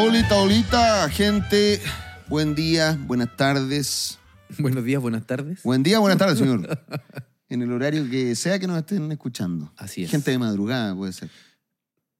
Olita, 0.00 0.36
olita, 0.36 1.08
gente. 1.10 1.80
Buen 2.28 2.54
día, 2.54 2.96
buenas 3.08 3.36
tardes. 3.36 4.20
Buenos 4.56 4.84
días, 4.84 5.02
buenas 5.02 5.26
tardes. 5.26 5.60
Buen 5.64 5.82
día, 5.82 5.98
buenas 5.98 6.18
tardes, 6.18 6.38
señor. 6.38 6.68
en 7.48 7.62
el 7.62 7.72
horario 7.72 8.08
que 8.08 8.36
sea 8.36 8.60
que 8.60 8.68
nos 8.68 8.78
estén 8.78 9.10
escuchando. 9.10 9.72
Así 9.76 10.04
es. 10.04 10.10
Gente 10.12 10.30
de 10.30 10.38
madrugada 10.38 10.94
puede 10.94 11.12
ser. 11.12 11.28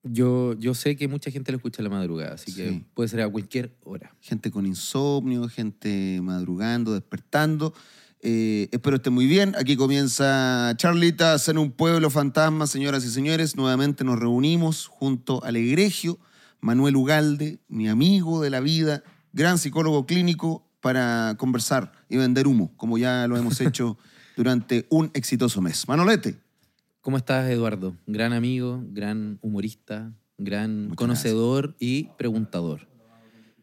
Yo, 0.03 0.55
yo 0.59 0.75
sé 0.75 0.97
que 0.97 1.07
mucha 1.07 1.31
gente 1.31 1.53
lo 1.53 1.59
escucha 1.59 1.81
a 1.81 1.85
la 1.85 1.91
madrugada, 1.91 2.35
así 2.35 2.53
que 2.53 2.69
Sí. 2.69 2.87
puede 2.95 3.11
ser 3.11 3.21
a 3.21 3.29
cualquier 3.29 3.77
hora. 3.85 4.13
Gente 4.23 4.51
con 4.51 4.67
insomnio, 4.67 5.49
gente 5.49 6.19
madrugando, 6.21 6.95
despertando. 6.95 7.75
Eh, 8.23 8.69
espero 8.73 8.97
estén 8.97 9.13
muy 9.13 9.27
bien. 9.27 9.55
Aquí 9.57 9.77
comienza 9.77 10.75
Charlitas 10.77 11.49
en 11.49 11.59
un 11.59 11.71
pueblo 11.71 12.11
fantasma, 12.11 12.67
señoras 12.67 13.05
y 13.05 13.09
señores. 13.09 13.55
Nuevamente 13.55 14.03
nos 14.03 14.19
reunimos 14.19 14.89
junto 14.89 15.45
al 15.45 15.55
egregio 15.55 16.19
Manuel 16.61 16.97
Ugalde, 16.97 17.61
mi 17.69 17.89
amigo 17.89 18.41
de 18.43 18.51
la 18.51 18.61
vida, 18.61 19.03
gran 19.33 19.59
psicólogo 19.59 20.07
clínico, 20.07 20.65
para 20.81 21.35
conversar 21.39 21.93
y 22.09 22.17
vender 22.17 22.47
humo, 22.47 22.73
como 22.77 22.99
ya 22.99 23.27
lo 23.27 23.37
hemos 23.37 23.61
hecho 23.61 23.99
durante 24.37 24.87
un 24.91 25.11
exitoso 25.15 25.61
mes. 25.61 25.87
Manolete, 25.89 26.37
¿Cómo 27.01 27.17
estás, 27.17 27.49
Eduardo? 27.49 27.97
Gran 28.07 28.33
amigo, 28.35 28.85
gran 28.91 29.39
humorista, 29.41 30.13
gran 30.37 30.83
Muchas 30.89 30.97
conocedor 30.97 31.75
y 31.79 32.05
preguntador. 32.19 32.87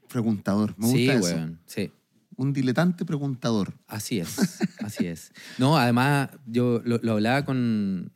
preguntador. 0.09 0.73
Me 0.77 0.87
sí, 0.87 1.05
gusta 1.07 1.13
eso. 1.13 1.35
weón, 1.35 1.59
sí. 1.65 1.91
Un 2.37 2.53
diletante 2.53 3.05
preguntador. 3.05 3.73
Así 3.87 4.19
es, 4.19 4.37
así 4.79 5.05
es. 5.05 5.31
No, 5.57 5.77
además, 5.77 6.29
yo 6.47 6.81
lo, 6.83 6.97
lo 7.03 7.11
hablaba 7.13 7.45
con, 7.45 8.11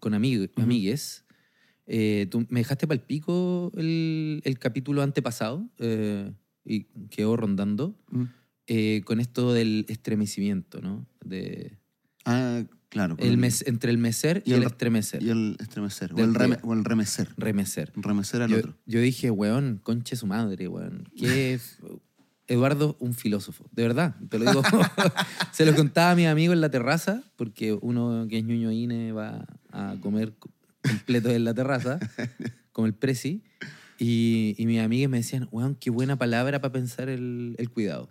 con 0.00 0.12
amig- 0.12 0.50
amigues. 0.56 1.24
Eh, 1.92 2.28
tú 2.30 2.46
me 2.50 2.60
dejaste 2.60 2.86
para 2.86 3.00
el 3.00 3.04
pico 3.04 3.72
el, 3.76 4.40
el 4.44 4.58
capítulo 4.60 5.02
antepasado 5.02 5.68
eh, 5.78 6.30
y 6.64 6.84
quedó 7.10 7.36
rondando 7.36 7.96
Mm. 8.12 8.22
eh, 8.68 9.02
con 9.04 9.18
esto 9.18 9.52
del 9.52 9.86
estremecimiento, 9.88 10.80
¿no? 10.80 11.04
De, 11.24 11.76
Ah, 12.26 12.62
claro. 12.90 13.16
el 13.18 13.38
mes, 13.38 13.64
entre 13.66 13.90
el 13.90 13.98
mecer 13.98 14.42
y, 14.46 14.50
y 14.50 14.54
el, 14.54 14.60
el- 14.60 14.66
estremecer. 14.68 15.20
Y 15.22 15.30
el 15.30 15.56
estremecer. 15.58 16.12
O 16.14 16.18
el, 16.18 16.32
reme- 16.34 16.60
o 16.62 16.74
el 16.74 16.84
remecer. 16.84 17.30
Remecer. 17.36 17.90
Remecer 17.96 18.42
al 18.42 18.50
Yo, 18.50 18.58
otro. 18.58 18.76
yo 18.86 19.00
dije, 19.00 19.30
weón, 19.32 19.80
conche 19.82 20.14
su 20.14 20.26
madre, 20.28 20.68
weón. 20.68 21.08
¿Qué? 21.16 21.58
Eduardo, 22.46 22.96
un 23.00 23.14
filósofo. 23.14 23.64
De 23.72 23.82
verdad, 23.82 24.16
te 24.28 24.38
lo 24.38 24.44
digo. 24.50 24.62
Se 25.52 25.64
lo 25.64 25.74
contaba 25.74 26.10
a 26.12 26.14
mi 26.16 26.26
amigo 26.26 26.52
en 26.52 26.60
la 26.60 26.68
terraza, 26.70 27.22
porque 27.36 27.72
uno 27.72 28.26
que 28.28 28.38
es 28.38 28.44
ñuño 28.44 28.70
INE 28.72 29.12
va 29.12 29.44
a 29.72 29.96
comer 30.00 30.34
completo 30.82 31.30
en 31.30 31.44
la 31.44 31.54
terraza, 31.54 31.98
como 32.72 32.86
el 32.86 32.94
presi. 32.94 33.42
Y, 33.98 34.54
y 34.56 34.66
mis 34.66 34.80
amigas 34.80 35.10
me 35.10 35.18
decían, 35.18 35.48
weón, 35.50 35.74
qué 35.74 35.90
buena 35.90 36.16
palabra 36.16 36.60
para 36.60 36.72
pensar 36.72 37.08
el, 37.08 37.54
el 37.58 37.70
cuidado. 37.70 38.08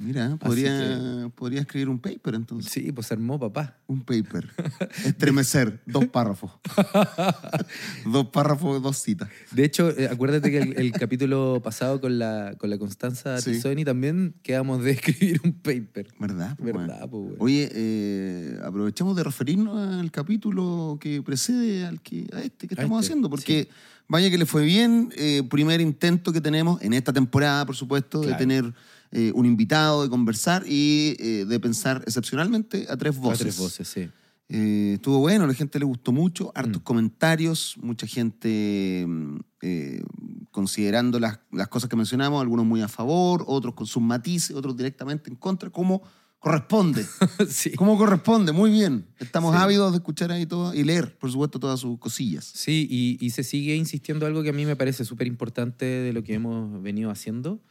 Mira, 0.00 0.36
podría, 0.36 1.30
podría 1.34 1.60
escribir 1.60 1.88
un 1.90 1.98
paper 1.98 2.34
entonces. 2.34 2.72
Sí, 2.72 2.90
pues 2.90 3.12
armó 3.12 3.38
papá. 3.38 3.76
Un 3.86 4.00
paper. 4.00 4.48
Estremecer. 5.04 5.80
dos 5.84 6.06
párrafos. 6.06 6.52
dos 8.06 8.26
párrafos, 8.28 8.82
dos 8.82 8.96
citas. 8.96 9.28
De 9.52 9.64
hecho, 9.64 9.90
eh, 9.90 10.08
acuérdate 10.10 10.50
que 10.50 10.58
el, 10.58 10.78
el 10.78 10.92
capítulo 10.92 11.60
pasado 11.62 12.00
con 12.00 12.18
la, 12.18 12.54
con 12.58 12.70
la 12.70 12.78
Constanza 12.78 13.38
Sí. 13.40 13.52
Tisoni 13.52 13.84
también 13.84 14.34
quedamos 14.42 14.82
de 14.82 14.90
escribir 14.92 15.40
un 15.44 15.52
paper. 15.52 16.08
¿Verdad? 16.18 16.56
po, 16.56 16.64
¿Verdad, 16.64 17.08
weón? 17.10 17.36
Oye, 17.38 17.70
eh, 17.72 18.58
aprovechemos 18.64 19.14
de 19.16 19.24
referirnos 19.24 19.98
al 20.00 20.10
capítulo 20.10 20.98
que 21.00 21.22
precede 21.22 21.84
al 21.86 22.00
que, 22.00 22.26
a 22.32 22.40
este 22.40 22.66
que 22.68 22.74
estamos 22.74 23.00
este, 23.00 23.12
haciendo, 23.12 23.28
porque 23.28 23.68
vaya 24.08 24.30
que 24.30 24.38
le 24.38 24.46
fue 24.46 24.64
bien. 24.64 25.10
eh, 25.16 25.42
primer 25.50 25.80
intento 25.80 26.32
que 26.32 26.40
tenemos 26.40 26.80
en 26.82 26.92
esta 26.94 27.12
temporada, 27.12 27.66
por 27.66 27.76
supuesto, 27.76 28.20
de 28.22 28.34
tener 28.34 28.72
eh, 29.12 29.32
un 29.34 29.46
invitado, 29.46 30.02
de 30.02 30.08
conversar 30.08 30.64
y 30.66 31.16
eh, 31.18 31.44
de 31.44 31.60
pensar 31.60 32.02
excepcionalmente 32.06 32.86
a 32.88 32.96
tres 32.96 33.16
A 33.16 33.20
voces. 33.20 33.38
tres 33.40 33.58
voces, 33.58 33.88
sí. 33.88 34.08
Eh, 34.52 34.94
estuvo 34.94 35.18
bueno, 35.20 35.44
a 35.44 35.46
la 35.46 35.54
gente 35.54 35.78
le 35.78 35.84
gustó 35.84 36.10
mucho, 36.12 36.50
hartos 36.56 36.80
Mm. 36.82 36.84
comentarios, 36.84 37.76
mucha 37.80 38.06
gente 38.06 39.04
mm, 39.06 39.36
eh, 39.62 40.02
considerando 40.50 41.20
las, 41.20 41.38
las 41.52 41.68
cosas 41.68 41.88
que 41.88 41.94
mencionamos, 41.96 42.40
algunos 42.42 42.66
muy 42.66 42.82
a 42.82 42.88
favor, 42.88 43.44
otros 43.46 43.74
con 43.74 43.86
sus 43.86 44.02
matices, 44.02 44.56
otros 44.56 44.76
directamente 44.76 45.30
en 45.30 45.36
contra, 45.36 45.70
como 45.70 46.02
corresponde. 46.40 47.04
sí. 47.48 47.70
como 47.72 47.96
corresponde, 47.98 48.50
muy 48.52 48.70
bien. 48.70 49.06
Estamos 49.18 49.54
Sí. 49.54 49.62
ávidos 49.62 49.92
de 49.92 49.98
escuchar 49.98 50.32
ahí 50.32 50.46
todo 50.46 50.74
y 50.74 50.82
leer, 50.82 51.16
por 51.18 51.30
supuesto, 51.30 51.60
todas 51.60 51.78
sus 51.78 51.98
cosillas. 51.98 52.44
Sí, 52.52 52.88
y, 52.90 53.24
y 53.24 53.30
se 53.30 53.44
sigue 53.44 53.76
insistiendo 53.76 54.26
algo 54.26 54.42
que 54.42 54.48
a 54.48 54.52
mí 54.52 54.64
me 54.66 54.74
parece 54.74 55.04
súper 55.04 55.26
importante 55.28 55.84
de 55.84 56.12
lo 56.12 56.24
que 56.24 56.34
hemos 56.34 56.82
venido 56.82 57.10
haciendo, 57.10 57.62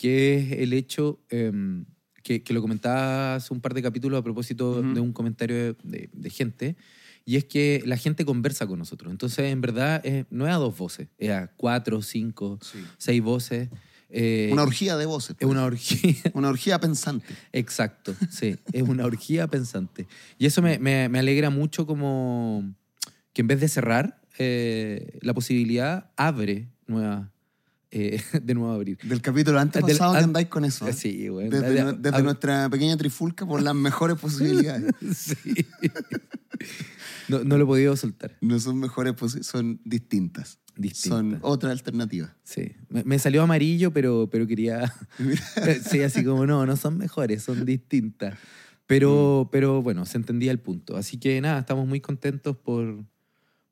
que 0.00 0.36
es 0.38 0.52
el 0.52 0.72
hecho, 0.72 1.20
em, 1.28 1.84
que, 2.22 2.42
que 2.42 2.54
lo 2.54 2.62
comentaba 2.62 3.34
hace 3.34 3.52
un 3.52 3.60
par 3.60 3.74
de 3.74 3.82
capítulos 3.82 4.18
a 4.18 4.22
propósito 4.22 4.80
Ujú. 4.80 4.94
de 4.94 5.00
un 5.00 5.12
comentario 5.12 5.56
de, 5.56 5.76
de- 5.84 6.10
de 6.12 6.30
gente, 6.30 6.76
y 7.26 7.36
es 7.36 7.44
que 7.44 7.82
la 7.84 7.96
gente 7.98 8.24
conversa 8.24 8.66
con 8.66 8.78
nosotros. 8.78 9.10
Entonces, 9.12 9.52
en 9.52 9.60
verdad, 9.60 10.00
es- 10.04 10.24
no 10.30 10.46
es 10.46 10.52
a 10.54 10.56
dos 10.56 10.76
voces, 10.78 11.08
es 11.18 11.30
a 11.30 11.48
cuatro, 11.56 12.00
cinco, 12.00 12.58
seis 12.96 13.20
voces. 13.22 13.68
Eh, 14.08 14.48
Una 14.52 14.62
orgía 14.62 14.96
de 14.96 15.04
voces. 15.06 15.30
es 15.30 15.36
pues. 15.38 15.50
una 15.50 15.64
orgía. 15.64 16.14
Una 16.34 16.48
orgía 16.48 16.80
pensante. 16.80 17.34
Exacto, 17.52 18.14
sí, 18.30 18.56
es 18.72 18.82
una 18.82 19.04
orgía 19.04 19.46
pensante. 19.48 20.06
Y 20.38 20.46
eso 20.46 20.62
me, 20.62 20.78
me- 20.78 21.08
me 21.10 21.18
alegra 21.18 21.50
mucho 21.50 21.86
como 21.86 22.74
que 23.34 23.42
en 23.42 23.48
vez 23.48 23.60
de 23.60 23.68
cerrar 23.68 24.20
eh, 24.38 25.18
la 25.20 25.34
posibilidad, 25.34 26.10
abre 26.16 26.68
nueva, 26.86 27.30
eh, 27.90 28.20
de 28.42 28.54
nuevo 28.54 28.72
abrir. 28.72 28.98
Del 29.02 29.20
capítulo 29.20 29.58
antes 29.58 29.82
pasado 29.82 30.12
Del- 30.12 30.18
que 30.18 30.24
an- 30.24 30.24
andáis 30.30 30.48
con 30.48 30.64
eso. 30.64 30.86
¿eh? 30.88 30.92
Sí, 30.92 31.28
güey. 31.28 31.48
Desde, 31.48 31.92
De- 31.94 32.22
nuestra 32.22 32.68
pequeña 32.70 32.96
trifulca 32.96 33.46
por 33.46 33.62
las 33.62 33.74
mejores 33.74 34.16
posibilidades. 34.20 34.92
Sí. 35.16 35.66
No, 37.28 37.44
no 37.44 37.56
lo 37.58 37.64
he 37.64 37.66
podido 37.66 37.96
soltar. 37.96 38.36
No 38.40 38.58
son 38.58 38.78
mejores, 38.78 39.14
son 39.42 39.80
distintas. 39.84 40.58
Distintas. 40.76 41.18
Son 41.18 41.38
otra 41.42 41.70
alternativa. 41.70 42.34
Sí. 42.42 42.72
Me, 42.88 43.04
me 43.04 43.18
salió 43.18 43.42
amarillo, 43.42 43.92
pero, 43.92 44.28
pero 44.30 44.46
quería... 44.46 44.92
sí, 45.90 46.02
así 46.02 46.24
como 46.24 46.46
no, 46.46 46.66
no 46.66 46.76
son 46.76 46.98
mejores, 46.98 47.42
son 47.42 47.64
distintas. 47.64 48.34
Pero, 48.86 49.44
Mm. 49.46 49.50
pero 49.52 49.82
bueno, 49.82 50.04
se 50.04 50.18
entendía 50.18 50.50
el 50.50 50.58
punto. 50.58 50.96
Así 50.96 51.18
que 51.18 51.40
nada, 51.40 51.60
estamos 51.60 51.86
muy 51.86 52.00
contentos 52.00 52.56
por, 52.56 53.04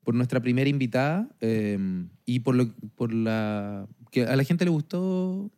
por 0.03 0.15
nuestra 0.15 0.39
primera 0.41 0.69
invitada 0.69 1.29
eh, 1.41 1.77
y 2.25 2.39
por, 2.39 2.55
lo, 2.55 2.73
por 2.95 3.13
la... 3.13 3.85
que 4.11 4.23
a 4.23 4.35
la 4.35 4.43
gente 4.43 4.65
le 4.65 4.71
gustó, 4.71 5.51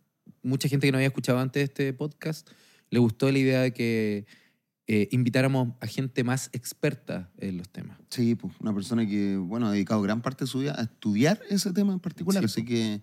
mucha 0.43 0.67
gente 0.67 0.87
que 0.87 0.91
no 0.91 0.97
había 0.97 1.07
escuchado 1.07 1.39
antes 1.39 1.63
este 1.63 1.93
podcast, 1.93 2.49
le 2.89 2.99
gustó 2.99 3.31
la 3.31 3.39
idea 3.39 3.61
de 3.61 3.73
que 3.73 4.25
eh, 4.87 5.07
invitáramos 5.11 5.69
a 5.79 5.87
gente 5.87 6.23
más 6.23 6.49
experta 6.51 7.31
en 7.37 7.57
los 7.57 7.69
temas. 7.69 7.97
Sí, 8.09 8.35
pues, 8.35 8.53
una 8.59 8.73
persona 8.73 9.07
que, 9.07 9.37
bueno, 9.37 9.67
ha 9.67 9.71
dedicado 9.71 10.01
gran 10.01 10.21
parte 10.21 10.43
de 10.43 10.49
su 10.49 10.59
vida 10.59 10.75
a 10.77 10.83
estudiar 10.83 11.39
ese 11.49 11.71
tema 11.71 11.93
en 11.93 11.99
particular. 11.99 12.41
Sí, 12.41 12.45
así 12.45 12.65
que 12.65 13.01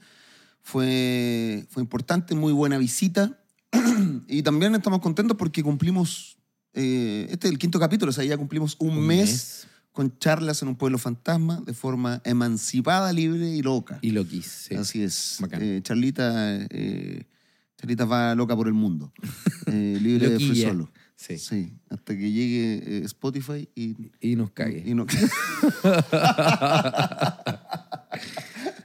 fue, 0.60 1.66
fue 1.70 1.82
importante, 1.82 2.34
muy 2.34 2.52
buena 2.52 2.76
visita. 2.76 3.42
y 4.28 4.42
también 4.42 4.74
estamos 4.74 5.00
contentos 5.00 5.36
porque 5.38 5.62
cumplimos, 5.62 6.36
eh, 6.74 7.26
este 7.30 7.46
es 7.46 7.52
el 7.52 7.58
quinto 7.58 7.78
capítulo, 7.78 8.10
o 8.10 8.12
sea, 8.12 8.24
ya 8.24 8.36
cumplimos 8.36 8.76
un, 8.78 9.00
mes, 9.06 9.66
con 9.98 10.16
charlas 10.20 10.62
en 10.62 10.68
un 10.68 10.76
pueblo 10.76 10.96
fantasma 10.96 11.60
de 11.66 11.74
forma 11.74 12.22
emancipada, 12.24 13.12
libre 13.12 13.48
y 13.48 13.62
loca. 13.62 13.98
Y 14.00 14.12
lo 14.12 14.24
quise. 14.24 14.76
Así 14.76 15.02
es. 15.02 15.40
Eh, 15.50 15.80
Charlita, 15.82 16.68
eh, 16.70 17.24
Charlita 17.76 18.04
va 18.04 18.32
loca 18.36 18.54
por 18.54 18.68
el 18.68 18.74
mundo. 18.74 19.12
Eh, 19.66 19.98
libre 20.00 20.30
de 20.30 20.38
solo. 20.54 20.90
Sí. 21.14 21.36
Sí, 21.36 21.74
hasta 21.90 22.16
que 22.16 22.32
llegue 22.32 23.04
Spotify 23.04 23.68
y, 23.74 23.96
Y 24.20 24.34
nos 24.36 24.52
cague. 24.52 24.82
y 24.86 24.94
no. 24.94 25.04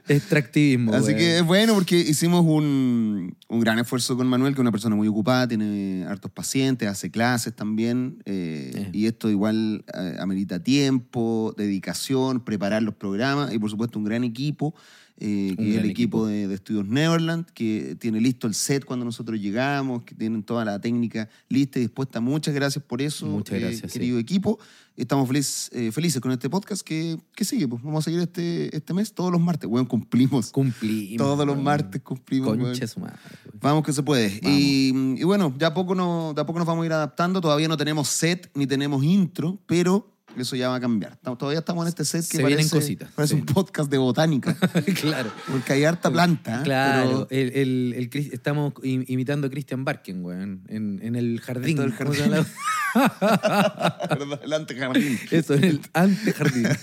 Extractivismo. 0.06 0.92
Así 0.94 1.14
que 1.14 1.38
es 1.38 1.44
bueno 1.44 1.74
porque 1.74 1.98
hicimos 1.98 2.44
un, 2.46 3.36
un 3.48 3.60
gran 3.60 3.78
esfuerzo 3.78 4.16
con 4.16 4.26
Manuel, 4.26 4.52
que 4.54 4.58
es 4.58 4.62
una 4.62 4.70
persona 4.72 4.94
muy 4.96 5.08
ocupada, 5.08 5.48
tiene 5.48 6.04
hartos 6.06 6.30
pacientes, 6.30 6.88
hace 6.88 7.10
clases 7.10 7.54
también. 7.54 8.18
eh, 8.26 8.72
Eh. 8.74 8.90
Y 8.92 9.06
esto 9.06 9.30
igual 9.30 9.84
eh, 9.94 10.16
amerita 10.20 10.62
tiempo, 10.62 11.54
dedicación, 11.56 12.44
preparar 12.44 12.82
los 12.82 12.94
programas 12.94 13.52
y 13.52 13.58
por 13.58 13.70
supuesto 13.70 13.98
un 13.98 14.04
gran 14.04 14.24
equipo. 14.24 14.74
Eh, 15.18 15.54
que 15.56 15.70
es 15.70 15.76
el 15.76 15.84
equipo, 15.90 15.90
equipo. 15.90 16.26
De, 16.26 16.48
de 16.48 16.54
Estudios 16.54 16.86
Neverland, 16.86 17.46
que 17.46 17.96
tiene 18.00 18.20
listo 18.20 18.46
el 18.46 18.54
set 18.54 18.84
cuando 18.84 19.04
nosotros 19.04 19.38
llegamos, 19.40 20.02
que 20.04 20.14
tienen 20.14 20.42
toda 20.42 20.64
la 20.64 20.80
técnica 20.80 21.28
lista 21.48 21.78
y 21.78 21.82
dispuesta. 21.82 22.20
Muchas 22.20 22.54
gracias 22.54 22.84
por 22.84 23.00
eso, 23.00 23.26
Muchas 23.26 23.56
eh, 23.56 23.60
gracias, 23.60 23.92
sí. 23.92 23.98
querido 23.98 24.18
equipo. 24.18 24.58
Estamos 24.96 25.28
feliz- 25.28 25.70
eh, 25.72 25.90
felices 25.90 26.20
con 26.20 26.30
este 26.30 26.48
podcast 26.48 26.82
que, 26.82 27.18
que 27.34 27.44
sigue. 27.44 27.66
Pues 27.66 27.82
vamos 27.82 28.04
a 28.04 28.10
seguir 28.10 28.20
este, 28.20 28.74
este 28.76 28.94
mes 28.94 29.12
todos 29.12 29.32
los 29.32 29.40
martes. 29.40 29.68
Bueno, 29.68 29.88
cumplimos. 29.88 30.50
Cumplimos. 30.52 31.16
Todos 31.18 31.44
los 31.44 31.60
martes 31.60 32.00
cumplimos. 32.02 32.56
Concha 32.56 32.86
su 32.86 33.00
madre. 33.00 33.16
Vamos 33.60 33.82
que 33.84 33.92
se 33.92 34.04
puede. 34.04 34.38
Y, 34.42 34.92
y 35.18 35.24
bueno, 35.24 35.52
de 35.56 35.66
a, 35.66 35.74
poco 35.74 35.96
nos, 35.96 36.34
de 36.36 36.40
a 36.42 36.46
poco 36.46 36.60
nos 36.60 36.66
vamos 36.68 36.84
a 36.84 36.86
ir 36.86 36.92
adaptando. 36.92 37.40
Todavía 37.40 37.66
no 37.66 37.76
tenemos 37.76 38.06
set 38.08 38.50
ni 38.54 38.68
tenemos 38.68 39.02
intro, 39.02 39.58
pero 39.66 40.13
eso 40.42 40.56
ya 40.56 40.68
va 40.68 40.76
a 40.76 40.80
cambiar. 40.80 41.16
Todavía 41.16 41.58
estamos 41.60 41.84
en 41.84 41.88
este 41.88 42.04
set 42.04 42.22
que 42.22 42.36
Se 42.38 42.44
vienen 42.44 42.56
parece, 42.68 42.76
cositas, 42.76 43.10
parece 43.12 43.34
sí. 43.34 43.40
un 43.40 43.46
podcast 43.46 43.90
de 43.90 43.98
botánica. 43.98 44.54
claro. 45.00 45.30
Porque 45.50 45.72
hay 45.74 45.84
harta 45.84 46.10
planta. 46.10 46.60
¿eh? 46.60 46.64
Claro, 46.64 47.26
Pero- 47.28 47.42
el, 47.42 47.56
el- 47.56 48.10
el 48.12 48.32
estamos 48.32 48.72
im- 48.82 49.04
imitando 49.08 49.46
a 49.46 49.50
Christian 49.50 49.84
Barken, 49.84 50.24
weón, 50.24 50.62
en, 50.68 51.00
en 51.02 51.16
el 51.16 51.40
jardín. 51.40 51.78
Esto 51.78 51.82
del 51.82 51.94
¿Cómo 51.96 52.14
se 52.14 52.22
jardín. 52.28 52.46
Perdón, 54.08 54.40
el 54.42 54.52
antejardín. 54.52 55.18
Eso, 55.30 55.54
en 55.54 55.64
el 55.64 55.80
antejardín. 55.92 56.68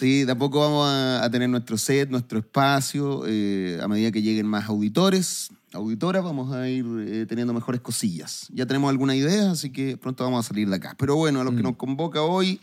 Sí, 0.00 0.24
de 0.24 0.32
a 0.32 0.34
poco 0.38 0.60
vamos 0.60 0.88
a, 0.88 1.22
a 1.22 1.30
tener 1.30 1.50
nuestro 1.50 1.76
set, 1.76 2.08
nuestro 2.08 2.38
espacio. 2.38 3.24
eh, 3.26 3.78
a 3.82 3.86
medida 3.86 4.10
que 4.10 4.22
lleguen 4.22 4.46
más 4.46 4.66
auditores, 4.66 5.50
auditoras, 5.74 6.24
vamos 6.24 6.54
a 6.54 6.66
ir 6.70 6.86
eh, 7.06 7.26
teniendo 7.28 7.52
mejores 7.52 7.82
cosillas. 7.82 8.46
Ya 8.50 8.64
tenemos 8.64 8.88
alguna 8.88 9.14
idea, 9.14 9.50
así 9.50 9.68
que 9.70 9.98
pronto 9.98 10.24
vamos 10.24 10.46
a 10.46 10.48
salir 10.48 10.70
de 10.70 10.76
acá. 10.76 10.94
Pero 10.98 11.16
bueno, 11.16 11.42
a 11.42 11.44
lo 11.44 11.50
que 11.50 11.58
Mm. 11.58 11.64
nos 11.64 11.76
convoca 11.76 12.22
hoy, 12.22 12.60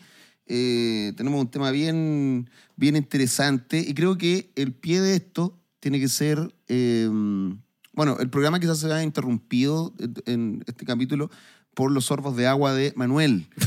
eh, 0.47 1.13
tenemos 1.17 1.39
un 1.41 1.49
tema 1.49 1.71
bien, 1.71 2.49
bien 2.75 2.95
interesante 2.95 3.79
y 3.79 3.93
creo 3.93 4.17
que 4.17 4.49
el 4.55 4.73
pie 4.73 5.01
de 5.01 5.15
esto 5.15 5.57
tiene 5.79 5.99
que 5.99 6.07
ser... 6.09 6.53
eh, 6.67 7.09
bueno, 7.93 8.17
el 8.19 8.29
programa 8.29 8.59
quizás 8.59 8.77
se 8.79 8.93
ha 8.93 9.01
interrumpido 9.01 9.91
en- 9.99 10.13
en 10.27 10.63
este 10.67 10.85
capítulo 10.85 11.31
por 11.73 11.91
los 11.91 12.05
sorbos 12.05 12.35
de 12.37 12.45
agua 12.45 12.73
de 12.73 12.93
Manuel. 12.95 13.47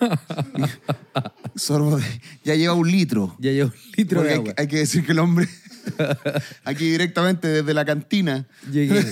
Sorbos 1.54 2.00
de... 2.00 2.06
Ya 2.44 2.54
lleva 2.54 2.74
un 2.74 2.90
litro. 2.90 3.36
Ya 3.38 3.50
llevo 3.52 3.70
un 3.72 3.92
litro 3.96 4.18
Porque 4.20 4.28
de 4.28 4.34
hay, 4.34 4.40
agua. 4.40 4.54
hay 4.56 4.66
que 4.68 4.76
decir 4.78 5.04
que 5.04 5.12
el 5.12 5.18
hombre, 5.18 5.48
aquí 6.64 6.90
directamente 6.90 7.48
desde 7.48 7.74
la 7.74 7.84
cantina, 7.84 8.46
Llegué, 8.70 9.04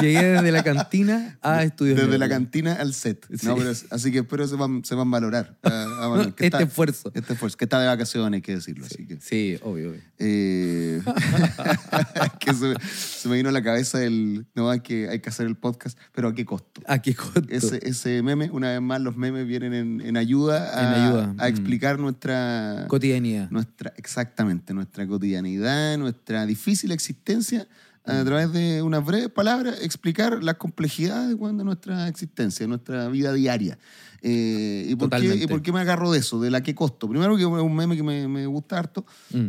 llegué 0.00 0.22
desde 0.32 0.52
la 0.52 0.62
cantina 0.62 1.38
a 1.42 1.62
estudios. 1.64 1.98
desde 2.00 2.18
la 2.18 2.28
cantina 2.28 2.74
al 2.74 2.94
set. 2.94 3.26
Sí. 3.36 3.46
No, 3.46 3.56
pero 3.56 3.70
es- 3.70 3.86
así 3.90 4.10
que 4.12 4.18
espero 4.18 4.46
se 4.46 4.56
van, 4.56 4.84
se 4.84 4.94
van 4.94 5.08
a 5.08 5.10
valorar. 5.10 5.56
a- 5.62 5.82
a 6.04 6.08
Manuel, 6.10 6.34
que 6.34 6.46
Este 6.46 6.62
esfuerzo. 6.64 7.10
Este 7.14 7.32
esfuerzo, 7.34 7.56
que 7.56 7.64
está 7.64 7.80
de 7.80 7.86
vacaciones, 7.86 8.38
hay 8.38 8.42
que 8.42 8.54
decirlo. 8.56 8.84
Así 8.86 9.06
que, 9.06 9.18
Sí, 9.20 9.58
obvio, 9.62 9.90
obvio. 9.90 10.00
eh, 10.18 11.00
que 12.40 12.54
se, 12.54 12.74
se 12.80 13.28
me 13.28 13.36
vino 13.36 13.48
a 13.48 13.52
la 13.52 13.62
cabeza 13.62 14.02
el, 14.02 14.46
no, 14.54 14.70
hay 14.70 14.80
que, 14.80 15.08
hay 15.08 15.20
que 15.20 15.28
hacer 15.28 15.46
el 15.46 15.56
podcast, 15.56 15.98
pero 16.12 16.28
¿a 16.28 16.34
qué 16.34 16.44
costo? 16.44 16.80
¿A 16.86 17.00
qué 17.00 17.14
costo? 17.14 17.42
Ese, 17.48 17.80
ese 17.82 18.22
meme, 18.22 18.50
una 18.50 18.70
vez 18.72 18.80
más, 18.80 19.00
los 19.00 19.16
memes 19.16 19.46
vienen 19.46 19.74
en, 19.74 20.00
en 20.00 20.16
ayuda, 20.16 20.78
a, 20.78 20.82
En 20.96 21.02
ayuda, 21.02 21.24
a 21.38 21.44
mm. 21.44 21.48
explicar 21.50 21.98
nuestra, 21.98 22.86
Cotidianidad. 22.88 23.50
nuestra, 23.50 23.92
exactamente, 23.96 24.74
nuestra 24.74 25.06
cotidianidad, 25.06 25.98
nuestra 26.02 26.44
difícil 26.46 26.92
existencia, 26.92 27.66
a 28.04 28.24
través 28.24 28.52
de 28.52 28.82
unas 28.82 29.04
breves 29.04 29.28
palabras, 29.28 29.78
explicar 29.82 30.42
las 30.42 30.56
complejidades 30.56 31.38
de 31.38 31.64
nuestra 31.64 32.08
existencia, 32.08 32.66
nuestra 32.66 33.08
vida 33.08 33.32
diaria. 33.32 33.78
Eh, 34.22 34.86
¿y, 34.88 34.96
por 34.96 35.10
qué. 35.10 35.34
¿Y 35.34 35.46
por 35.46 35.62
qué 35.62 35.72
me 35.72 35.80
agarro 35.80 36.10
de 36.10 36.18
eso? 36.18 36.40
¿De 36.40 36.50
la 36.50 36.62
qué 36.62 36.74
costo? 36.74 37.08
Primero, 37.08 37.36
que 37.36 37.42
es 37.42 37.48
un 37.48 37.74
meme 37.74 37.96
que 37.96 38.02
me, 38.02 38.28
me 38.28 38.46
gusta 38.46 38.78
harto. 38.78 39.04
Mm. 39.30 39.48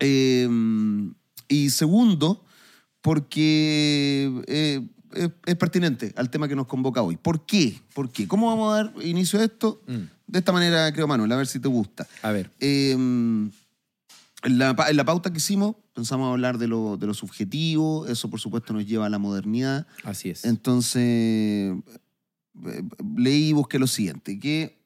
Eh, 0.00 0.48
y 1.48 1.70
segundo, 1.70 2.44
porque 3.00 4.42
eh, 4.46 4.86
es, 5.14 5.30
es 5.46 5.56
pertinente 5.56 6.12
al 6.16 6.30
tema 6.30 6.48
que 6.48 6.56
nos 6.56 6.66
convoca 6.66 7.02
hoy. 7.02 7.16
¿Por 7.16 7.46
qué? 7.46 7.80
¿Por 7.94 8.10
qué? 8.10 8.28
¿Cómo 8.28 8.48
vamos 8.48 8.72
a 8.72 8.76
dar 8.76 8.94
inicio 9.04 9.40
a 9.40 9.44
esto? 9.44 9.82
Mm. 9.86 10.02
De 10.26 10.38
esta 10.40 10.52
manera, 10.52 10.92
creo, 10.92 11.06
Manuel, 11.06 11.32
a 11.32 11.36
ver 11.36 11.46
si 11.46 11.58
te 11.58 11.68
gusta. 11.68 12.06
A 12.22 12.32
ver. 12.32 12.50
En, 14.44 14.58
la, 14.58 14.76
en 14.88 14.96
la 14.96 15.04
pauta 15.04 15.30
que 15.32 15.38
hicimos, 15.38 15.74
pensamos 15.94 16.30
hablar 16.30 16.58
de 16.58 16.68
lo, 16.68 16.96
de 16.96 17.06
lo 17.06 17.14
subjetivo, 17.14 18.06
eso 18.06 18.30
por 18.30 18.38
supuesto 18.38 18.72
nos 18.72 18.86
lleva 18.86 19.06
a 19.06 19.08
la 19.08 19.18
modernidad. 19.18 19.86
Así 20.04 20.30
es. 20.30 20.44
Entonces, 20.44 21.02
eh, 21.02 21.82
leí 23.16 23.48
y 23.48 23.52
busqué 23.52 23.78
lo 23.78 23.86
siguiente, 23.86 24.38
que 24.38 24.78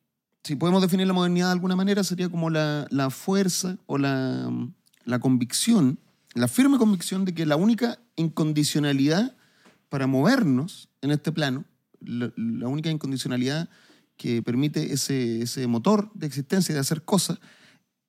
si 0.43 0.57
podemos 0.57 0.81
definir 0.83 1.07
la 1.07 1.13
modernidad 1.13 1.47
de 1.49 1.53
alguna 1.53 1.77
manera, 1.77 2.03
sería 2.03 2.29
como 2.29 2.51
la, 2.51 2.87
la 2.91 3.11
fuerza 3.11 3.79
o 3.87 3.99
la, 3.99 4.51
la 5.05 5.19
convicción, 5.21 5.99
la 6.35 6.49
firme 6.49 6.79
convicción 6.79 7.25
de 7.25 7.35
que 7.35 7.47
la 7.47 7.57
única 7.57 7.99
incondicionalidad 8.17 9.37
para 9.89 10.07
movernos 10.07 10.89
en 11.03 11.11
este 11.11 11.31
plano, 11.31 11.65
la, 12.01 12.33
la 12.37 12.69
única 12.69 12.91
incondicionalidad 12.91 13.69
que 14.17 14.43
permite 14.43 14.93
ese, 14.93 15.43
ese 15.43 15.67
motor 15.67 16.11
de 16.15 16.27
existencia, 16.27 16.75
de 16.75 16.81
hacer 16.81 17.03
cosas, 17.03 17.39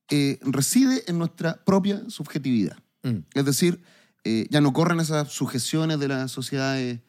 eh, 0.10 0.40
reside 0.42 1.04
en 1.08 1.18
nuestra 1.18 1.64
propia 1.66 2.02
subjetividad. 2.10 2.78
Mm. 3.04 3.20
Es 3.34 3.46
decir, 3.46 3.82
eh, 4.24 4.48
ya 4.50 4.62
no 4.62 4.72
corren 4.74 5.00
esas 5.00 5.30
sujeciones 5.32 6.00
de 6.00 6.08
las 6.08 6.32
sociedades 6.32 7.00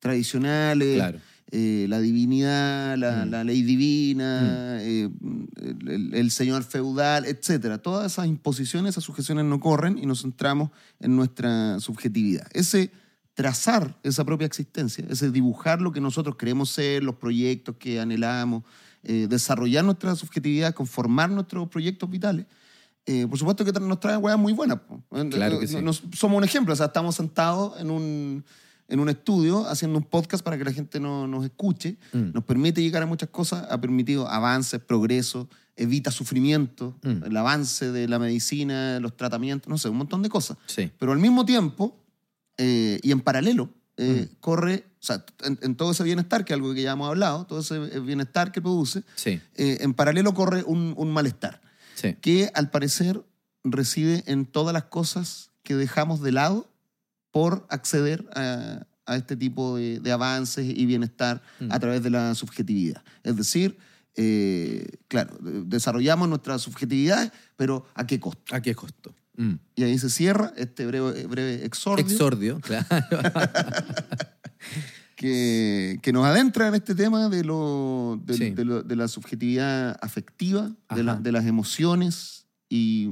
tradicionales, 0.00 0.96
Claro. 0.96 1.18
eh, 1.50 1.86
la 1.88 2.00
divinidad, 2.00 2.96
la, 2.98 3.24
Mm. 3.24 3.30
la 3.30 3.44
ley 3.44 3.62
divina, 3.62 4.78
eh, 4.82 5.08
el, 5.56 5.88
el- 5.88 6.14
el 6.14 6.30
señor 6.30 6.62
feudal, 6.64 7.24
etc. 7.26 7.78
Todas 7.82 8.12
esas 8.12 8.26
imposiciones, 8.26 8.90
esas 8.90 9.04
sujeciones 9.04 9.44
no 9.44 9.60
corren 9.60 9.98
y 9.98 10.06
nos 10.06 10.22
centramos 10.22 10.70
en 11.00 11.16
nuestra 11.16 11.80
subjetividad. 11.80 12.46
Ese 12.52 12.90
trazar 13.34 13.98
esa 14.04 14.24
propia 14.24 14.46
existencia, 14.46 15.04
ese 15.08 15.30
dibujar 15.30 15.80
lo 15.82 15.90
que 15.92 16.00
nosotros 16.00 16.36
queremos 16.36 16.70
ser, 16.70 17.02
los 17.02 17.16
proyectos 17.16 17.76
que 17.78 17.98
anhelamos, 17.98 18.62
eh, 19.04 19.26
desarrollar 19.28 19.84
nuestra 19.84 20.14
subjetividad, 20.16 20.74
conformar 20.74 21.30
nuestros 21.30 21.68
proyectos 21.68 22.08
vitales, 22.10 22.46
eh, 23.06 23.26
por 23.28 23.38
supuesto 23.38 23.64
que 23.64 23.72
nos 23.72 24.00
trae 24.00 24.16
weas 24.16 24.38
muy 24.38 24.52
buenas. 24.52 24.80
po. 24.80 25.02
Eh, 25.12 25.28
Claro 25.30 25.60
que 25.60 25.66
sí. 25.68 25.76
nos- 25.82 26.02
somos 26.14 26.38
un 26.38 26.44
ejemplo, 26.44 26.72
o 26.72 26.76
sea, 26.76 26.86
estamos 26.86 27.14
sentados 27.14 27.78
en 27.80 27.90
un, 27.90 28.44
en 28.88 29.00
un 29.00 29.08
estudio 29.08 29.66
haciendo 29.68 29.98
un 29.98 30.04
podcast 30.04 30.42
para 30.44 30.56
que 30.58 30.64
la 30.64 30.72
gente 30.72 31.00
no, 31.00 31.26
nos 31.26 31.44
escuche. 31.44 31.96
Mm. 32.12 32.32
Nos 32.32 32.44
permite 32.44 32.82
llegar 32.82 33.02
a 33.02 33.06
muchas 33.06 33.28
cosas, 33.30 33.66
ha 33.70 33.80
permitido 33.80 34.28
avances, 34.28 34.80
progreso, 34.80 35.48
evita 35.76 36.10
sufrimiento, 36.10 36.94
Mm. 37.02 37.24
el 37.24 37.36
avance 37.36 37.90
de 37.92 38.06
la 38.08 38.18
medicina, 38.18 39.00
los 39.00 39.16
tratamientos, 39.16 39.68
no 39.68 39.76
sé, 39.78 39.88
un 39.88 39.96
montón 39.98 40.22
de 40.22 40.28
cosas. 40.28 40.56
Sí. 40.66 40.90
Pero 40.98 41.12
al 41.12 41.18
mismo 41.18 41.44
tiempo, 41.44 41.96
eh, 42.56 43.00
y 43.02 43.10
en 43.10 43.20
paralelo, 43.20 43.68
eh, 43.96 44.28
Mm. 44.30 44.36
corre, 44.40 44.84
o 45.00 45.04
sea, 45.04 45.24
en, 45.44 45.58
en 45.62 45.76
todo 45.76 45.92
ese 45.92 46.02
bienestar, 46.04 46.44
que 46.44 46.52
es 46.52 46.56
algo 46.56 46.74
que 46.74 46.82
ya 46.82 46.92
hemos 46.92 47.08
hablado, 47.08 47.46
todo 47.46 47.60
ese 47.60 47.78
bienestar 48.00 48.50
que 48.52 48.60
produce, 48.62 49.04
Sí. 49.14 49.40
eh, 49.54 49.78
en 49.80 49.94
paralelo 49.94 50.34
corre 50.34 50.62
un, 50.64 50.94
un 50.96 51.12
malestar, 51.12 51.60
Sí. 51.94 52.14
que 52.20 52.50
al 52.54 52.70
parecer 52.70 53.22
reside 53.62 54.24
en 54.26 54.46
todas 54.46 54.72
las 54.72 54.84
cosas 54.84 55.50
que 55.62 55.74
dejamos 55.76 56.20
de 56.22 56.32
lado 56.32 56.68
por 57.30 57.66
acceder 57.70 58.28
a, 58.34 58.86
a 59.06 59.16
este 59.16 59.36
tipo 59.36 59.76
de, 59.76 60.00
de 60.00 60.12
avances 60.12 60.66
y 60.66 60.86
bienestar 60.86 61.42
Mm. 61.60 61.72
a 61.72 61.78
través 61.78 62.02
de 62.02 62.10
la 62.10 62.34
subjetividad. 62.34 63.02
Es 63.22 63.36
decir, 63.36 63.76
eh, 64.16 64.86
claro, 65.08 65.36
de- 65.40 65.62
desarrollamos 65.64 66.28
nuestra 66.28 66.58
subjetividad, 66.58 67.32
pero 67.56 67.86
¿a 67.94 68.06
qué 68.06 68.20
costo? 68.20 68.54
¿A 68.54 68.60
qué 68.60 68.74
costo? 68.74 69.14
Mm. 69.36 69.54
Y 69.76 69.82
ahí 69.82 69.98
se 69.98 70.10
cierra 70.10 70.52
este 70.56 70.86
breve, 70.86 71.26
breve 71.26 71.64
exordio 71.64 72.04
Exordio, 72.06 72.60
claro. 72.62 72.86
que, 75.16 75.98
que 76.02 76.12
nos 76.12 76.24
adentra 76.24 76.68
en 76.68 76.74
este 76.74 76.94
tema 76.94 77.28
de, 77.28 77.44
lo, 77.44 78.20
de, 78.24 78.34
Sí. 78.34 78.50
de 78.50 78.64
lo- 78.64 78.82
de 78.82 78.96
la 78.96 79.08
subjetividad 79.08 79.96
afectiva, 80.02 80.72
de, 80.94 81.02
la- 81.02 81.16
de 81.16 81.32
las 81.32 81.46
emociones 81.46 82.46
y, 82.68 83.08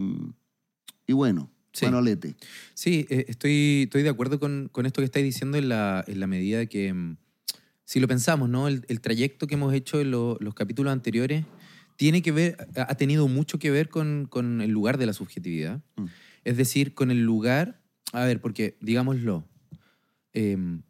y 1.06 1.12
bueno, 1.12 1.50
Sí. 1.74 1.86
Manolete. 1.86 2.36
Sí, 2.74 3.06
eh, 3.08 3.24
estoy, 3.28 3.84
estoy 3.84 4.02
de 4.02 4.10
acuerdo 4.10 4.38
con, 4.38 4.68
con 4.70 4.84
esto 4.84 5.00
que 5.00 5.06
estáis 5.06 5.24
diciendo 5.24 5.56
en 5.56 5.70
la, 5.70 6.04
en 6.06 6.20
la 6.20 6.26
medida 6.26 6.58
de 6.58 6.68
que, 6.68 6.92
mm, 6.92 7.16
si 7.86 7.98
lo 7.98 8.06
pensamos, 8.08 8.50
¿no? 8.50 8.68
El, 8.68 8.84
el 8.88 9.00
trayecto 9.00 9.46
que 9.46 9.54
hemos 9.54 9.72
hecho 9.72 9.98
en 9.98 10.10
lo- 10.10 10.36
los 10.40 10.52
capítulos 10.54 10.92
anteriores 10.92 11.46
tiene 12.02 12.20
que 12.20 12.32
ver, 12.32 12.56
ha 12.74 12.96
tenido 12.96 13.28
mucho 13.28 13.60
que 13.60 13.70
ver 13.70 13.88
con, 13.88 14.26
con 14.28 14.60
el 14.60 14.72
lugar 14.72 14.98
de 14.98 15.06
la 15.06 15.12
subjetividad. 15.12 15.80
Mm. 15.94 16.06
Es 16.42 16.56
decir, 16.56 16.94
con 16.94 17.12
el 17.12 17.20
lugar, 17.22 17.80
a 18.12 18.24
ver, 18.24 18.40
porque 18.40 18.76
digámoslo, 18.80 19.46
em, 20.32 20.82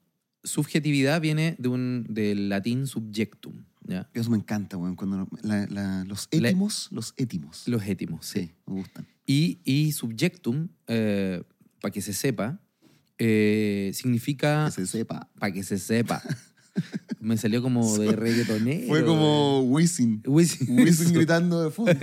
subjetividad 0.42 1.20
viene 1.20 1.54
de 1.58 1.68
un, 1.68 2.06
del 2.08 2.48
latín 2.48 2.86
subjectum, 2.86 3.62
¿ya? 3.86 4.08
Eso 4.14 4.30
me 4.30 4.38
encanta, 4.38 4.78
weón, 4.78 4.96
cuando 4.96 5.28
la- 5.42 5.66
la- 5.66 6.04
los 6.04 6.28
La- 6.32 6.48
étimos, 6.48 6.88
los 6.90 7.12
étimos. 7.18 7.68
Los 7.68 7.86
étimos, 7.86 8.24
sí. 8.24 8.40
sí, 8.46 8.50
me 8.66 8.74
gustan. 8.80 9.06
Y, 9.26 9.60
y 9.64 9.92
subjectum, 9.92 10.68
para 10.86 11.92
que 11.92 12.00
se 12.00 12.14
sepa, 12.14 12.58
eh, 13.18 13.90
significa... 13.92 14.64
Que 14.64 14.72
se 14.72 14.86
sepa. 14.86 15.28
Para 15.38 15.52
que 15.52 15.62
se 15.62 15.76
sepa. 15.78 16.22
Me 17.20 17.36
salió 17.36 17.62
como 17.62 17.98
de 17.98 18.12
reggaetonero. 18.12 18.88
Fue 18.88 19.04
como 19.04 19.62
Wisin. 19.62 20.22
Wisin. 20.26 20.78
Wisin 20.78 21.12
gritando 21.14 21.64
de 21.64 21.70
fondo. 21.70 21.92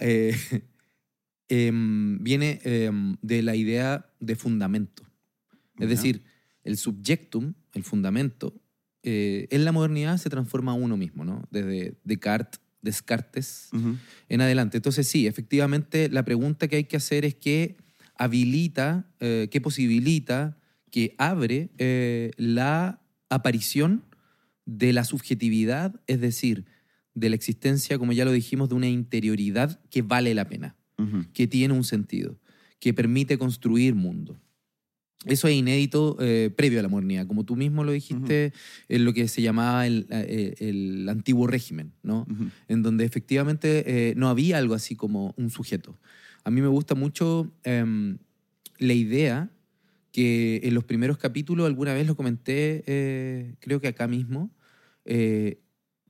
Eh, 0.00 0.36
em, 1.48 2.22
viene 2.22 2.60
em, 2.62 3.16
de 3.20 3.42
la 3.42 3.56
idea 3.56 4.12
de 4.20 4.36
fundamento. 4.36 5.02
Es 5.76 5.88
decir, 5.88 6.22
el 6.62 6.76
subjectum, 6.76 7.54
el 7.74 7.82
fundamento, 7.82 8.54
eh, 9.02 9.48
en 9.50 9.64
la 9.64 9.72
modernidad 9.72 10.18
se 10.18 10.30
transforma 10.30 10.72
a 10.72 10.74
uno 10.74 10.96
mismo, 10.96 11.24
¿no? 11.24 11.42
Desde 11.50 11.98
Descartes, 12.04 13.70
en 14.28 14.40
adelante. 14.40 14.76
Entonces, 14.76 15.08
sí, 15.08 15.26
efectivamente, 15.26 16.08
la 16.08 16.24
pregunta 16.24 16.68
que 16.68 16.76
hay 16.76 16.84
que 16.84 16.96
hacer 16.96 17.24
es 17.24 17.34
qué 17.34 17.76
habilita, 18.16 19.10
eh, 19.20 19.48
qué 19.50 19.60
posibilita, 19.60 20.58
que 20.90 21.14
abre 21.18 21.70
eh, 21.78 22.32
la 22.36 23.00
aparición 23.28 24.04
de 24.64 24.92
la 24.92 25.04
subjetividad, 25.04 26.00
es 26.06 26.20
decir, 26.20 26.66
de 27.14 27.30
la 27.30 27.36
existencia, 27.36 27.98
como 27.98 28.12
ya 28.12 28.24
lo 28.24 28.32
dijimos, 28.32 28.68
de 28.68 28.74
una 28.74 28.88
interioridad 28.88 29.80
que 29.90 30.02
vale 30.02 30.34
la 30.34 30.48
pena, 30.48 30.76
que 31.32 31.46
tiene 31.46 31.74
un 31.74 31.84
sentido, 31.84 32.38
que 32.80 32.92
permite 32.92 33.38
construir 33.38 33.94
mundo. 33.94 34.38
Eso 35.24 35.48
es 35.48 35.54
inédito 35.54 36.16
eh, 36.20 36.50
previo 36.56 36.78
a 36.78 36.82
la 36.82 36.88
modernidad, 36.88 37.26
como 37.26 37.44
tú 37.44 37.56
mismo 37.56 37.82
lo 37.82 37.90
dijiste, 37.90 38.52
en 38.88 39.04
lo 39.04 39.12
que 39.12 39.26
se 39.26 39.42
llamaba 39.42 39.86
el, 39.86 40.06
eh, 40.10 40.54
el 40.58 41.08
antiguo 41.08 41.48
régimen, 41.48 41.92
¿no? 42.02 42.26
En 42.68 42.82
donde 42.82 43.04
efectivamente 43.04 44.10
eh, 44.10 44.14
no 44.16 44.28
había 44.28 44.58
algo 44.58 44.74
así 44.74 44.94
como 44.94 45.34
un 45.36 45.50
sujeto. 45.50 45.98
A 46.44 46.50
mí 46.50 46.60
me 46.60 46.68
gusta 46.68 46.94
mucho 46.94 47.52
em, 47.64 48.18
la 48.78 48.92
idea 48.92 49.50
que 50.12 50.60
en 50.64 50.74
los 50.74 50.84
primeros 50.84 51.18
capítulos, 51.18 51.66
alguna 51.66 51.94
vez 51.94 52.06
lo 52.06 52.16
comenté, 52.16 52.82
eh, 52.86 53.54
creo 53.60 53.80
que 53.80 53.88
acá 53.88 54.08
mismo, 54.08 54.50
eh, 55.04 55.60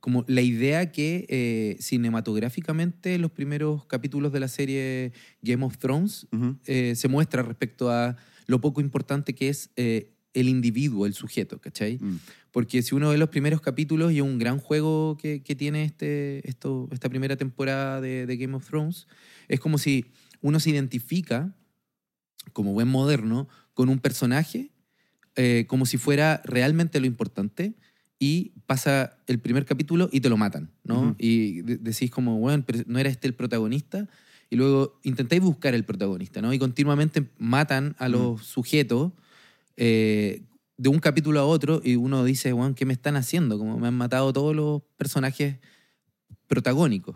como 0.00 0.24
la 0.28 0.42
idea 0.42 0.92
que 0.92 1.26
eh, 1.28 1.76
cinematográficamente 1.80 3.18
los 3.18 3.30
primeros 3.30 3.84
capítulos 3.86 4.32
de 4.32 4.40
la 4.40 4.48
serie 4.48 5.12
Game 5.42 5.64
of 5.64 5.78
Thrones 5.78 6.26
Ujú. 6.32 6.56
eh, 6.66 6.94
se 6.94 7.08
muestra 7.08 7.42
respecto 7.42 7.90
a 7.90 8.16
lo 8.46 8.60
poco 8.60 8.80
importante 8.80 9.34
que 9.34 9.48
es 9.48 9.70
eh, 9.76 10.14
el 10.34 10.48
individuo, 10.48 11.06
el 11.06 11.14
sujeto, 11.14 11.60
¿cachai? 11.60 11.98
Mm. 11.98 12.20
Porque 12.52 12.82
si 12.82 12.94
uno 12.94 13.10
ve 13.10 13.18
los 13.18 13.28
primeros 13.28 13.60
capítulos 13.60 14.12
y 14.12 14.20
un 14.20 14.38
gran 14.38 14.58
juego 14.58 15.16
que, 15.16 15.42
que 15.42 15.54
tiene 15.54 15.84
este, 15.84 16.48
esto, 16.48 16.88
esta 16.92 17.08
primera 17.08 17.36
temporada 17.36 18.00
de, 18.00 18.26
de 18.26 18.36
Game 18.36 18.54
of 18.54 18.66
Thrones, 18.66 19.06
es 19.48 19.60
como 19.60 19.78
si 19.78 20.06
uno 20.40 20.60
se 20.60 20.70
identifica, 20.70 21.54
como 22.52 22.72
buen 22.72 22.88
moderno, 22.88 23.48
con 23.78 23.88
un 23.90 24.00
personaje 24.00 24.72
eh, 25.36 25.64
como 25.68 25.86
si 25.86 25.98
fuera 25.98 26.42
realmente 26.44 26.98
lo 26.98 27.06
importante 27.06 27.74
y 28.18 28.50
pasa 28.66 29.16
el 29.28 29.38
primer 29.38 29.64
capítulo 29.66 30.08
y 30.10 30.20
te 30.20 30.28
lo 30.28 30.36
matan, 30.36 30.72
¿no? 30.82 31.14
Y 31.16 31.62
de- 31.62 31.76
decís 31.76 32.10
como, 32.10 32.40
bueno, 32.40 32.64
pero 32.66 32.80
no 32.88 32.98
era 32.98 33.08
este 33.08 33.28
el 33.28 33.34
protagonista. 33.34 34.08
Y 34.50 34.56
luego 34.56 34.98
intentáis 35.04 35.40
buscar 35.42 35.74
el 35.76 35.84
protagonista, 35.84 36.42
¿no? 36.42 36.52
Y 36.52 36.58
continuamente 36.58 37.30
matan 37.38 37.94
a 38.00 38.08
los 38.08 38.42
sujetos 38.44 39.12
eh, 39.76 40.42
de 40.76 40.88
un 40.88 40.98
capítulo 40.98 41.38
a 41.38 41.44
otro 41.44 41.80
y 41.84 41.94
uno 41.94 42.24
dice, 42.24 42.52
bueno, 42.52 42.74
¿qué 42.74 42.84
me 42.84 42.92
están 42.94 43.14
haciendo? 43.14 43.58
Como 43.58 43.78
me 43.78 43.86
han 43.86 43.94
matado 43.96 44.32
todos 44.32 44.56
los 44.56 44.82
personajes 44.96 45.58
protagónicos. 46.48 47.14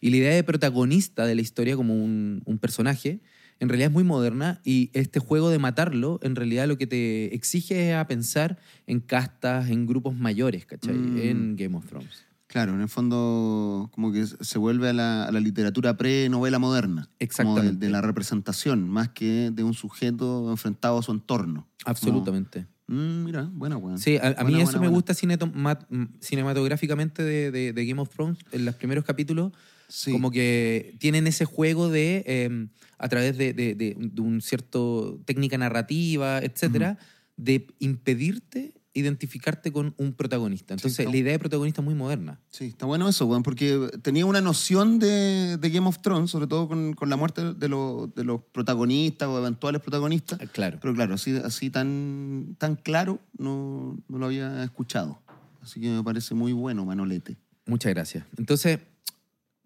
Y 0.00 0.10
la 0.10 0.16
idea 0.18 0.34
de 0.34 0.44
protagonista 0.44 1.26
de 1.26 1.34
la 1.34 1.40
historia 1.42 1.74
como 1.74 1.94
un, 1.94 2.40
un 2.44 2.58
personaje, 2.58 3.20
en 3.60 3.68
realidad 3.68 3.88
es 3.88 3.92
muy 3.94 4.04
moderna 4.04 4.60
y 4.64 4.90
este 4.92 5.20
juego 5.20 5.50
de 5.50 5.58
matarlo, 5.58 6.18
en 6.22 6.36
realidad 6.36 6.66
lo 6.68 6.76
que 6.78 6.86
te 6.86 7.34
exige 7.34 7.90
es 7.90 7.96
a 7.96 8.06
pensar 8.06 8.58
en 8.86 9.00
castas, 9.00 9.70
en 9.70 9.86
grupos 9.86 10.14
mayores, 10.16 10.66
¿cachai? 10.66 10.96
Mm. 10.96 11.16
En 11.18 11.56
Game 11.56 11.76
of 11.76 11.86
Thrones. 11.86 12.24
Claro, 12.46 12.74
en 12.74 12.82
el 12.82 12.88
fondo 12.88 13.90
como 13.92 14.12
que 14.12 14.26
se 14.26 14.58
vuelve 14.58 14.88
a 14.90 14.92
la, 14.92 15.24
a 15.24 15.32
la 15.32 15.40
literatura 15.40 15.96
pre-novela 15.96 16.58
moderna. 16.60 17.02
Como 17.02 17.10
de, 17.18 17.24
Exactamente. 17.24 17.86
de 17.86 17.90
la 17.90 18.00
representación, 18.00 18.88
más 18.88 19.08
que 19.08 19.50
de 19.52 19.64
un 19.64 19.74
sujeto 19.74 20.50
enfrentado 20.50 20.98
a 20.98 21.02
su 21.02 21.10
entorno. 21.10 21.66
Absolutamente. 21.84 22.66
Mm, 22.86 23.24
mira, 23.24 23.48
buena, 23.52 23.76
weón. 23.78 23.98
Sí, 23.98 24.18
a, 24.18 24.26
a 24.28 24.44
mí 24.44 24.52
Buena, 24.52 24.58
eso 24.58 24.64
buena, 24.66 24.72
me 24.72 24.78
buena. 24.88 24.90
gusta 24.90 25.86
mm, 25.88 26.04
cinematográficamente 26.20 27.22
de, 27.22 27.50
de- 27.50 27.72
de 27.72 27.86
Game 27.86 28.00
of 28.00 28.10
Thrones, 28.10 28.38
en 28.52 28.64
los 28.66 28.74
primeros 28.74 29.04
capítulos, 29.04 29.52
Sí. 29.96 30.10
como 30.10 30.30
que 30.32 30.96
tienen 30.98 31.26
ese 31.28 31.44
juego 31.44 31.88
de, 31.88 32.24
eh, 32.26 32.66
a 32.98 33.08
través 33.08 33.38
de, 33.38 33.52
de, 33.52 33.74
de- 33.76 33.94
de 33.96 34.20
un 34.20 34.40
cierto 34.42 35.20
técnica 35.24 35.56
narrativa, 35.56 36.38
etcétera, 36.40 36.98
de 37.36 37.66
impedirte 37.78 38.74
identificarte 38.96 39.72
con 39.72 39.92
un 39.98 40.12
protagonista. 40.14 40.74
Entonces, 40.74 41.00
está- 41.00 41.10
la 41.10 41.16
idea 41.16 41.32
de 41.32 41.38
protagonista 41.40 41.80
es 41.80 41.84
muy 41.84 41.94
moderna. 41.96 42.40
Sí, 42.50 42.66
está 42.66 42.86
bueno 42.86 43.08
eso, 43.08 43.26
weón, 43.26 43.42
porque 43.42 43.88
tenía 44.02 44.24
una 44.24 44.40
noción 44.40 44.98
de, 45.00 45.56
de 45.58 45.70
Game 45.70 45.88
of 45.88 45.98
Thrones, 46.00 46.30
sobre 46.30 46.46
todo 46.46 46.68
con, 46.68 46.94
con 46.94 47.08
la 47.10 47.16
muerte 47.16 47.54
de, 47.54 47.68
los- 47.68 48.12
de 48.14 48.22
los 48.24 48.40
protagonistas 48.52 49.28
o 49.28 49.38
eventuales 49.38 49.80
protagonistas. 49.82 50.38
Ah, 50.40 50.46
Claro. 50.46 50.78
Pero 50.80 50.94
claro, 50.94 51.14
así, 51.14 51.36
así 51.44 51.70
tan, 51.70 52.54
tan 52.58 52.76
claro 52.76 53.20
no, 53.36 53.96
no 54.08 54.18
lo 54.18 54.26
había 54.26 54.62
escuchado. 54.64 55.20
Así 55.60 55.80
que 55.80 55.88
me 55.88 56.02
parece 56.04 56.34
muy 56.34 56.52
bueno, 56.52 56.84
Manolete. 56.84 57.36
Muchas 57.66 57.92
gracias. 57.94 58.24
Entonces, 58.38 58.78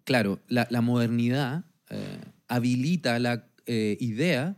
claro, 0.09 0.39
la, 0.47 0.65
la 0.71 0.81
modernidad 0.81 1.65
eh, 1.91 2.19
habilita 2.47 3.19
la 3.19 3.47
eh, 3.67 3.95
idea 3.99 4.57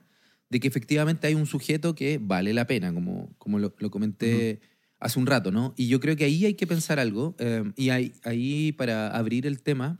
de 0.49 0.61
que 0.61 0.67
efectivamente 0.69 1.27
hay 1.27 1.33
un 1.33 1.45
sujeto 1.45 1.93
que 1.93 2.19
vale 2.21 2.53
la 2.53 2.67
pena, 2.67 2.93
como, 2.93 3.35
como 3.37 3.59
lo, 3.59 3.75
lo 3.77 3.91
comenté 3.91 4.61
hace 4.97 5.19
un 5.19 5.27
rato, 5.27 5.51
¿no? 5.51 5.73
Y 5.75 5.89
yo 5.89 5.99
creo 5.99 6.15
que 6.15 6.23
ahí 6.23 6.45
hay 6.45 6.53
que 6.53 6.65
pensar 6.67 6.99
algo, 6.99 7.35
eh, 7.37 7.69
y 7.75 7.89
ahí, 7.89 8.13
ahí 8.23 8.71
para 8.71 9.09
abrir 9.09 9.45
el 9.45 9.61
tema, 9.61 9.99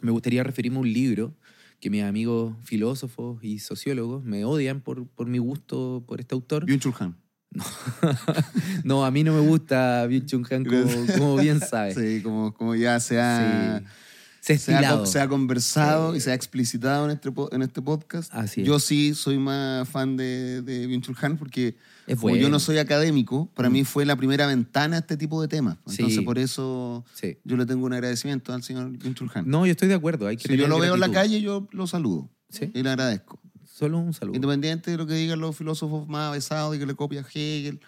me 0.00 0.12
gustaría 0.12 0.42
referirme 0.44 0.78
a 0.78 0.80
un 0.80 0.90
libro 0.90 1.36
que 1.78 1.90
mis 1.90 2.02
amigos 2.02 2.56
filósofos 2.64 3.44
y 3.44 3.58
sociólogos 3.58 4.24
me 4.24 4.46
odian 4.46 4.80
por, 4.80 5.06
por 5.08 5.26
mi 5.26 5.36
gusto 5.36 6.04
por 6.08 6.20
este 6.20 6.34
autor. 6.34 6.64
Byung-Chul 6.64 6.94
Han. 7.00 7.18
No, 8.84 9.04
a 9.04 9.10
mí 9.10 9.24
no 9.24 9.34
me 9.34 9.46
gusta 9.46 10.06
Byung-Chul 10.08 10.50
Han, 10.50 10.64
como, 10.64 11.06
como 11.18 11.36
bien 11.36 11.60
sabes. 11.60 11.96
Sí, 11.96 12.22
como, 12.22 12.54
como 12.54 12.74
ya 12.74 12.98
se 12.98 13.20
ha, 13.20 13.80
Sí. 13.80 13.84
Se 14.40 14.54
ha 14.54 14.58
se 14.58 14.74
ha, 14.74 15.06
se 15.06 15.20
ha 15.20 15.28
conversado 15.28 16.12
Sí. 16.12 16.18
y 16.18 16.20
se 16.20 16.30
ha 16.30 16.34
explicitado 16.34 17.04
en 17.04 17.10
este, 17.12 17.30
en 17.52 17.62
este 17.62 17.82
podcast. 17.82 18.32
Así 18.34 18.62
es. 18.62 18.66
Yo 18.66 18.78
sí 18.80 19.14
soy 19.14 19.38
más 19.38 19.88
fan 19.88 20.16
de, 20.16 20.62
de 20.62 20.88
Byung-Chul 20.88 21.16
Han 21.22 21.36
porque 21.36 21.76
como 22.18 22.34
yo 22.36 22.48
no 22.48 22.58
soy 22.58 22.78
académico, 22.78 23.48
para 23.54 23.68
mí 23.70 23.84
fue 23.84 24.04
la 24.04 24.16
primera 24.16 24.46
ventana 24.46 24.96
a 24.96 24.98
este 25.00 25.16
tipo 25.16 25.40
de 25.42 25.48
temas. 25.48 25.76
Entonces 25.86 26.14
Sí. 26.16 26.20
por 26.22 26.38
eso 26.38 27.04
Sí. 27.14 27.36
yo 27.44 27.56
le 27.56 27.66
tengo 27.66 27.84
un 27.86 27.92
agradecimiento 27.92 28.52
al 28.52 28.62
señor 28.62 28.90
Byung-Chul 28.90 29.30
Han. 29.34 29.48
No, 29.48 29.66
yo 29.66 29.72
estoy 29.72 29.88
de 29.88 29.94
acuerdo. 29.94 30.26
Hay 30.26 30.36
que 30.36 30.48
si 30.48 30.56
yo 30.56 30.66
lo 30.68 30.78
veo 30.78 30.94
en 30.94 31.00
la 31.00 31.10
calle, 31.10 31.40
yo 31.40 31.68
lo 31.70 31.86
saludo 31.86 32.28
y 32.74 32.82
le 32.82 32.88
agradezco. 32.90 33.38
Solo 33.64 33.98
un 33.98 34.12
saludo. 34.12 34.34
Independiente 34.36 34.90
de 34.90 34.96
lo 34.96 35.06
que 35.06 35.14
digan 35.14 35.40
los 35.40 35.56
filósofos 35.56 36.08
más 36.08 36.28
avesados 36.30 36.76
y 36.76 36.78
que 36.78 36.86
le 36.86 36.94
copia 36.94 37.20
a 37.20 37.24
Hegel 37.32 37.80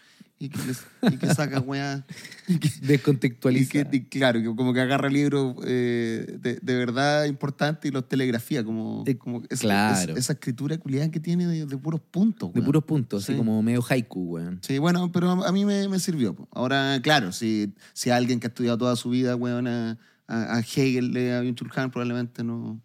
y 0.45 0.49
que, 0.49 0.59
les- 0.67 0.85
y 1.13 1.17
que 1.17 1.33
saca 1.35 1.61
weá. 1.61 2.05
Que, 2.47 2.55
y 2.55 2.87
Descontextualiza. 2.87 3.85
que- 3.91 4.09
claro, 4.09 4.41
que 4.41 4.47
como 4.47 4.75
que 4.75 4.81
agarra 4.81 5.09
libros 5.09 5.55
eh, 5.65 6.37
de, 6.41 6.59
de 6.61 6.75
verdad 6.77 7.25
importantes 7.27 7.89
y 7.89 7.93
los 7.95 8.09
telegrafía, 8.09 8.65
como, 8.65 9.05
Eh, 9.07 9.17
como 9.17 9.43
esa, 9.49 9.61
claro. 9.63 10.13
esa, 10.13 10.19
esa 10.19 10.33
escritura 10.35 10.77
culiada 10.79 11.11
que 11.11 11.21
tiene 11.21 11.47
de, 11.47 11.67
de 11.67 11.77
puros 11.79 12.01
puntos. 12.01 12.53
de 12.53 12.59
weón. 12.61 12.67
puros 12.67 12.85
puntos, 12.85 13.23
así 13.23 13.33
Sí. 13.33 13.39
como 13.39 13.63
medio 13.63 13.83
haiku, 13.89 14.21
weón. 14.35 14.59
Sí, 14.63 14.79
bueno, 14.79 15.11
pero 15.13 15.31
a 15.45 15.53
mí 15.53 15.65
me, 15.65 15.89
me 15.89 15.99
sirvió. 16.01 16.35
po. 16.35 16.49
Ahora, 16.53 16.99
claro, 17.03 17.33
si, 17.33 17.73
si 17.93 18.11
alguien 18.11 18.41
que 18.41 18.47
ha 18.47 18.51
estudiado 18.51 18.77
toda 18.79 18.97
su 18.97 19.11
vida, 19.11 19.37
weón, 19.37 19.67
a, 19.69 19.99
a, 20.27 20.61
Hegel, 20.61 21.17
a 21.17 21.43
Byung-Chul 21.43 21.71
Han, 21.77 21.91
probablemente 21.91 22.43
no... 22.45 22.81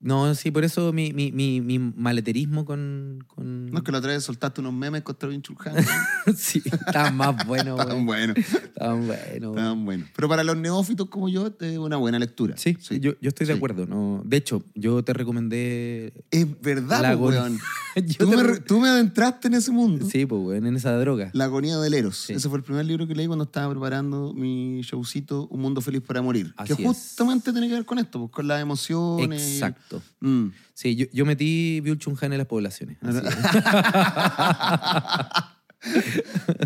No, 0.00 0.32
sí, 0.36 0.52
por 0.52 0.62
eso 0.64 0.92
mi, 0.92 1.12
mi, 1.12 1.32
mi, 1.32 1.60
mi 1.60 1.78
maleterismo 1.80 2.64
con. 2.64 3.24
con... 3.26 3.66
No 3.66 3.78
es 3.78 3.84
que 3.84 3.90
la 3.90 3.98
otra 3.98 4.12
vez 4.12 4.22
soltaste 4.22 4.60
unos 4.60 4.72
memes 4.72 5.02
contra 5.02 5.28
weón. 5.28 5.42
sí, 6.36 6.62
estaban 6.64 7.16
más 7.16 7.44
buenos, 7.46 7.80
Estaban 7.80 8.06
weón. 8.06 8.06
buenos. 8.06 8.38
Estaban 8.38 9.06
buenos. 9.08 9.40
weón. 9.40 9.56
Estaban 9.58 9.84
buenos. 9.84 10.08
Pero 10.14 10.28
para 10.28 10.44
los 10.44 10.56
neófitos 10.56 11.08
como 11.08 11.28
yo, 11.28 11.52
es 11.60 11.78
una 11.78 11.96
buena 11.96 12.18
lectura. 12.20 12.56
Sí, 12.56 12.76
Yo, 13.00 13.14
yo 13.20 13.28
estoy 13.28 13.46
de 13.48 13.54
Sí. 13.54 13.56
acuerdo. 13.56 13.86
No, 13.86 14.22
de 14.24 14.36
hecho, 14.36 14.62
yo 14.76 15.02
te 15.02 15.12
recomendé. 15.14 16.12
Es 16.30 16.46
verdad, 16.60 17.02
La 17.02 17.10
agonía. 17.10 17.40
weón. 17.42 17.58
Yo 17.98 18.26
Tú 18.26 18.30
te 18.30 18.36
me, 18.36 18.42
re- 18.44 18.60
tú 18.60 18.78
me 18.78 18.88
adentraste 18.88 19.48
en 19.48 19.54
ese 19.54 19.72
mundo. 19.72 20.06
Sí, 20.08 20.24
pues, 20.24 20.40
weón, 20.40 20.66
en 20.66 20.76
esa 20.76 20.96
droga. 21.00 21.30
La 21.32 21.44
agonía 21.46 21.78
del 21.78 21.94
Eros. 21.94 22.16
Sí. 22.18 22.34
Ese 22.34 22.48
fue 22.48 22.58
el 22.58 22.62
primer 22.62 22.86
libro 22.86 23.08
que 23.08 23.14
leí 23.16 23.26
cuando 23.26 23.42
estaba 23.44 23.68
preparando 23.72 24.32
mi 24.34 24.82
showcito 24.82 25.48
Un 25.48 25.60
mundo 25.62 25.80
feliz 25.80 26.02
para 26.02 26.22
morir. 26.22 26.54
Así 26.56 26.76
que 26.76 26.82
es. 26.82 26.88
justamente 26.88 27.50
tiene 27.50 27.66
que 27.66 27.74
ver 27.74 27.84
con 27.84 27.98
esto, 27.98 28.20
pues, 28.20 28.30
con 28.30 28.46
las 28.46 28.62
emociones. 28.62 29.42
y- 29.42 29.58
Exacto. 29.96 30.02
Mm. 30.20 30.48
Sí, 30.74 30.96
yo, 30.96 31.06
yo 31.12 31.26
metí 31.26 31.80
Byung-Chul 31.82 32.16
Han 32.22 32.32
en 32.32 32.38
las 32.38 32.46
poblaciones. 32.46 32.96
así. 33.02 33.20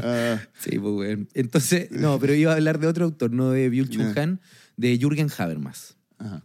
Ah, 0.02 0.38
Sí, 0.58 0.78
pues, 0.78 0.92
weón. 0.94 1.28
Entonces, 1.34 1.90
no, 1.90 2.18
pero 2.18 2.34
iba 2.34 2.52
a 2.52 2.56
hablar 2.56 2.78
de 2.78 2.86
otro 2.86 3.04
autor, 3.04 3.32
no 3.32 3.50
de 3.50 3.70
Byung-Chul 3.70 4.14
Ya. 4.14 4.22
Han, 4.22 4.40
de 4.76 4.98
Jürgen 4.98 5.28
Habermas. 5.36 5.96
ajá. 6.18 6.44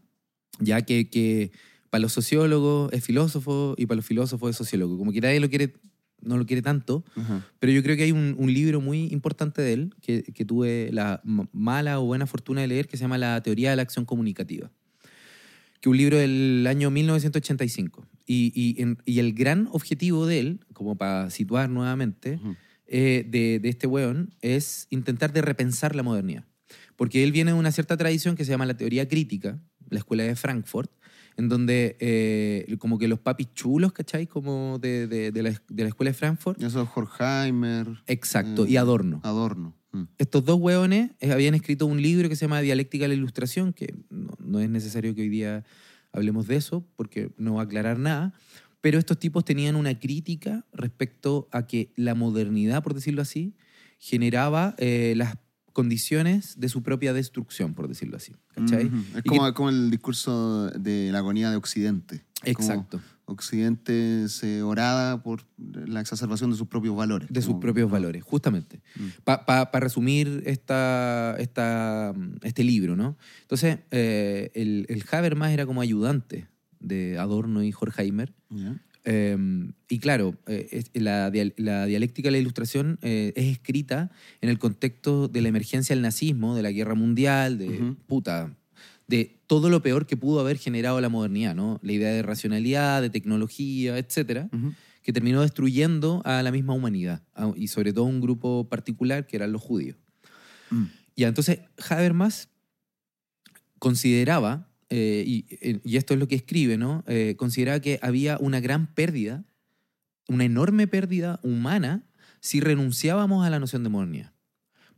Ya 0.59 0.81
que, 0.81 1.07
que 1.09 1.51
para 1.91 2.01
los 2.01 2.13
sociólogos 2.13 2.91
es 2.91 3.03
filósofo 3.03 3.75
y 3.77 3.85
para 3.85 3.97
los 3.97 4.05
filósofos 4.05 4.49
es 4.49 4.55
sociólogo. 4.57 4.97
Como 4.97 5.11
que 5.11 5.21
nadie 5.21 5.39
lo 5.39 5.49
quiere, 5.49 5.75
no 6.19 6.35
lo 6.37 6.47
quiere 6.47 6.63
tanto, 6.63 7.05
Ajá. 7.15 7.45
pero 7.59 7.71
yo 7.71 7.83
creo 7.83 7.95
que 7.95 8.03
hay 8.03 8.11
un, 8.11 8.35
un 8.39 8.51
libro 8.51 8.81
muy 8.81 9.05
importante 9.13 9.61
de 9.61 9.73
él 9.73 9.93
que, 10.01 10.23
que 10.23 10.45
tuve 10.45 10.89
la 10.91 11.21
mala 11.53 11.99
o 11.99 12.05
buena 12.05 12.25
fortuna 12.25 12.61
de 12.61 12.67
leer 12.67 12.87
que 12.87 12.97
se 12.97 13.01
llama 13.03 13.19
La 13.19 13.39
teoría 13.43 13.69
de 13.69 13.75
la 13.75 13.83
acción 13.83 14.03
comunicativa. 14.03 14.71
Que 15.81 15.89
un 15.89 15.97
libro 15.97 16.17
del 16.17 16.65
año 16.67 16.89
1985. 16.91 18.07
Y, 18.25 18.51
y, 18.55 18.81
en- 18.81 18.97
y 19.05 19.19
el 19.19 19.33
gran 19.33 19.69
objetivo 19.71 20.25
de 20.25 20.39
él, 20.39 20.59
como 20.73 20.95
para 20.97 21.29
situar 21.29 21.69
nuevamente, 21.69 22.35
Ujú. 22.35 22.55
eh, 22.87 23.25
de, 23.29 23.59
de 23.59 23.69
este 23.69 23.87
weón 23.87 24.33
es 24.41 24.87
intentar 24.89 25.31
de 25.33 25.41
repensar 25.41 25.95
la 25.95 26.03
modernidad. 26.03 26.43
Porque 26.95 27.23
él 27.23 27.31
viene 27.31 27.51
de 27.53 27.57
una 27.57 27.71
cierta 27.71 27.95
tradición 27.95 28.35
que 28.35 28.43
se 28.43 28.51
llama 28.51 28.65
la 28.65 28.75
teoría 28.75 29.07
crítica, 29.07 29.59
la 29.89 29.99
escuela 29.99 30.23
de 30.23 30.35
Frankfurt, 30.35 30.91
en 31.37 31.47
donde 31.47 31.95
eh, 31.99 32.75
como 32.79 32.97
que 32.97 33.07
los 33.07 33.19
papis 33.19 33.53
chulos, 33.53 33.93
¿cachai? 33.93 34.25
Como 34.27 34.79
de, 34.79 35.07
de- 35.07 35.31
de 35.31 35.43
la, 35.43 35.51
de 35.69 35.83
la 35.83 35.89
escuela 35.89 36.09
de 36.09 36.15
Frankfurt. 36.15 36.61
Eso 36.61 36.81
es 36.81 36.89
Horkheimer. 36.93 37.87
Exacto, 38.07 38.65
Mm. 38.65 38.67
y 38.69 38.77
Adorno. 38.77 39.21
Adorno. 39.23 39.75
Mm. 39.97 40.07
Estos 40.17 40.45
dos 40.45 40.59
hueones 40.59 41.11
eh, 41.19 41.31
habían 41.31 41.55
escrito 41.55 41.85
un 41.85 42.01
libro 42.01 42.29
que 42.29 42.35
se 42.35 42.45
llama 42.45 42.61
Dialéctica 42.61 43.05
de 43.05 43.09
la 43.09 43.13
Ilustración, 43.15 43.73
que 43.73 43.95
no, 44.09 44.59
es 44.59 44.69
necesario 44.69 45.15
que 45.15 45.21
hoy 45.21 45.29
día 45.29 45.63
hablemos 46.11 46.47
de 46.47 46.55
eso, 46.55 46.85
porque 46.95 47.31
no 47.37 47.55
va 47.55 47.61
a 47.61 47.65
aclarar 47.65 47.99
nada, 47.99 48.33
pero 48.81 48.99
estos 48.99 49.19
tipos 49.19 49.43
tenían 49.43 49.75
una 49.75 49.99
crítica 49.99 50.65
respecto 50.71 51.47
a 51.51 51.67
que 51.67 51.91
la 51.95 52.15
modernidad, 52.15 52.83
por 52.83 52.93
decirlo 52.93 53.21
así, 53.21 53.55
generaba 53.99 54.75
eh, 54.77 55.13
las 55.17 55.35
condiciones 55.77 56.59
de 56.59 56.69
su 56.69 56.81
propia 56.81 57.13
destrucción, 57.13 57.75
por 57.75 57.87
decirlo 57.87 58.17
así. 58.17 58.33
¿Cachai? 58.55 58.89
Es 59.15 59.21
como, 59.21 59.53
como 59.53 59.69
el 59.69 59.91
discurso 59.91 60.71
de 60.71 61.11
la 61.11 61.19
agonía 61.19 61.51
de 61.51 61.55
Occidente. 61.55 62.25
exacto, 62.43 62.99
Occidente 63.25 64.27
se 64.27 64.63
orada 64.63 65.21
por 65.21 65.43
la 65.59 66.01
exacerbación 66.01 66.49
de 66.49 66.57
sus 66.57 66.67
propios 66.67 66.95
valores. 66.95 67.29
de 67.31 67.43
sus 67.43 67.57
propios 67.57 67.91
valores, 67.91 68.23
justamente. 68.23 68.81
Mm. 68.95 69.07
Para 69.23 69.79
resumir 69.79 70.41
esta, 70.47 71.35
esta, 71.37 72.11
este 72.41 72.63
libro, 72.63 72.95
¿no? 72.95 73.15
Entonces, 73.43 73.77
eh, 73.91 74.49
el, 74.55 74.87
el 74.89 75.03
Habermas 75.11 75.51
era 75.51 75.67
como 75.67 75.81
ayudante 75.81 76.47
de 76.79 77.19
Adorno 77.19 77.61
y 77.61 77.71
Horkheimer. 77.71 78.33
Eh, 79.09 79.37
y 79.87 79.99
claro, 79.99 80.35
eh, 80.47 80.83
la, 80.93 81.31
dia- 81.31 81.53
la 81.55 81.85
dialéctica 81.85 82.27
de 82.27 82.31
la 82.33 82.37
ilustración 82.39 82.99
eh, 83.01 83.31
es 83.37 83.45
escrita 83.45 84.11
en 84.41 84.49
el 84.49 84.59
contexto 84.59 85.29
de 85.29 85.39
la 85.41 85.47
emergencia 85.47 85.95
del 85.95 86.01
nazismo, 86.03 86.55
de 86.57 86.61
la 86.61 86.71
guerra 86.71 86.93
mundial, 86.93 87.57
de 87.57 87.95
puta, 88.05 88.53
de 89.07 89.39
todo 89.47 89.69
lo 89.69 89.81
peor 89.81 90.07
que 90.07 90.17
pudo 90.17 90.41
haber 90.41 90.57
generado 90.57 90.99
la 90.99 91.07
modernidad, 91.07 91.55
¿no? 91.55 91.79
La 91.83 91.93
idea 91.93 92.09
de 92.11 92.21
racionalidad, 92.21 93.01
de 93.01 93.09
tecnología, 93.09 93.97
etcétera, 93.97 94.49
que 95.03 95.13
terminó 95.13 95.41
destruyendo 95.41 96.21
a 96.25 96.43
la 96.43 96.51
misma 96.51 96.73
humanidad, 96.73 97.23
a- 97.33 97.53
y 97.55 97.69
sobre 97.69 97.93
todo 97.93 98.03
un 98.03 98.19
grupo 98.19 98.67
particular 98.67 99.25
que 99.25 99.37
eran 99.37 99.53
los 99.53 99.61
judíos. 99.61 99.95
Mm. 100.69 100.83
Ya, 101.15 101.29
entonces 101.29 101.59
Habermas 101.89 102.49
consideraba, 103.79 104.67
eh, 104.89 105.23
y, 105.25 105.45
eh, 105.61 105.79
y 105.83 105.97
esto 105.97 106.13
es 106.13 106.19
lo 106.19 106.27
que 106.27 106.35
escribe, 106.35 106.77
¿no? 106.77 107.03
Eh, 107.07 107.35
consideraba 107.37 107.79
que 107.79 107.99
había 108.01 108.37
una 108.39 108.59
gran 108.59 108.93
pérdida, 108.93 109.45
una 110.27 110.45
enorme 110.45 110.87
pérdida 110.87 111.39
humana 111.43 112.03
si 112.39 112.59
renunciábamos 112.59 113.45
a 113.45 113.49
la 113.49 113.59
noción 113.59 113.83
de 113.83 113.89
modernidad. 113.89 114.33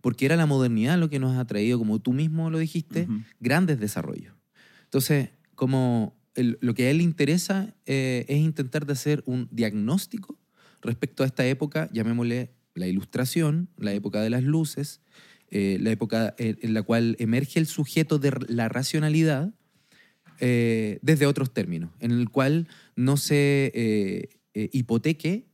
Porque 0.01 0.25
era 0.25 0.35
la 0.35 0.45
modernidad 0.45 0.97
lo 0.97 1.09
que 1.09 1.19
nos 1.19 1.37
ha 1.37 1.45
traído, 1.45 1.77
como 1.77 1.99
tú 1.99 2.13
mismo 2.13 2.49
lo 2.49 2.57
dijiste, 2.59 3.07
grandes 3.39 3.79
desarrollos. 3.79 4.33
Entonces, 4.83 5.29
como 5.55 6.17
el- 6.35 6.57
lo 6.61 6.73
que 6.73 6.87
a 6.87 6.91
él 6.91 6.97
le 6.97 7.03
interesa 7.03 7.75
eh, 7.85 8.25
es 8.27 8.37
intentar 8.37 8.85
de 8.85 8.93
hacer 8.93 9.23
un 9.25 9.49
diagnóstico 9.51 10.39
respecto 10.81 11.23
a 11.23 11.25
esta 11.25 11.45
época, 11.45 11.89
llamémosle 11.91 12.51
la 12.75 12.87
ilustración, 12.87 13.69
la 13.77 13.91
época 13.93 14.21
de 14.21 14.29
las 14.29 14.43
luces, 14.43 15.01
eh, 15.51 15.77
la 15.81 15.91
época 15.91 16.33
en, 16.37 16.73
la 16.73 16.83
cual 16.83 17.15
emerge 17.19 17.59
el 17.59 17.65
sujeto 17.65 18.19
de 18.19 18.31
la 18.47 18.69
racionalidad 18.69 19.53
eh, 20.39 20.99
desde 21.01 21.25
otros 21.25 21.53
términos, 21.53 21.91
en 21.99 22.11
el 22.11 22.29
cual 22.29 22.67
no 22.95 23.17
se 23.17 23.71
eh, 23.73 24.29
eh, 24.53 24.69
hipoteque 24.73 25.49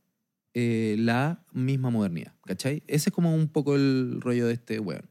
eh, 0.54 0.96
la 0.98 1.44
misma 1.52 1.90
modernidad, 1.90 2.32
¿cachai? 2.46 2.82
Ese 2.86 3.10
es 3.10 3.14
como 3.14 3.34
un 3.34 3.48
poco 3.48 3.76
el 3.76 4.22
rollo 4.22 4.46
de 4.46 4.54
este 4.54 4.80
weón. 4.80 5.10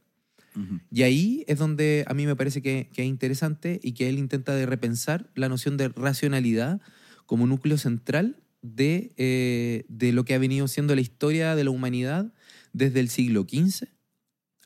Ujú. 0.56 0.80
Y 0.90 1.02
ahí 1.02 1.44
es 1.46 1.58
donde 1.58 2.04
a 2.08 2.14
mí 2.14 2.26
me 2.26 2.34
parece 2.34 2.62
que, 2.62 2.90
que 2.92 3.02
es 3.02 3.08
interesante 3.08 3.78
y 3.82 3.92
que 3.92 4.08
él 4.08 4.18
intenta 4.18 4.56
de 4.56 4.66
repensar 4.66 5.30
la 5.36 5.48
noción 5.48 5.76
de 5.76 5.88
racionalidad 5.88 6.80
como 7.26 7.46
núcleo 7.46 7.78
central 7.78 8.42
de, 8.62 9.12
eh, 9.16 9.84
de 9.88 10.12
lo 10.12 10.24
que 10.24 10.34
ha 10.34 10.38
venido 10.38 10.66
siendo 10.66 10.96
la 10.96 11.00
historia 11.00 11.54
de 11.54 11.62
la 11.62 11.70
humanidad 11.70 12.32
desde 12.72 12.98
el 12.98 13.08
siglo 13.08 13.46
XV 13.48 13.86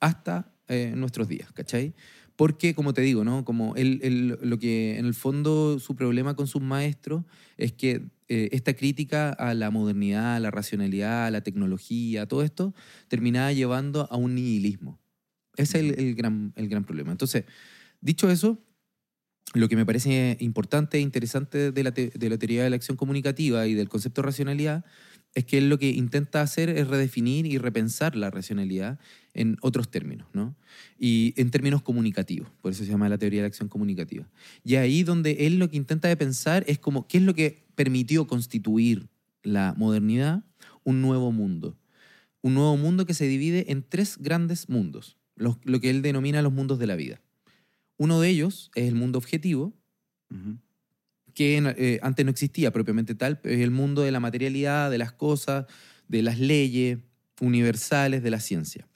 hasta 0.00 0.54
eh, 0.68 0.94
nuestros 0.96 1.28
días, 1.28 1.52
¿cachai? 1.52 1.94
Porque, 2.40 2.74
como 2.74 2.94
te 2.94 3.02
digo, 3.02 3.22
¿no? 3.22 3.44
Como 3.44 3.76
él, 3.76 4.00
él- 4.02 4.38
lo 4.40 4.58
que 4.58 4.96
en 4.98 5.04
el 5.04 5.12
fondo 5.12 5.78
su 5.78 5.94
problema 5.94 6.34
con 6.36 6.46
sus 6.46 6.62
maestros 6.62 7.24
es 7.58 7.70
que 7.72 8.08
eh, 8.28 8.48
esta 8.52 8.72
crítica 8.72 9.28
a 9.28 9.52
la 9.52 9.70
modernidad, 9.70 10.36
a 10.36 10.40
la 10.40 10.50
racionalidad, 10.50 11.26
a 11.26 11.30
la 11.30 11.42
tecnología, 11.42 12.24
todo 12.24 12.42
esto, 12.42 12.72
terminaba 13.08 13.52
llevando 13.52 14.08
a 14.10 14.16
un 14.16 14.34
nihilismo. 14.36 14.98
Ese 15.54 15.80
es 15.80 15.84
el, 15.84 16.00
el 16.00 16.14
gran, 16.14 16.54
el 16.56 16.70
gran 16.70 16.84
problema. 16.84 17.12
Entonces, 17.12 17.44
dicho 18.00 18.30
eso, 18.30 18.58
lo 19.52 19.68
que 19.68 19.76
me 19.76 19.84
parece 19.84 20.36
importante 20.40 20.98
e 20.98 21.00
interesante 21.00 21.72
de 21.72 21.84
la, 21.84 21.90
de 21.90 22.30
la 22.30 22.38
teoría 22.38 22.62
de 22.64 22.70
la 22.70 22.76
acción 22.76 22.96
comunicativa 22.96 23.66
y 23.66 23.74
del 23.74 23.88
concepto 23.88 24.22
de 24.22 24.26
racionalidad 24.26 24.84
es 25.34 25.44
que 25.44 25.58
él 25.58 25.68
lo 25.68 25.78
que 25.78 25.90
intenta 25.90 26.42
hacer 26.42 26.70
es 26.70 26.88
redefinir 26.88 27.46
y 27.46 27.58
repensar 27.58 28.16
la 28.16 28.30
racionalidad 28.30 28.98
en 29.32 29.56
otros 29.60 29.90
términos, 29.90 30.26
¿no? 30.32 30.56
Y 30.98 31.34
en 31.36 31.50
términos 31.50 31.82
comunicativos, 31.82 32.50
por 32.60 32.72
eso 32.72 32.84
se 32.84 32.90
llama 32.90 33.08
la 33.08 33.18
teoría 33.18 33.38
de 33.38 33.42
la 33.42 33.48
acción 33.48 33.68
comunicativa. 33.68 34.28
Y 34.64 34.74
ahí 34.74 35.04
donde 35.04 35.46
él 35.46 35.58
lo 35.58 35.70
que 35.70 35.76
intenta 35.76 36.08
de 36.08 36.16
pensar 36.16 36.64
es 36.66 36.78
como 36.78 37.06
qué 37.06 37.18
es 37.18 37.24
lo 37.24 37.34
que 37.34 37.64
permitió 37.76 38.26
constituir 38.26 39.08
la 39.42 39.74
modernidad, 39.76 40.44
un 40.84 41.00
nuevo 41.00 41.32
mundo. 41.32 41.76
Un 42.42 42.54
nuevo 42.54 42.76
mundo 42.76 43.06
que 43.06 43.14
se 43.14 43.28
divide 43.28 43.70
en 43.70 43.82
tres 43.82 44.16
grandes 44.18 44.68
mundos, 44.68 45.18
lo 45.36 45.80
que 45.80 45.90
él 45.90 46.02
denomina 46.02 46.42
los 46.42 46.52
mundos 46.52 46.78
de 46.78 46.86
la 46.86 46.96
vida. 46.96 47.20
Uno 47.98 48.18
de 48.18 48.30
ellos 48.30 48.70
es 48.74 48.88
el 48.88 48.94
mundo 48.94 49.18
objetivo. 49.18 49.74
Que 51.34 51.58
eh, 51.76 51.98
antes 52.02 52.24
no 52.24 52.30
existía 52.30 52.72
propiamente 52.72 53.14
tal, 53.14 53.40
es 53.44 53.60
el 53.60 53.70
mundo 53.70 54.02
de 54.02 54.12
la 54.12 54.20
materialidad, 54.20 54.90
de 54.90 54.98
las 54.98 55.12
cosas, 55.12 55.66
de 56.08 56.22
las 56.22 56.38
leyes 56.38 56.98
universales, 57.40 58.22
de 58.22 58.30
la 58.30 58.40
ciencia. 58.40 58.86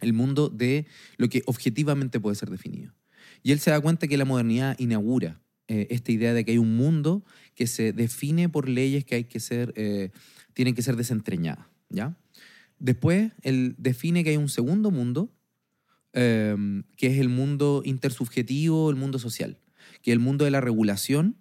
El 0.00 0.12
mundo 0.12 0.48
de 0.48 0.86
lo 1.16 1.28
que 1.28 1.42
objetivamente 1.46 2.20
puede 2.20 2.36
ser 2.36 2.50
definido. 2.50 2.92
Y 3.42 3.52
él 3.52 3.60
se 3.60 3.70
da 3.70 3.80
cuenta 3.80 4.08
que 4.08 4.16
la 4.16 4.24
modernidad 4.24 4.78
inaugura 4.78 5.40
eh, 5.68 5.86
esta 5.90 6.12
idea 6.12 6.34
de 6.34 6.44
que 6.44 6.52
hay 6.52 6.58
un 6.58 6.76
mundo 6.76 7.24
que 7.54 7.66
se 7.66 7.92
define 7.92 8.48
por 8.48 8.68
leyes 8.68 9.04
que 9.04 9.14
hay 9.14 9.24
que 9.24 9.40
ser, 9.40 9.72
eh, 9.76 10.10
tienen 10.54 10.74
que 10.74 10.82
ser 10.82 10.96
desentrañadas, 10.96 11.66
¿ya? 11.88 12.16
Después, 12.78 13.32
él 13.42 13.76
define 13.78 14.24
que 14.24 14.30
hay 14.30 14.36
un 14.36 14.48
segundo 14.48 14.90
mundo, 14.90 15.32
que 16.12 17.06
es 17.06 17.18
el 17.18 17.30
mundo 17.30 17.80
intersubjetivo, 17.86 18.90
el 18.90 18.96
mundo 18.96 19.18
social, 19.18 19.56
que 20.02 20.10
es 20.10 20.12
el 20.12 20.18
mundo 20.18 20.44
de 20.44 20.50
la 20.50 20.60
regulación 20.60 21.36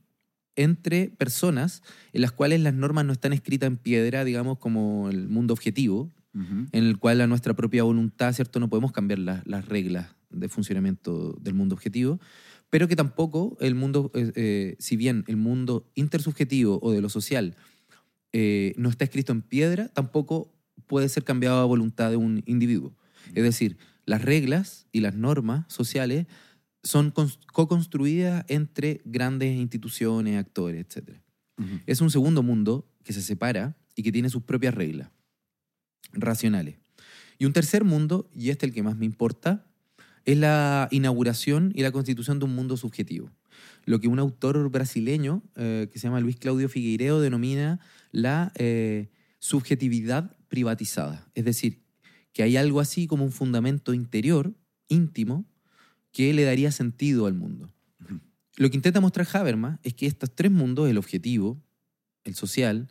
entre 0.56 1.10
personas 1.10 1.84
en 2.14 2.22
las 2.22 2.32
cuales 2.32 2.60
las 2.60 2.74
normas 2.74 3.06
no 3.06 3.14
están 3.14 3.34
escritas 3.34 3.68
en 3.68 3.78
piedra, 3.78 4.24
digamos, 4.24 4.58
como 4.58 5.10
el 5.10 5.28
mundo 5.28 5.54
objetivo, 5.54 6.12
en 6.34 6.70
el 6.72 6.98
cual 6.98 7.20
a 7.20 7.28
nuestra 7.28 7.54
propia 7.54 7.84
voluntad, 7.84 8.32
¿cierto? 8.32 8.62
No 8.62 8.70
podemos 8.70 8.94
cambiar 8.94 9.20
las, 9.20 9.46
las 9.46 9.66
reglas 9.66 10.16
de 10.30 10.48
funcionamiento 10.48 11.38
del 11.42 11.54
mundo 11.54 11.76
objetivo, 11.76 12.22
pero 12.72 12.88
que 12.88 12.96
tampoco 12.96 13.58
el 13.60 13.76
mundo, 13.76 14.12
eh, 14.16 14.32
eh, 14.36 14.76
si 14.80 14.96
bien 14.96 15.26
el 15.28 15.36
mundo 15.36 15.92
intersubjetivo 15.94 16.80
o 16.82 16.92
de 16.92 17.02
lo 17.02 17.10
social 17.10 17.56
eh, 18.32 18.74
no 18.78 18.90
está 18.90 19.04
escrito 19.04 19.34
en 19.34 19.42
piedra, 19.42 19.90
tampoco 19.90 20.54
puede 20.88 21.10
ser 21.10 21.26
cambiado 21.26 21.60
a 21.60 21.66
voluntad 21.66 22.10
de 22.10 22.16
un 22.16 22.44
individuo. 22.46 22.96
Es 23.36 23.44
decir, 23.44 23.78
las 24.06 24.22
reglas 24.22 24.88
y 24.94 25.02
las 25.02 25.16
normas 25.16 25.66
sociales 25.68 26.28
son 26.84 27.14
cons- 27.14 27.40
co-construidas 27.54 28.46
entre 28.48 29.02
grandes 29.06 29.56
instituciones, 29.58 30.38
actores, 30.38 30.86
etc. 30.86 31.18
Es 31.86 32.02
un 32.02 32.10
segundo 32.10 32.42
mundo 32.42 32.90
que 33.04 33.14
se 33.14 33.22
separa 33.22 33.78
y 33.96 34.02
que 34.04 34.12
tiene 34.12 34.30
sus 34.30 34.42
propias 34.44 34.74
reglas 34.74 35.12
racionales. 36.14 36.78
Y 37.38 37.46
un 37.46 37.54
tercer 37.54 37.84
mundo, 37.84 38.30
y 38.34 38.50
este 38.50 38.66
es 38.66 38.70
el 38.70 38.74
que 38.76 38.84
más 38.84 38.98
me 38.98 39.06
importa, 39.06 39.66
es 40.26 40.38
la 40.38 40.88
inauguración 40.92 41.72
y 41.76 41.82
la 41.82 41.92
constitución 41.92 42.40
de 42.40 42.46
un 42.46 42.56
mundo 42.56 42.78
subjetivo. 42.78 43.32
Lo 43.86 44.00
que 44.00 44.08
un 44.08 44.20
autor 44.20 44.70
brasileño 44.70 45.44
eh, 45.56 45.88
que 45.92 46.00
se 46.00 46.08
llama 46.08 46.20
Luis 46.20 46.36
Claudio 46.38 46.70
Figueiredo 46.70 47.20
denomina 47.22 47.80
la 48.12 48.52
eh, 48.56 49.10
subjetividad 49.40 50.36
privatizada. 50.48 51.28
Es 51.34 51.46
decir, 51.46 51.82
que 52.34 52.44
hay 52.44 52.58
algo 52.58 52.80
así 52.80 53.08
como 53.08 53.24
un 53.26 53.32
fundamento 53.32 53.94
interior, 53.94 54.54
íntimo, 54.88 55.46
que 56.12 56.34
le 56.34 56.44
daría 56.44 56.72
sentido 56.72 57.26
al 57.26 57.34
mundo. 57.34 57.70
Lo 58.58 58.70
que 58.70 58.76
intenta 58.76 59.02
mostrar 59.02 59.28
Habermas 59.34 59.80
es 59.84 59.94
que 59.94 60.06
estos 60.06 60.34
tres 60.36 60.52
mundos, 60.52 60.90
el 60.90 60.98
objetivo, 60.98 61.62
el 62.24 62.36
social 62.36 62.90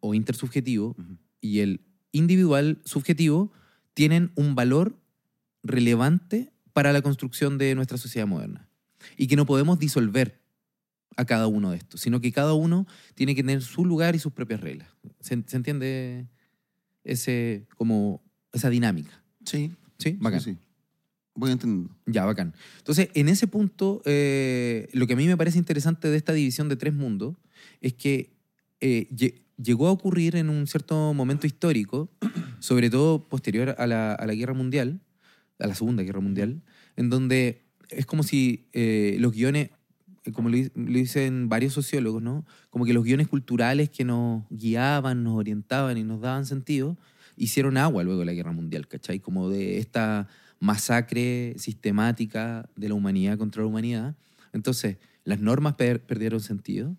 o 0.00 0.14
intersubjetivo 0.14 0.96
y 1.40 1.60
el 1.60 1.82
individual 2.12 2.80
subjetivo, 2.84 3.52
tienen 3.94 4.32
un 4.34 4.54
valor 4.54 4.98
relevante 5.62 6.52
para 6.72 6.92
la 6.92 7.02
construcción 7.02 7.58
de 7.58 7.74
nuestra 7.74 7.98
sociedad 7.98 8.26
moderna. 8.26 8.68
Y 9.16 9.26
que 9.26 9.36
no 9.36 9.46
podemos 9.46 9.78
disolver 9.78 10.40
a 11.16 11.24
cada 11.24 11.46
uno 11.46 11.70
de 11.70 11.78
estos, 11.78 12.00
sino 12.00 12.20
que 12.20 12.32
cada 12.32 12.54
uno 12.54 12.86
tiene 13.14 13.34
que 13.34 13.42
tener 13.42 13.62
su 13.62 13.84
lugar 13.84 14.14
y 14.14 14.18
sus 14.18 14.32
propias 14.32 14.60
reglas. 14.60 14.88
¿Se, 15.20 15.42
se 15.46 15.56
entiende 15.56 16.26
ese, 17.04 17.66
como 17.76 18.22
esa 18.52 18.68
dinámica? 18.68 19.22
Sí. 19.44 19.72
¿Sí? 19.98 20.16
Bacán. 20.20 20.40
Sí, 20.40 20.54
sí. 20.54 20.58
Voy 21.36 21.50
entendiendo. 21.52 21.94
Ya, 22.06 22.24
bacán. 22.24 22.54
Entonces, 22.78 23.10
en 23.14 23.28
ese 23.28 23.46
punto, 23.46 24.02
eh, 24.06 24.88
lo 24.92 25.06
que 25.06 25.12
a 25.12 25.16
mí 25.16 25.26
me 25.26 25.36
parece 25.36 25.58
interesante 25.58 26.08
de 26.08 26.16
esta 26.16 26.32
división 26.32 26.68
de 26.68 26.76
tres 26.76 26.94
mundos 26.94 27.36
es 27.80 27.92
que 27.94 28.32
eh, 28.80 29.06
lle- 29.10 29.42
llegó 29.62 29.88
a 29.88 29.92
ocurrir 29.92 30.36
en 30.36 30.48
un 30.50 30.66
cierto 30.66 31.12
momento 31.14 31.46
histórico, 31.46 32.10
sobre 32.58 32.90
todo 32.90 33.28
posterior 33.28 33.74
a 33.78 33.86
la, 33.86 34.12
a 34.14 34.26
la 34.26 34.34
Guerra 34.34 34.54
Mundial, 34.54 35.00
a 35.58 35.66
la 35.66 35.74
Segunda 35.74 36.02
Guerra 36.02 36.20
Mundial, 36.20 36.62
en 36.96 37.10
donde 37.10 37.62
es 37.90 38.06
como 38.06 38.22
si 38.22 38.68
eh, 38.72 39.16
los 39.20 39.32
guiones, 39.32 39.70
como 40.34 40.48
lo, 40.48 40.56
lo 40.56 40.98
dicen 40.98 41.48
varios 41.48 41.72
sociólogos, 41.74 42.22
¿no? 42.22 42.44
Como 42.70 42.84
que 42.84 42.92
los 42.92 43.04
guiones 43.04 43.28
culturales 43.28 43.90
que 43.90 44.04
nos 44.04 44.44
guiaban, 44.50 45.22
nos 45.22 45.34
orientaban 45.36 45.96
y 45.98 46.02
nos 46.02 46.20
daban 46.20 46.46
sentido, 46.46 46.96
hicieron 47.36 47.76
agua 47.76 48.02
luego 48.02 48.20
de 48.20 48.26
la 48.26 48.32
Guerra 48.32 48.52
Mundial, 48.52 48.88
¿cachai? 48.88 49.20
Como 49.20 49.48
de 49.50 49.78
esta 49.78 50.28
masacre 50.60 51.54
sistemática 51.58 52.68
de 52.76 52.88
la 52.88 52.94
humanidad 52.94 53.38
contra 53.38 53.62
la 53.62 53.68
humanidad. 53.68 54.16
Entonces, 54.52 54.98
las 55.24 55.40
normas 55.40 55.74
per- 55.74 56.04
perdieron 56.04 56.40
sentido 56.40 56.96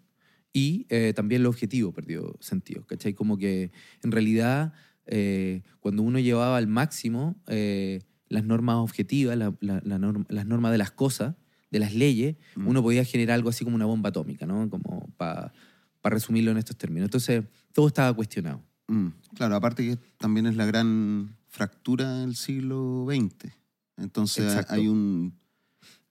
y 0.54 0.86
eh, 0.90 1.14
también 1.16 1.42
el 1.42 1.48
objetivo 1.48 1.92
perdió 1.92 2.36
sentido, 2.40 2.86
¿cachai? 2.86 3.14
Como 3.14 3.38
que 3.38 3.72
en 4.04 4.12
realidad 4.12 4.74
eh, 5.06 5.62
cuando 5.80 6.04
uno 6.04 6.20
llevaba 6.20 6.58
al 6.58 6.68
máximo 6.68 7.36
eh, 7.48 8.02
las 8.30 8.44
normas 8.44 8.78
objetivas, 8.78 9.38
la- 9.38 9.54
la- 9.62 9.82
la 9.84 9.98
norm- 9.98 10.26
las 10.30 10.46
normas 10.46 10.72
de 10.72 10.78
las 10.78 10.92
cosas, 10.92 11.36
de 11.72 11.80
las 11.80 11.94
leyes, 11.94 12.36
Mm. 12.56 12.68
uno 12.68 12.82
podía 12.84 13.04
generar 13.06 13.36
algo 13.36 13.50
así 13.50 13.64
como 13.64 13.76
una 13.76 13.86
bomba 13.86 14.10
atómica, 14.10 14.46
¿no? 14.46 14.70
Como 14.70 15.10
para 15.18 15.52
resumirlo 16.04 16.52
en 16.52 16.58
estos 16.58 16.78
términos. 16.78 17.08
Entonces, 17.08 17.44
todo 17.74 17.88
estaba 17.88 18.14
cuestionado. 18.14 18.62
Mm, 18.88 19.08
Claro, 19.36 19.56
aparte 19.56 19.84
que 19.84 19.98
también 20.18 20.46
es 20.48 20.56
la 20.56 20.66
gran 20.66 21.36
fractura 21.58 22.20
del 22.20 22.36
siglo 22.36 23.06
XX. 23.10 23.52
Entonces 23.98 24.46
Exacto. 24.46 24.76
hay 24.76 24.88
un 24.88 25.34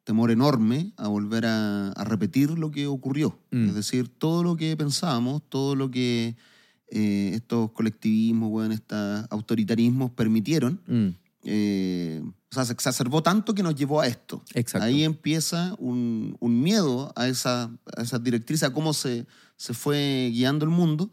temor 0.03 0.31
enorme 0.31 0.93
a 0.97 1.07
volver 1.09 1.47
a, 1.47 1.91
a 1.93 2.05
repetir 2.05 2.51
lo 2.59 2.71
que 2.71 2.87
ocurrió. 2.89 3.39
Mm. 3.53 3.69
Es 3.69 3.75
decir, 3.75 4.09
todo 4.09 4.43
lo 4.43 4.57
que 4.57 4.77
pensábamos, 4.77 5.43
todo 5.49 5.75
lo 5.77 5.89
que 5.91 6.35
eh, 6.89 7.31
estos 7.35 7.71
colectivismos, 7.73 8.51
bueno, 8.51 8.75
estos 8.75 9.27
autoritarismos 9.31 10.11
permitieron, 10.13 10.81
Mm, 10.87 11.09
eh, 11.49 12.23
o 12.51 12.55
sea, 12.55 12.65
se 12.65 12.73
exacerbó 12.73 13.23
tanto 13.23 13.55
que 13.55 13.63
nos 13.63 13.75
llevó 13.77 14.01
a 14.01 14.07
esto. 14.09 14.43
Exacto. 14.55 14.85
Ahí 14.85 15.05
empieza 15.05 15.75
un, 15.79 16.37
un 16.41 16.61
miedo 16.61 17.13
a 17.15 17.29
esa, 17.29 17.71
a 17.97 18.03
esa 18.03 18.19
directriz, 18.19 18.63
a 18.65 18.73
cómo 18.73 18.93
se, 18.93 19.27
se 19.57 19.75
fue 19.75 20.31
guiando 20.33 20.65
el 20.65 20.71
mundo. 20.73 21.11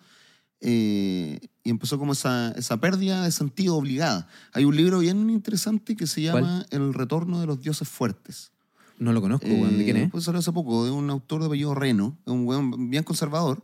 eh, 0.61 1.39
y 1.63 1.69
empezó 1.69 1.97
como 1.97 2.13
esa, 2.13 2.51
esa 2.51 2.77
pérdida 2.77 3.23
de 3.23 3.31
sentido 3.31 3.75
obligada. 3.77 4.27
Hay 4.51 4.65
un 4.65 4.75
libro 4.75 4.99
bien 4.99 5.29
interesante 5.29 5.95
que 5.95 6.07
se 6.07 6.21
llama 6.21 6.65
El 6.71 6.93
retorno 6.93 7.39
de 7.39 7.45
los 7.47 7.61
dioses 7.61 7.87
fuertes. 7.87 8.51
no 8.99 9.11
lo 9.13 9.21
conozco, 9.21 9.47
weón. 9.47 9.77
¿De 9.77 9.83
quién 9.85 9.97
Eh, 9.97 10.03
es? 10.03 10.11
Pues 10.11 10.23
salió 10.25 10.39
hace 10.39 10.51
poco, 10.51 10.85
de 10.85 10.91
un 10.91 11.09
autor 11.09 11.41
de 11.41 11.47
apellido 11.47 11.73
Reno, 11.75 12.17
es 12.25 12.31
un 12.33 12.45
weón 12.45 12.89
bien 12.89 13.03
conservador, 13.03 13.63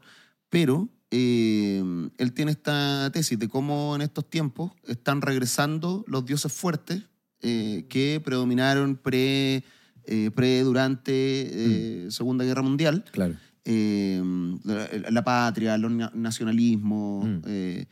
pero 0.50 0.88
eh, 1.12 1.84
él 2.18 2.34
tiene 2.34 2.52
esta 2.52 3.10
tesis 3.12 3.38
de 3.38 3.48
cómo 3.50 3.96
en 3.96 4.02
estos 4.02 4.30
tiempos 4.30 4.72
están 4.88 5.22
regresando 5.22 6.04
los 6.08 6.26
dioses 6.26 6.52
fuertes 6.54 7.04
eh, 7.42 7.86
que 7.90 8.22
predominaron 8.24 8.96
pre, 8.96 9.64
pre 10.36 10.62
durante 10.64 11.12
eh, 11.14 12.12
Segunda 12.12 12.44
Guerra 12.46 12.62
Mundial. 12.64 13.06
Claro. 13.12 13.36
Eh, 13.72 14.20
la, 14.64 15.12
la 15.12 15.24
patria, 15.24 15.78
los 15.78 15.92
na- 15.92 16.12
nacionalismos, 16.16 17.26
Mm. 17.28 17.42
eh, 17.46 17.86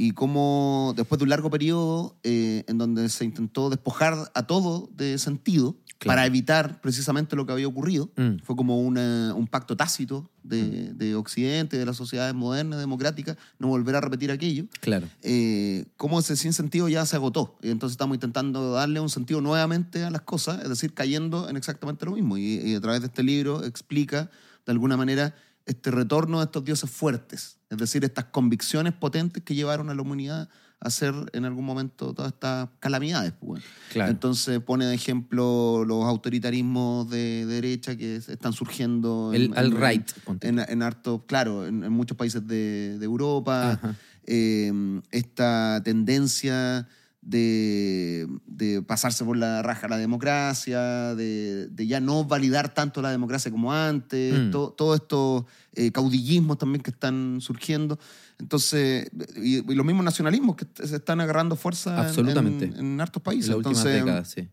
y 0.00 0.12
cómo 0.12 0.94
después 0.96 1.18
de 1.18 1.24
un 1.24 1.28
largo 1.30 1.50
periodo 1.50 2.16
eh, 2.22 2.64
en 2.68 2.78
donde 2.78 3.08
se 3.08 3.24
intentó 3.24 3.68
despojar 3.68 4.30
a 4.32 4.46
todo 4.46 4.88
de 4.96 5.18
sentido 5.18 5.76
Claro. 5.98 6.14
para 6.16 6.26
evitar 6.26 6.80
precisamente 6.80 7.34
lo 7.34 7.44
que 7.44 7.50
había 7.52 7.66
ocurrido, 7.66 8.08
Mm. 8.16 8.36
fue 8.44 8.54
como 8.54 8.80
una- 8.80 9.34
un 9.34 9.48
pacto 9.48 9.76
tácito 9.76 10.30
de, 10.44 10.94
de 10.94 11.16
Occidente, 11.16 11.76
de 11.76 11.84
las 11.84 11.96
sociedades 11.96 12.32
modernas, 12.36 12.78
democráticas, 12.78 13.36
no 13.58 13.66
volver 13.66 13.96
a 13.96 14.00
repetir 14.00 14.30
aquello. 14.30 14.66
Claro. 14.80 15.08
Eh, 15.22 15.86
cómo 15.96 16.20
ese 16.20 16.36
sinsentido 16.36 16.88
ya 16.88 17.04
se 17.04 17.16
agotó. 17.16 17.58
Y 17.60 17.70
entonces 17.70 17.94
estamos 17.94 18.14
intentando 18.14 18.70
darle 18.74 19.00
un 19.00 19.10
sentido 19.10 19.40
nuevamente 19.40 20.04
a 20.04 20.10
las 20.12 20.22
cosas, 20.22 20.62
es 20.62 20.68
decir, 20.68 20.94
cayendo 20.94 21.48
en 21.50 21.56
exactamente 21.56 22.06
lo 22.06 22.12
mismo. 22.12 22.38
Y, 22.38 22.60
y 22.64 22.74
a 22.76 22.80
través 22.80 23.00
de 23.00 23.08
este 23.08 23.24
libro 23.24 23.64
explica, 23.64 24.30
de 24.68 24.72
alguna 24.72 24.98
manera, 24.98 25.34
este 25.64 25.90
retorno 25.90 26.40
de 26.40 26.44
estos 26.44 26.62
dioses 26.62 26.90
fuertes, 26.90 27.56
es 27.70 27.78
decir, 27.78 28.04
estas 28.04 28.26
convicciones 28.26 28.92
potentes 28.92 29.42
que 29.42 29.54
llevaron 29.54 29.88
a 29.88 29.94
la 29.94 30.02
humanidad 30.02 30.50
a 30.78 30.88
hacer 30.88 31.14
en 31.32 31.46
algún 31.46 31.64
momento 31.64 32.12
todas 32.12 32.32
estas 32.34 32.68
calamidades. 32.78 33.32
pues, 33.32 33.46
bueno. 33.48 33.64
Claro. 33.90 34.10
Entonces 34.10 34.60
pone 34.60 34.84
de 34.84 34.94
ejemplo 34.94 35.84
los 35.86 36.04
autoritarismos 36.04 37.08
de 37.08 37.46
derecha 37.46 37.96
que 37.96 38.16
están 38.16 38.52
surgiendo 38.52 39.30
El 39.32 39.44
en, 39.44 39.52
en- 39.52 39.58
alt-right, 39.58 40.12
ponte. 40.26 40.48
en, 40.48 40.58
en 40.58 40.82
harto, 40.82 41.24
claro, 41.26 41.66
en, 41.66 41.90
muchos 41.90 42.18
países 42.18 42.46
de, 42.46 42.98
de 42.98 43.04
Europa, 43.06 43.80
eh, 44.26 44.70
esta 45.10 45.80
tendencia 45.82 46.86
de, 47.28 48.26
de 48.46 48.80
pasarse 48.82 49.24
por 49.24 49.36
la 49.36 49.62
raja 49.62 49.86
la 49.88 49.98
democracia, 49.98 51.14
de, 51.14 51.68
de 51.68 51.86
ya 51.86 52.00
no 52.00 52.24
validar 52.24 52.72
tanto 52.72 53.02
la 53.02 53.10
democracia 53.10 53.50
como 53.50 53.72
antes, 53.72 54.38
Mm. 54.38 54.50
to- 54.50 54.70
todos 54.76 55.00
estos 55.00 55.44
eh, 55.74 55.92
caudillismos 55.92 56.58
también 56.58 56.82
que 56.82 56.90
están 56.90 57.38
surgiendo. 57.40 57.98
Entonces, 58.38 59.10
y, 59.36 59.56
y 59.70 59.74
los 59.74 59.84
mismos 59.84 60.04
nacionalismos 60.04 60.56
que 60.56 60.66
se 60.86 60.96
están 60.96 61.20
agarrando 61.20 61.54
fuerza 61.56 61.94
en- 62.00 62.06
Absolutamente. 62.06 62.64
En, 62.66 62.76
en 62.78 63.00
hartos 63.00 63.20
En 63.20 63.24
países. 63.24 63.48
las 63.48 63.56
últimas 63.58 63.78
Entonces, 63.78 64.04
décadas, 64.04 64.28
sí. 64.30 64.48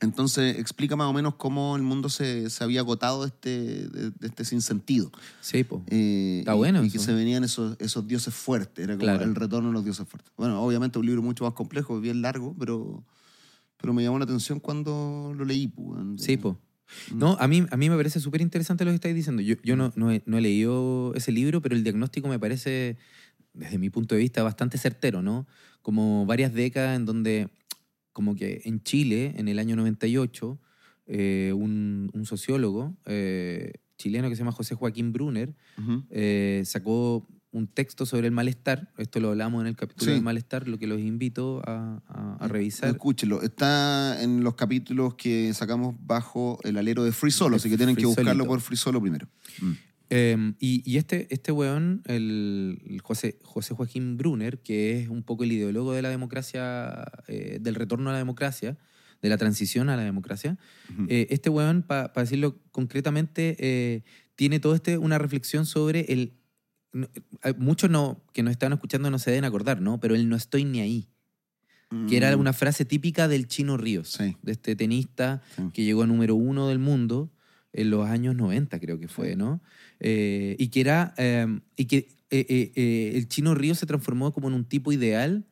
Entonces, 0.00 0.58
explica 0.58 0.96
más 0.96 1.06
o 1.08 1.12
menos 1.12 1.34
cómo 1.36 1.76
el 1.76 1.82
mundo 1.82 2.08
se, 2.08 2.50
se 2.50 2.64
había 2.64 2.80
agotado 2.80 3.22
de 3.22 3.28
este, 3.28 3.88
de, 3.88 4.10
de 4.10 4.26
este 4.26 4.44
sinsentido. 4.44 5.10
Sí, 5.40 5.64
po. 5.64 5.82
Eh, 5.88 6.38
Está 6.40 6.54
y- 6.54 6.56
bueno 6.56 6.84
Y 6.84 6.90
que 6.90 6.96
eso. 6.98 7.06
se 7.06 7.12
venían 7.14 7.44
esos, 7.44 7.76
esos 7.80 8.06
dioses 8.06 8.34
fuertes. 8.34 8.84
Era 8.84 8.94
como 8.94 9.04
Claro. 9.04 9.24
el 9.24 9.34
retorno 9.34 9.68
de 9.68 9.74
los 9.74 9.84
dioses 9.84 10.06
fuertes. 10.08 10.32
Bueno, 10.36 10.60
obviamente 10.62 10.98
un 10.98 11.06
libro 11.06 11.22
mucho 11.22 11.44
más 11.44 11.54
complejo, 11.54 12.00
bien 12.00 12.22
largo, 12.22 12.54
pero, 12.58 13.04
pero 13.76 13.92
me 13.94 14.02
llamó 14.02 14.18
la 14.18 14.24
atención 14.24 14.58
cuando 14.60 15.32
lo 15.36 15.44
leí. 15.44 15.68
pues, 15.68 15.86
weón. 15.88 16.18
Sí, 16.18 16.36
po. 16.36 16.58
Mm. 17.12 17.18
No, 17.18 17.36
a 17.40 17.46
mí, 17.48 17.64
a 17.70 17.76
mí 17.76 17.88
me 17.88 17.96
parece 17.96 18.20
súper 18.20 18.40
interesante 18.40 18.84
lo 18.84 18.90
que 18.90 18.96
estáis 18.96 19.14
diciendo. 19.14 19.42
Yo, 19.42 19.54
yo 19.62 19.76
no, 19.76 19.92
no, 19.96 20.10
he, 20.10 20.22
no 20.26 20.38
he 20.38 20.40
leído 20.40 21.12
ese 21.14 21.30
libro, 21.32 21.62
pero 21.62 21.76
el 21.76 21.82
diagnóstico 21.84 22.28
me 22.28 22.38
parece, 22.38 22.98
desde 23.54 23.78
mi 23.78 23.90
punto 23.90 24.14
de 24.16 24.20
vista, 24.20 24.42
bastante 24.42 24.76
certero, 24.76 25.22
¿no? 25.22 25.46
Como 25.82 26.26
varias 26.26 26.52
décadas 26.52 26.96
en 26.96 27.04
donde, 27.06 27.48
como 28.14 28.34
que 28.34 28.62
en 28.64 28.82
Chile, 28.82 29.34
en 29.36 29.48
el 29.48 29.58
año 29.58 29.76
98, 29.76 30.58
eh, 31.06 31.52
un, 31.54 32.10
un 32.14 32.24
sociólogo 32.24 32.96
eh, 33.04 33.72
chileno 33.98 34.30
que 34.30 34.36
se 34.36 34.40
llama 34.40 34.52
José 34.52 34.74
Joaquín 34.74 35.12
Brunner 35.12 35.54
eh, 36.10 36.62
sacó 36.64 37.28
un 37.50 37.66
texto 37.68 38.06
sobre 38.06 38.26
el 38.26 38.32
malestar. 38.32 38.90
Esto 38.98 39.20
lo 39.20 39.28
hablamos 39.30 39.60
en 39.60 39.66
el 39.68 39.76
capítulo 39.76 40.06
Sí. 40.10 40.14
del 40.14 40.22
malestar, 40.24 40.66
lo 40.66 40.76
que 40.78 40.86
los 40.88 40.98
invito 41.00 41.62
a, 41.66 42.02
a- 42.08 42.36
a 42.40 42.48
revisar. 42.48 42.88
Escúchelo. 42.90 43.42
Está 43.42 44.20
en 44.22 44.42
los 44.42 44.54
capítulos 44.54 45.14
que 45.14 45.52
sacamos 45.54 45.94
bajo 46.00 46.58
el 46.64 46.76
alero 46.78 47.04
de 47.04 47.12
Free 47.12 47.30
Solo, 47.30 47.56
así 47.56 47.68
que 47.70 47.76
tienen 47.76 47.94
que 47.94 48.06
buscarlo 48.06 48.30
Solito. 48.32 48.46
por 48.48 48.60
Free 48.60 48.76
Solo 48.76 49.00
primero. 49.00 49.28
Mm. 49.60 49.72
Eh, 50.10 50.54
y, 50.60 50.82
y 50.90 50.96
este, 50.98 51.26
este 51.32 51.50
weón, 51.52 52.02
el, 52.06 52.80
el 52.88 53.00
José, 53.00 53.38
José 53.42 53.74
Joaquín 53.74 54.16
Brunner, 54.16 54.58
que 54.60 55.00
es 55.00 55.08
un 55.08 55.22
poco 55.22 55.44
el 55.44 55.52
ideólogo 55.52 55.92
de 55.92 56.02
la 56.02 56.10
democracia, 56.10 57.04
eh, 57.26 57.58
del 57.60 57.74
retorno 57.74 58.10
a 58.10 58.12
la 58.12 58.18
democracia, 58.18 58.76
de 59.22 59.28
la 59.28 59.38
transición 59.38 59.88
a 59.88 59.96
la 59.96 60.04
democracia, 60.04 60.58
Ujú. 60.92 61.06
eh, 61.08 61.26
este 61.30 61.48
weón, 61.50 61.82
para 61.82 62.12
decirlo 62.14 62.60
concretamente, 62.70 63.56
eh, 63.58 64.02
tiene 64.36 64.60
todo 64.60 64.74
este 64.74 64.98
una 64.98 65.18
reflexión 65.18 65.64
sobre 65.64 66.00
el... 66.12 66.34
no- 66.92 67.08
hay 67.42 67.54
muchos 67.56 67.88
no, 67.90 68.22
que 68.32 68.42
nos 68.42 68.50
están 68.52 68.72
escuchando 68.72 69.10
no 69.10 69.18
se 69.18 69.30
deben 69.30 69.44
acordar, 69.44 69.80
¿no? 69.80 69.98
Pero 70.00 70.14
el 70.14 70.28
no 70.28 70.36
estoy 70.36 70.64
ni 70.64 70.80
ahí, 70.80 71.08
que 72.08 72.16
era 72.16 72.36
Mm. 72.36 72.40
una 72.40 72.52
frase 72.52 72.84
típica 72.84 73.28
del 73.28 73.46
Chino 73.46 73.76
Ríos, 73.76 74.08
Sí. 74.10 74.36
de 74.42 74.52
este 74.52 74.74
tenista 74.76 75.42
Sí. 75.56 75.62
que 75.72 75.84
llegó 75.84 76.02
a 76.02 76.06
número 76.06 76.34
uno 76.34 76.68
del 76.68 76.78
mundo 76.80 77.30
en 77.74 77.90
los 77.90 78.08
años 78.08 78.34
90, 78.34 78.78
creo 78.80 78.98
que 78.98 79.08
fue, 79.08 79.36
¿no? 79.36 79.60
Eh, 80.00 80.56
y 80.58 80.68
que 80.68 80.80
era. 80.80 81.12
eh, 81.18 81.46
y 81.76 81.84
que 81.86 82.08
eh, 82.30 82.46
eh, 82.48 82.72
eh, 82.74 83.12
el 83.14 83.28
Chino 83.28 83.54
Río 83.54 83.74
se 83.74 83.86
transformó 83.86 84.32
como 84.32 84.48
en 84.48 84.54
un 84.54 84.64
tipo 84.64 84.90
ideal 84.92 85.46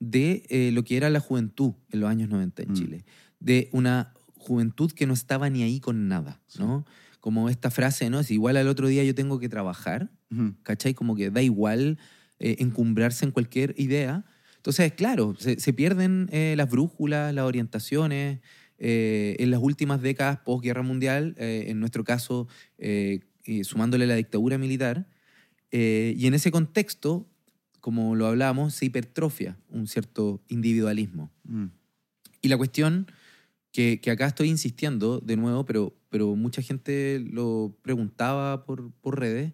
de 0.00 0.70
lo 0.74 0.82
que 0.84 0.96
era 0.96 1.10
la 1.10 1.20
juventud 1.20 1.74
en 1.90 2.00
los 2.00 2.10
años 2.10 2.28
90 2.28 2.62
en 2.62 2.70
Mm. 2.70 2.74
Chile. 2.74 3.04
De 3.40 3.68
una 3.72 4.12
juventud 4.36 4.90
que 4.92 5.06
no 5.06 5.14
estaba 5.14 5.48
ni 5.50 5.62
ahí 5.62 5.78
con 5.80 6.08
nada, 6.08 6.40
¿no? 6.58 6.84
Como 7.20 7.48
esta 7.48 7.70
frase, 7.70 8.10
¿no? 8.10 8.22
Si 8.24 8.34
igual 8.34 8.56
al 8.56 8.66
otro 8.68 8.88
día 8.88 9.04
yo 9.04 9.14
tengo 9.14 9.38
que 9.38 9.48
trabajar, 9.48 10.10
Ujú. 10.30 10.54
¿cachai? 10.64 10.94
Como 10.94 11.14
que 11.14 11.30
da 11.30 11.40
igual 11.42 11.98
eh, 12.40 12.56
encumbrarse 12.58 13.24
en 13.24 13.30
cualquier 13.30 13.74
idea. 13.78 14.24
Entonces, 14.56 14.92
claro, 14.92 15.36
se, 15.38 15.60
se 15.60 15.72
pierden 15.72 16.28
eh, 16.32 16.54
las 16.56 16.68
brújulas, 16.70 17.32
las 17.34 17.44
orientaciones. 17.44 18.40
Eh, 18.84 19.36
en 19.38 19.52
las 19.52 19.60
últimas 19.62 20.02
décadas 20.02 20.40
posguerra 20.40 20.82
mundial, 20.82 21.36
eh, 21.38 21.66
en 21.68 21.78
nuestro 21.78 22.02
caso, 22.02 22.48
eh, 22.78 23.20
sumándole 23.62 24.06
la 24.08 24.16
dictadura 24.16 24.58
militar. 24.58 25.06
eh, 25.70 26.14
y 26.18 26.26
en 26.26 26.34
ese 26.34 26.50
contexto, 26.50 27.26
como 27.80 28.14
lo 28.14 28.26
hablábamos, 28.26 28.74
se 28.74 28.86
hipertrofia 28.86 29.56
un 29.70 29.86
cierto 29.86 30.42
individualismo. 30.48 31.30
Mm. 31.44 31.66
Y 32.42 32.48
la 32.48 32.58
cuestión 32.58 33.06
que, 33.72 34.00
que 34.00 34.10
acá 34.10 34.26
estoy 34.26 34.48
insistiendo 34.48 35.20
de 35.20 35.36
nuevo, 35.36 35.64
pero, 35.64 35.94
pero 36.10 36.36
mucha 36.36 36.60
gente 36.60 37.20
lo 37.20 37.78
preguntaba 37.82 38.64
por, 38.66 38.92
por 39.00 39.18
redes, 39.18 39.52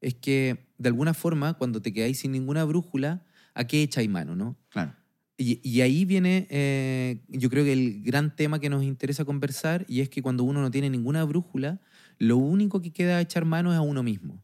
es 0.00 0.14
que 0.14 0.66
de 0.78 0.88
alguna 0.88 1.14
forma, 1.14 1.54
cuando 1.54 1.80
te 1.80 1.92
quedáis 1.92 2.18
sin 2.18 2.32
ninguna 2.32 2.64
brújula, 2.64 3.24
¿a 3.54 3.64
qué 3.66 3.82
echáis 3.82 4.10
mano, 4.10 4.36
no? 4.36 4.58
Claro. 4.68 4.92
Y, 5.36 5.60
y 5.68 5.80
ahí 5.80 6.04
viene, 6.04 6.46
eh, 6.48 7.20
yo 7.28 7.50
creo 7.50 7.64
que 7.64 7.72
el 7.72 8.02
gran 8.02 8.36
tema 8.36 8.60
que 8.60 8.70
nos 8.70 8.84
interesa 8.84 9.24
conversar, 9.24 9.84
y 9.88 10.00
es 10.00 10.08
que 10.08 10.22
cuando 10.22 10.44
uno 10.44 10.62
no 10.62 10.70
tiene 10.70 10.90
ninguna 10.90 11.24
brújula, 11.24 11.80
lo 12.18 12.36
único 12.36 12.80
que 12.80 12.92
queda 12.92 13.20
echar 13.20 13.44
mano 13.44 13.72
es 13.72 13.78
a 13.78 13.82
uno 13.82 14.02
mismo. 14.02 14.40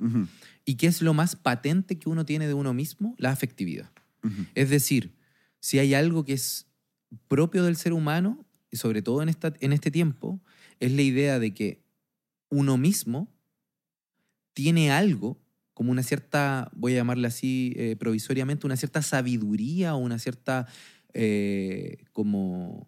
¿Y 0.65 0.75
qué 0.75 0.87
es 0.87 1.03
lo 1.03 1.15
más 1.15 1.37
patente 1.37 1.99
que 1.99 2.09
uno 2.09 2.25
tiene 2.25 2.49
de 2.49 2.55
uno 2.55 2.75
mismo? 2.75 3.15
La 3.19 3.31
afectividad. 3.31 3.91
Es 4.55 4.71
decir, 4.71 5.15
si 5.61 5.79
hay 5.79 5.95
algo 5.95 6.25
que 6.25 6.33
es 6.33 6.67
propio 7.29 7.65
del 7.65 7.77
ser 7.77 7.93
humano, 7.93 8.45
y 8.71 8.77
sobre 8.77 9.03
todo 9.03 9.23
en, 9.23 9.29
esta, 9.29 9.53
en 9.61 9.73
este 9.73 9.91
tiempo, 9.91 10.41
es 10.79 10.93
la 10.93 11.03
idea 11.03 11.39
de 11.39 11.55
que 11.55 11.83
uno 12.49 12.77
mismo 12.77 13.33
tiene 14.53 14.91
algo, 14.91 15.41
como 15.81 15.93
una 15.93 16.03
cierta, 16.03 16.71
voy 16.75 16.93
a 16.93 16.97
llamarle 16.97 17.27
así 17.27 17.73
eh, 17.75 17.97
provisoriamente, 17.99 18.67
una 18.67 18.77
cierta 18.77 19.01
sabiduría 19.01 19.95
o 19.95 19.97
una 19.97 20.19
cierta 20.19 20.67
eh, 21.15 22.05
como 22.13 22.87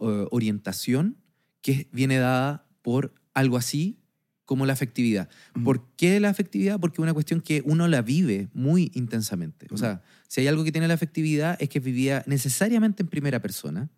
eh, 0.00 0.26
orientación 0.32 1.18
que 1.60 1.88
viene 1.92 2.18
dada 2.18 2.66
por 2.82 3.14
algo 3.32 3.56
así 3.56 4.00
como 4.44 4.66
la 4.66 4.72
afectividad. 4.72 5.28
¿Por 5.62 5.94
qué 5.94 6.18
la 6.18 6.30
afectividad? 6.30 6.80
Porque 6.80 6.96
es 6.96 7.04
una 7.04 7.14
cuestión 7.14 7.40
que 7.40 7.62
uno 7.64 7.86
la 7.86 8.02
vive 8.02 8.48
muy 8.52 8.90
intensamente. 8.94 9.68
O 9.70 9.76
sea, 9.76 10.02
si 10.26 10.40
hay 10.40 10.48
algo 10.48 10.64
que 10.64 10.72
tiene 10.72 10.88
la 10.88 10.94
afectividad 10.94 11.56
es 11.60 11.68
que 11.68 11.78
vivía 11.78 12.24
necesariamente 12.26 13.04
en 13.04 13.08
primera 13.08 13.40
persona. 13.40 13.88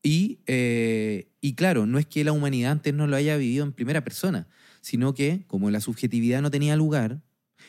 Y, 0.00 0.38
eh, 0.46 1.32
y 1.40 1.54
claro, 1.54 1.86
no 1.86 1.98
es 1.98 2.06
que 2.06 2.22
la 2.22 2.30
humanidad 2.30 2.70
antes 2.70 2.94
no 2.94 3.08
lo 3.08 3.16
haya 3.16 3.36
vivido 3.36 3.64
en 3.64 3.72
primera 3.72 4.04
persona, 4.04 4.46
sino 4.80 5.12
que 5.12 5.44
como 5.48 5.72
la 5.72 5.80
subjetividad 5.80 6.40
no 6.40 6.52
tenía 6.52 6.76
lugar, 6.76 7.20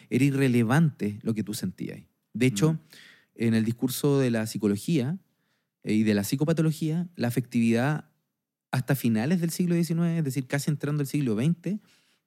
era 0.10 0.24
irrelevante 0.26 1.20
lo 1.24 1.34
que 1.34 1.44
tú 1.44 1.54
sentías. 1.54 2.00
De 2.34 2.46
hecho, 2.46 2.80
en 3.36 3.54
el 3.54 3.64
discurso 3.66 4.20
de 4.20 4.32
la 4.32 4.46
psicología 4.48 5.18
eh, 5.84 5.94
y 5.94 6.04
de 6.04 6.14
la 6.14 6.24
psicopatología, 6.24 7.08
la 7.16 7.28
afectividad 7.30 8.06
hasta 8.72 8.96
finales 8.96 9.42
del 9.42 9.50
siglo 9.50 9.76
XIX, 9.76 10.18
es 10.20 10.24
decir, 10.24 10.46
casi 10.48 10.70
entrando 10.70 11.02
el 11.02 11.08
siglo 11.08 11.36
XX, 11.36 11.78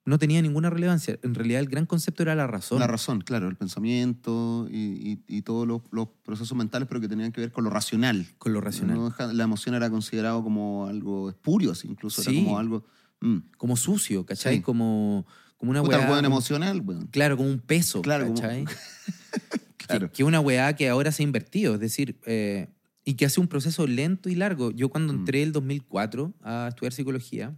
no 0.05 0.19
tenía 0.19 0.43
ninguna 0.43 0.69
relevancia. 0.71 1.17
En 1.23 1.33
realidad 1.35 1.61
el 1.61 1.69
gran 1.69 1.87
concepto 1.87 2.25
era 2.25 2.35
la 2.35 2.49
razón. 2.49 2.81
La 2.81 2.89
razón, 2.89 3.21
claro, 3.21 3.49
el 3.49 3.55
pensamiento 3.55 4.67
y, 4.69 4.77
y- 4.77 5.23
y 5.29 5.43
todos 5.43 5.69
los, 5.69 5.83
los 5.93 6.09
procesos 6.25 6.59
mentales, 6.59 6.89
pero 6.89 7.01
que 7.01 7.07
tenían 7.09 7.31
que 7.31 7.41
ver 7.41 7.53
con 7.53 7.63
lo 7.63 7.71
racional. 7.71 8.27
con 8.39 8.53
lo 8.53 8.61
racional. 8.61 8.97
No 8.97 9.15
La 9.33 9.45
emoción 9.45 9.77
era 9.77 9.89
considerado 9.91 10.43
como 10.43 10.87
algo 10.89 11.31
espurio, 11.31 11.73
incluso 11.85 12.23
Sí. 12.23 12.31
era 12.39 12.45
como 12.45 12.59
algo... 12.59 12.85
mm. 13.21 13.37
Como 13.57 13.77
sucio, 13.77 14.27
¿cachai? 14.27 14.57
Sí. 14.57 14.63
Como, 14.63 15.25
como 15.63 15.71
una 15.71 15.81
Puta, 15.81 15.99
weá. 16.01 16.11
weón 16.11 16.25
emocional, 16.25 16.81
weón. 16.85 17.07
Claro, 17.07 17.37
como 17.37 17.49
un 17.49 17.61
peso, 17.61 18.03
Claro. 18.03 18.35
Claro. 18.35 18.65
Que, 20.09 20.09
que 20.11 20.25
una 20.25 20.41
weá 20.41 20.75
que 20.75 20.89
ahora 20.89 21.13
se 21.13 21.23
ha 21.23 21.25
invertido, 21.25 21.75
es 21.75 21.81
decir, 21.81 22.19
eh, 22.27 22.67
y 23.05 23.15
que 23.15 23.27
hace 23.27 23.41
un 23.41 23.47
proceso 23.47 23.87
lento 23.87 24.29
y 24.29 24.35
largo. 24.35 24.73
Yo 24.73 24.89
cuando 24.89 25.13
Mm. 25.13 25.17
entré 25.19 25.43
el 25.45 25.53
2004 25.53 26.33
a 26.43 26.67
estudiar 26.69 26.93
psicología, 26.93 27.55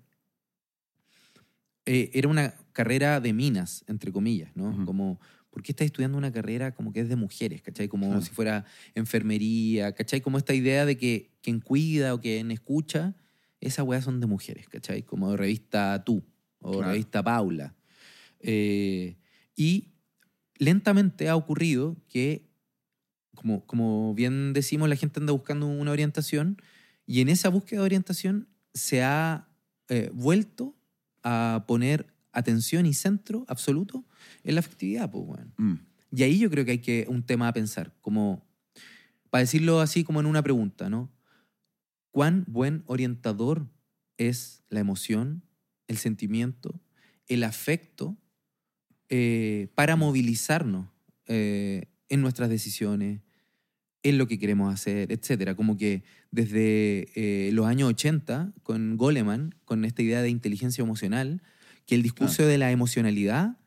eh, 1.86 2.10
era 2.12 2.28
una 2.28 2.54
carrera 2.72 3.20
de 3.20 3.32
minas, 3.32 3.84
entre 3.88 4.12
comillas, 4.12 4.50
¿no? 4.54 4.84
Como, 4.84 5.18
¿por 5.50 5.62
qué 5.62 5.72
estás 5.72 5.86
estudiando 5.86 6.18
una 6.18 6.30
carrera 6.30 6.74
como 6.74 6.92
que 6.92 7.00
es 7.00 7.08
de 7.08 7.16
mujeres, 7.16 7.62
¿cachai? 7.62 7.88
Como 7.88 8.06
Claro. 8.08 8.20
si 8.22 8.30
fuera 8.32 8.64
enfermería, 8.94 9.92
¿cachai? 9.94 10.20
Como 10.20 10.36
esta 10.36 10.52
idea 10.54 10.84
de 10.84 10.98
que 10.98 11.30
quien 11.42 11.60
cuida 11.60 12.12
o 12.14 12.20
quien 12.20 12.50
escucha, 12.50 13.14
esas 13.60 13.86
weas 13.86 14.04
son 14.04 14.20
de 14.20 14.26
mujeres, 14.26 14.68
¿cachai? 14.68 15.02
Como 15.02 15.30
de 15.30 15.36
revista 15.38 16.02
Tú 16.04 16.22
o 16.60 16.72
Claro. 16.72 16.90
revista 16.92 17.22
Paula. 17.22 17.74
Eh, 18.46 19.16
y 19.56 19.94
lentamente 20.58 21.28
ha 21.28 21.36
ocurrido 21.36 21.96
que, 22.08 22.50
como, 23.34 23.66
como 23.66 24.14
bien 24.14 24.52
decimos, 24.52 24.88
la 24.88 24.96
gente 24.96 25.18
anda 25.18 25.32
buscando 25.32 25.66
una 25.66 25.90
orientación 25.90 26.58
y 27.06 27.20
en 27.20 27.28
esa 27.28 27.48
búsqueda 27.48 27.80
de 27.80 27.86
orientación 27.86 28.48
se 28.74 29.02
ha 29.02 29.48
eh, 29.88 30.10
vuelto 30.12 30.76
a 31.22 31.64
poner 31.66 32.06
atención 32.32 32.84
y 32.86 32.92
centro 32.92 33.44
absoluto 33.48 34.04
en 34.42 34.54
la 34.54 34.60
afectividad, 34.60 35.10
pues, 35.10 35.24
weón. 35.26 35.54
Mm. 35.56 35.86
Y 36.16 36.22
ahí 36.22 36.38
yo 36.38 36.50
creo 36.50 36.64
que 36.64 36.72
hay 36.72 36.78
que 36.78 37.06
un 37.08 37.24
tema 37.24 37.48
a 37.48 37.52
pensar, 37.52 37.94
como, 38.00 38.46
para 39.30 39.40
decirlo 39.40 39.80
así 39.80 40.04
como 40.04 40.20
en 40.20 40.26
una 40.26 40.42
pregunta, 40.42 40.90
¿no? 40.90 41.10
¿Cuán 42.10 42.44
buen 42.46 42.84
orientador 42.86 43.68
es 44.18 44.62
la 44.68 44.80
emoción, 44.80 45.42
el 45.88 45.96
sentimiento, 45.96 46.80
el 47.26 47.42
afecto 47.42 48.16
eh, 49.08 49.68
para 49.74 49.96
movilizarnos 49.96 50.86
eh, 51.26 51.86
en 52.08 52.20
nuestras 52.20 52.48
decisiones, 52.48 53.20
en 54.02 54.18
lo 54.18 54.26
que 54.26 54.38
queremos 54.38 54.72
hacer, 54.72 55.12
etcétera? 55.12 55.54
Como 55.54 55.76
que 55.76 56.02
desde 56.30 57.08
eh, 57.14 57.50
los 57.52 57.66
años 57.66 57.88
80, 57.90 58.52
con 58.62 58.96
Goleman, 58.96 59.54
con 59.64 59.84
esta 59.84 60.02
idea 60.02 60.22
de 60.22 60.28
inteligencia 60.28 60.82
emocional, 60.82 61.42
que 61.86 61.94
el 61.94 62.02
discurso 62.02 62.46
de 62.46 62.58
la 62.58 62.70
emocionalidad 62.70 63.58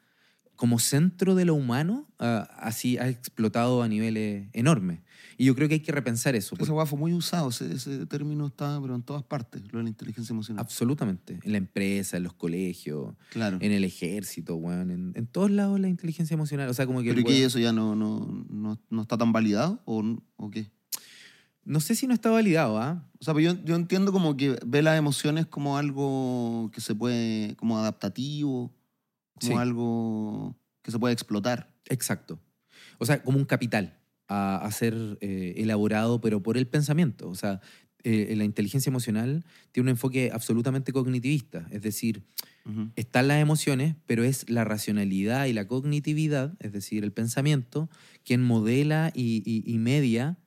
como 0.55 0.79
centro 0.79 1.35
de 1.35 1.45
lo 1.45 1.53
humano, 1.53 2.07
ah, 2.19 2.49
así 2.57 2.97
ha 2.97 3.07
explotado 3.07 3.83
a 3.83 3.87
niveles 3.87 4.49
enormes. 4.53 4.99
Y 5.39 5.45
yo 5.45 5.55
creo 5.55 5.67
que 5.67 5.75
hay 5.75 5.79
que 5.81 5.91
repensar 5.91 6.35
eso. 6.35 6.55
Ese 6.59 6.65
fue 6.85 6.97
muy 6.99 7.13
usado, 7.13 7.49
ese, 7.49 7.71
ese 7.71 8.05
término 8.07 8.47
está 8.47 8.79
pero 8.81 8.95
en 8.95 9.03
todas 9.03 9.21
partes, 9.23 9.61
lo 9.71 9.77
de 9.77 9.83
la 9.83 9.89
inteligencia 9.89 10.33
emocional. 10.33 10.61
Absolutamente. 10.63 11.39
En 11.43 11.51
la 11.51 11.59
empresa, 11.59 12.17
en 12.17 12.23
los 12.23 12.33
colegios, 12.33 13.13
Claro. 13.31 13.57
en 13.61 13.71
el 13.71 13.83
ejército, 13.83 14.55
weón, 14.55 14.89
en, 14.89 15.11
en 15.15 15.27
todos 15.27 15.51
lados 15.51 15.79
la 15.79 15.89
inteligencia 15.89 16.33
emocional. 16.33 16.67
O 16.69 16.73
sea, 16.73 16.87
como 16.87 17.01
que... 17.03 17.13
¿Pero 17.13 17.27
el 17.29 17.35
eso 17.43 17.59
ya 17.59 17.71
no, 17.71 17.95
no, 17.95 18.45
no, 18.49 18.79
no 18.89 19.01
está 19.03 19.17
tan 19.17 19.31
validado 19.31 19.79
o, 19.85 20.03
o 20.37 20.49
qué? 20.49 20.71
No 21.63 21.81
sé 21.81 21.95
si 21.95 22.07
no 22.07 22.13
está 22.13 22.29
validado, 22.31 22.79
¿ah? 22.81 23.07
O 23.19 23.23
sea, 23.25 23.33
pues 23.33 23.45
yo, 23.45 23.63
yo 23.65 23.75
entiendo 23.75 24.11
como 24.13 24.37
que 24.37 24.57
ve 24.65 24.81
las 24.81 24.97
emociones 24.97 25.45
como 25.45 25.77
algo 25.77 26.71
que 26.73 26.81
se 26.81 26.95
puede, 26.95 27.55
como 27.57 27.77
adaptativo, 27.77 28.73
como 29.39 29.53
Sí. 29.53 29.53
algo 29.53 30.57
que 30.81 30.91
se 30.91 30.97
puede 30.97 31.13
explotar. 31.13 31.75
Exacto. 31.89 32.39
O 32.97 33.05
sea, 33.05 33.21
como 33.21 33.37
un 33.37 33.45
capital 33.45 33.99
a, 34.27 34.57
a 34.57 34.71
ser 34.71 35.17
eh, 35.21 35.53
elaborado, 35.57 36.19
pero 36.21 36.41
por 36.43 36.57
el 36.57 36.67
pensamiento. 36.67 37.29
O 37.29 37.35
sea, 37.35 37.61
eh, 38.03 38.33
la 38.37 38.43
inteligencia 38.43 38.89
emocional 38.89 39.43
tiene 39.71 39.85
un 39.85 39.89
enfoque 39.91 40.29
absolutamente 40.33 40.93
cognitivista. 40.93 41.67
Es 41.71 41.81
decir, 41.81 42.23
están 42.95 43.27
las 43.29 43.41
emociones, 43.41 43.95
pero 44.05 44.23
es 44.25 44.49
la 44.49 44.63
racionalidad 44.65 45.45
y 45.45 45.53
la 45.53 45.67
cognitividad, 45.67 46.55
es 46.59 46.73
decir, 46.73 47.03
el 47.03 47.13
pensamiento, 47.13 47.89
quien 48.25 48.43
modela 48.43 49.11
y, 49.15 49.41
y- 49.45 49.63
y 49.73 49.77
media 49.77 50.37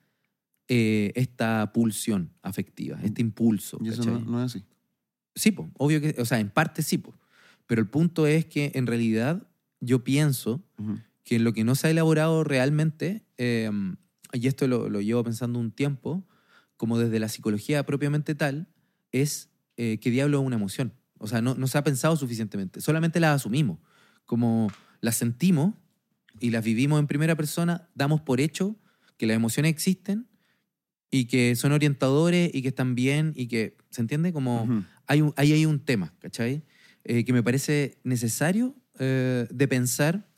eh, 0.69 1.13
esta 1.17 1.73
pulsión 1.73 2.31
afectiva, 2.43 3.01
este 3.03 3.23
impulso. 3.23 3.79
Y 3.83 3.89
eso 3.89 4.05
no, 4.05 4.19
no 4.31 4.45
es 4.45 4.55
así. 4.55 4.65
Sí, 5.35 5.51
po, 5.51 5.71
obvio 5.79 6.01
que, 6.01 6.15
o 6.19 6.25
sea, 6.25 6.39
en 6.41 6.51
parte 6.51 6.83
sí, 6.83 6.99
po. 6.99 7.15
pero 7.67 7.81
el 7.81 7.89
punto 7.89 8.27
es 8.27 8.47
que 8.47 8.73
en 8.75 8.87
realidad 8.87 9.49
yo 9.81 10.05
pienso 10.05 10.63
que 11.25 11.39
lo 11.39 11.53
que 11.53 11.65
no 11.65 11.75
se 11.75 11.87
ha 11.87 11.91
elaborado 11.91 12.45
realmente, 12.45 13.23
eh, 13.43 13.71
y 14.35 14.47
esto 14.47 14.69
lo, 14.69 14.91
lo 14.91 15.01
llevo 15.01 15.25
pensando 15.25 15.59
un 15.59 15.73
tiempo, 15.73 16.29
como 16.77 16.99
desde 16.99 17.19
la 17.19 17.31
psicología 17.31 17.85
propiamente 17.85 18.35
tal, 18.35 18.69
es 19.13 19.51
eh, 19.79 19.99
qué 19.99 20.11
diablo 20.11 20.41
es 20.41 20.47
una 20.47 20.57
emoción. 20.57 20.93
O 21.19 21.27
sea, 21.27 21.41
no, 21.41 21.55
no 21.55 21.67
se 21.67 21.79
ha 21.79 21.85
pensado 21.85 22.17
suficientemente, 22.17 22.83
solamente 22.83 23.19
las 23.19 23.37
asumimos, 23.37 23.79
como 24.27 24.71
las 25.01 25.17
sentimos 25.17 25.75
y 26.39 26.51
las 26.51 26.63
vivimos 26.63 27.01
en 27.01 27.07
primera 27.07 27.35
persona, 27.35 27.89
damos 27.95 28.21
por 28.21 28.41
hecho 28.41 28.77
que 29.17 29.27
las 29.27 29.37
emociones 29.37 29.71
existen 29.71 30.29
y 31.11 31.25
que 31.25 31.57
son 31.57 31.73
orientadores 31.73 32.51
y 32.53 32.61
que 32.61 32.69
están 32.69 32.95
bien 32.95 33.33
y 33.35 33.47
que, 33.47 33.79
¿se 33.89 34.03
entiende? 34.03 34.35
Como 34.35 34.85
hay, 35.07 35.23
un, 35.23 35.33
ahí 35.37 35.53
hay 35.53 35.65
un 35.65 35.81
tema, 35.81 36.15
¿cachai? 36.19 36.63
Eh, 37.05 37.25
que 37.25 37.33
me 37.33 37.43
parece 37.43 37.99
necesario 38.05 38.77
eh, 38.99 39.47
de 39.51 39.69
pensar 39.69 40.29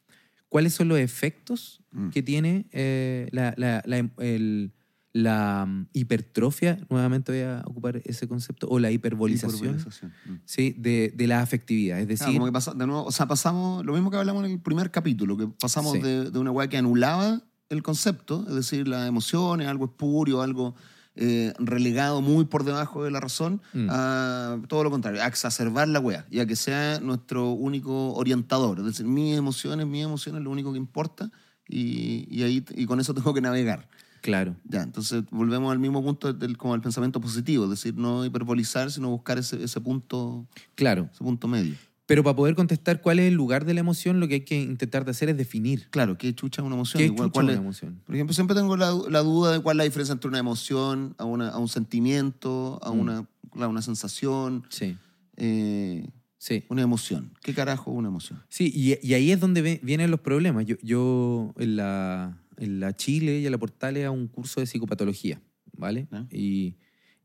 cuáles 0.49 0.73
son 0.73 0.87
los 0.87 0.99
efectos 0.99 1.82
Mm. 1.93 2.09
que 2.11 2.23
tiene 2.23 2.67
eh, 2.73 3.29
la, 3.33 3.55
la- 3.57 3.83
la- 3.87 4.11
el- 4.19 4.73
la, 5.15 5.67
mm, 5.69 5.89
hipertrofia, 5.93 6.79
nuevamente 6.89 7.33
voy 7.33 7.43
a 7.43 7.63
ocupar 7.67 8.01
ese 8.05 8.27
concepto, 8.27 8.67
o 8.71 8.79
la 8.79 8.91
hiperbolización, 8.91 9.75
Hiperbolización. 9.77 10.13
Mm. 10.25 10.35
¿sí? 10.47 10.75
de, 10.79 11.13
de 11.15 11.27
la 11.27 11.41
afectividad. 11.43 11.99
Es 11.99 12.07
Claro, 12.07 12.19
decir, 12.19 12.35
como 12.39 12.47
que 12.47 12.53
pasa, 12.53 12.73
de 12.73 12.87
nuevo, 12.87 13.05
o 13.05 13.13
sea, 13.13 13.27
pasamos 13.27 13.85
lo 13.85 13.93
mismo 13.93 14.11
que 14.11 14.17
hablamos 14.17 14.43
en 14.47 14.53
el 14.53 14.61
primer 14.61 14.91
capítulo, 14.91 15.37
que 15.37 15.49
pasamos 15.49 15.93
Sí. 15.93 16.01
de, 16.01 16.31
de 16.31 16.39
una 16.39 16.51
weá 16.51 16.69
que 16.69 16.79
anulaba 16.79 17.43
el 17.69 17.83
concepto, 17.83 18.47
es 18.49 18.55
decir, 18.55 18.89
las 18.89 19.07
emociones, 19.07 19.69
algo 19.69 19.85
espurio, 19.85 20.41
algo 20.41 20.75
eh, 21.15 21.53
relegado 21.59 22.23
muy 22.23 22.47
por 22.47 22.65
debajo 22.65 23.05
de 23.05 23.11
la 23.11 23.21
razón, 23.21 23.61
Mm. 23.75 23.89
a 23.91 24.59
todo 24.67 24.83
lo 24.83 24.91
contrario, 24.91 25.23
a 25.23 25.27
exacerbar 25.27 25.87
la 25.89 26.01
weá 26.01 26.25
y 26.31 26.41
a 26.41 26.47
que 26.47 26.57
sea 26.57 27.01
nuestro 27.01 27.51
único 27.51 28.15
orientador. 28.15 28.79
Es 28.79 28.87
decir, 28.87 29.05
mis 29.05 29.37
emociones, 29.37 29.87
mis 29.87 30.05
emociones 30.05 30.39
es 30.39 30.45
lo 30.45 30.51
único 30.51 30.73
que 30.73 30.79
importa 30.79 31.31
y, 31.69 32.27
y 32.31 32.43
ahí, 32.43 32.65
y 32.77 32.87
con 32.87 33.01
eso 33.01 33.15
tengo 33.15 33.33
que 33.35 33.41
navegar. 33.41 33.89
claro, 34.21 34.57
Ya, 34.65 34.83
entonces 34.83 35.25
volvemos 35.31 35.73
al 35.73 35.79
mismo 35.79 36.03
punto 36.03 36.33
del, 36.33 36.57
como 36.57 36.75
al 36.75 36.81
pensamiento 36.81 37.21
positivo, 37.21 37.65
es 37.65 37.71
decir, 37.71 37.95
no 37.97 38.25
hiperbolizar, 38.25 38.91
sino 38.91 39.11
buscar 39.11 39.39
ese, 39.39 39.63
ese 39.63 39.81
punto, 39.81 40.47
claro. 40.75 41.09
ese 41.13 41.25
punto 41.25 41.49
medio. 41.49 41.75
Pero 42.05 42.25
para 42.25 42.37
poder 42.37 42.55
contestar 42.57 43.01
cuál 43.01 43.21
es 43.21 43.29
el 43.29 43.35
lugar 43.35 43.65
de 43.65 43.73
la 43.75 43.81
emoción, 43.81 44.21
lo 44.21 44.29
que 44.29 44.35
hay 44.35 44.41
que 44.45 44.61
intentar 44.61 45.05
de 45.05 45.13
hacer 45.13 45.29
es 45.31 45.37
definir. 45.37 45.89
Claro, 45.91 46.19
¿qué 46.19 46.35
chucha 46.35 46.61
es 46.61 46.67
una 46.67 46.75
emoción? 46.75 46.99
¿Qué 46.99 47.07
Igual, 47.07 47.29
chucha 47.29 47.33
¿cuál 47.33 47.47
es 47.47 47.53
es- 47.55 47.59
una 47.59 47.65
emoción? 47.69 48.01
Por 48.05 48.15
ejemplo, 48.15 48.35
siempre 48.35 48.57
tengo 48.57 48.77
la, 48.77 48.93
la 49.09 49.21
duda 49.21 49.53
de 49.53 49.61
cuál 49.61 49.77
es 49.77 49.79
la 49.79 49.85
diferencia 49.85 50.13
entre 50.13 50.29
una 50.29 50.39
emoción, 50.41 51.15
a, 51.17 51.25
una- 51.25 51.51
a 51.51 51.59
un 51.59 51.69
sentimiento, 51.69 52.81
a 52.83 52.93
Mm. 52.93 52.99
una, 53.01 53.29
una 53.55 53.83
sensación, 53.83 54.65
Sí, 54.69 54.97
eh, 55.37 56.07
sí. 56.43 56.65
una 56.69 56.83
emoción. 56.83 57.33
¿Qué 57.43 57.55
carajo 57.55 57.93
una 57.93 58.09
emoción? 58.09 58.43
Sí, 58.49 58.73
y, 58.75 58.99
y 59.07 59.15
ahí 59.15 59.31
es 59.31 59.39
donde 59.39 59.63
ve- 59.63 59.81
vienen 59.83 60.11
los 60.11 60.21
problemas. 60.21 60.67
Yo, 60.67 60.75
yo 60.83 61.55
en, 61.57 61.77
la, 61.77 62.37
en 62.57 62.81
la 62.81 62.97
Chile 62.97 63.39
y 63.39 63.47
en 63.47 63.53
la 63.53 63.59
Portales 63.59 64.05
a 64.05 64.11
un 64.11 64.27
curso 64.27 64.59
de 64.61 64.67
psicopatología, 64.67 65.41
¿vale? 65.77 66.09
Y, 66.33 66.75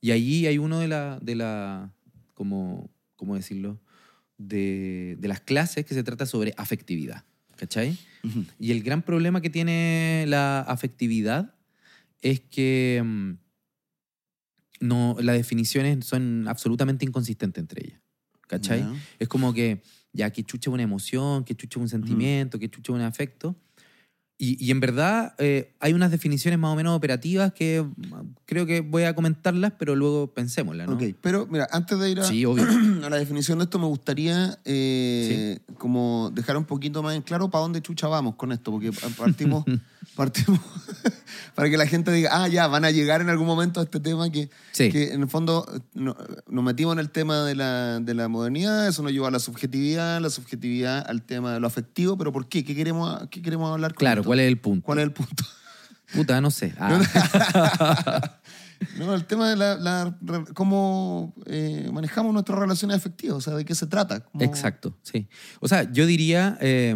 y 0.02 0.12
allí 0.12 0.46
hay 0.46 0.58
uno 0.60 0.80
de 0.80 0.88
la, 0.88 1.20
de 1.22 1.36
la 1.36 1.92
como, 2.36 2.90
¿cómo 3.16 3.36
decirlo? 3.36 3.80
De, 4.38 5.18
de 5.20 5.28
las 5.28 5.42
clases 5.42 5.84
que 5.86 5.96
se 5.96 6.04
trata 6.04 6.28
sobre 6.28 6.54
afectividad, 6.58 7.24
¿cachai? 7.56 7.98
Y 8.60 8.72
el 8.72 8.84
gran 8.84 9.02
problema 9.02 9.42
que 9.42 9.50
tiene 9.50 10.26
la 10.28 10.60
afectividad 10.62 11.56
es 12.22 12.40
que 12.42 13.02
mm, 13.04 13.32
no, 14.80 15.16
las 15.20 15.36
definiciones 15.38 16.06
son 16.06 16.48
absolutamente 16.48 17.06
inconsistentes 17.06 17.62
entre 17.62 17.86
ellas, 17.88 18.02
¿cachai? 18.48 18.80
Ya. 18.80 18.94
Es 19.20 19.28
como 19.28 19.54
que, 19.54 19.82
ya, 20.14 20.32
que 20.32 20.44
chucha 20.44 20.70
una 20.72 20.84
emoción, 20.84 21.44
que 21.44 21.56
chucha 21.56 21.80
un 21.80 21.90
sentimiento, 21.90 22.58
que 22.60 22.70
chucha 22.70 22.94
un 22.94 23.02
afecto. 23.02 23.56
Y, 24.40 24.64
y 24.64 24.70
en 24.70 24.80
verdad 24.80 25.34
eh, 25.40 25.74
hay 25.80 25.94
unas 25.94 26.12
definiciones 26.12 26.60
más 26.60 26.72
o 26.72 26.76
menos 26.76 26.96
operativas 26.96 27.52
que 27.54 27.82
mm, 27.82 28.36
creo 28.46 28.68
que 28.68 28.82
voy 28.82 29.04
a 29.04 29.16
comentarlas, 29.16 29.74
pero 29.80 29.96
luego 29.96 30.32
pensémoslas, 30.32 30.88
¿no? 30.88 30.94
Ok, 30.94 31.16
pero 31.22 31.48
mira, 31.48 31.68
antes 31.72 31.98
de 31.98 32.12
ir 32.12 32.20
a, 32.20 32.24
Sí, 32.24 32.46
obvio. 32.46 32.64
a 33.04 33.10
la 33.10 33.18
definición 33.18 33.58
de 33.58 33.64
esto, 33.64 33.80
me 33.80 33.88
gustaría 33.88 34.60
eh, 34.64 35.58
como 35.80 36.30
dejar 36.36 36.56
un 36.56 36.66
poquito 36.66 37.02
más 37.02 37.16
en 37.16 37.24
claro 37.24 37.50
para 37.50 37.64
dónde 37.64 37.82
chucha 37.82 38.08
vamos 38.08 38.36
con 38.36 38.52
esto, 38.52 38.70
porque 38.72 38.92
partimos, 39.18 39.66
partimos 40.16 40.60
para 41.56 41.70
que 41.70 41.78
la 41.78 41.86
gente 41.88 42.12
diga, 42.12 42.30
ah, 42.34 42.48
ya, 42.48 42.68
van 42.68 42.86
a 42.86 42.92
llegar 42.92 43.22
en 43.22 43.30
algún 43.30 43.46
momento 43.48 43.80
a 43.80 43.84
este 43.84 44.00
tema 44.00 44.30
que, 44.32 44.50
Sí. 44.72 44.92
que 44.92 45.14
en 45.14 45.22
el 45.22 45.28
fondo 45.30 45.66
no- 45.94 46.16
nos 46.48 46.64
metimos 46.64 46.94
en 46.94 47.00
el 47.00 47.10
tema 47.10 47.44
de 47.44 47.56
la, 47.56 48.00
de 48.00 48.14
la 48.14 48.28
modernidad, 48.28 48.88
eso 48.88 49.04
nos 49.04 49.12
llevó 49.12 49.28
a 49.28 49.32
la 49.32 49.40
subjetividad, 49.40 50.20
la 50.22 50.30
subjetividad 50.30 51.06
al 51.10 51.22
tema 51.24 51.54
de 51.54 51.60
lo 51.60 51.68
afectivo, 51.68 52.18
pero 52.18 52.32
¿por 52.32 52.48
qué? 52.48 52.64
¿Qué 52.64 52.76
queremos, 52.76 53.28
qué 53.30 53.42
queremos 53.42 53.72
hablar 53.72 53.94
con 53.94 54.00
Claro, 54.00 54.22
esto? 54.22 54.28
¿cuál 54.30 54.40
es 54.40 54.48
el 54.48 54.60
punto? 54.60 54.86
¿Cuál 54.86 55.00
es 55.00 55.04
el 55.06 55.12
punto? 55.14 55.44
Puta, 56.14 56.40
no 56.42 56.52
sé. 56.52 56.74
Ah, 56.80 58.40
No, 59.00 59.16
el 59.16 59.26
tema 59.26 59.50
de 59.50 59.56
la, 59.56 59.76
la- 59.76 60.16
cómo 60.54 61.34
eh, 61.48 61.90
manejamos 61.92 62.32
nuestras 62.32 62.60
relaciones 62.60 62.96
afectivas, 62.98 63.38
o 63.38 63.42
sea, 63.42 63.56
de 63.56 63.66
qué 63.66 63.74
se 63.74 63.88
trata. 63.88 64.20
Cómo- 64.20 64.44
Exacto, 64.44 64.96
sí. 65.02 65.28
O 65.60 65.68
sea, 65.68 65.92
yo 65.92 66.06
diría 66.06 66.60
eh, 66.62 66.96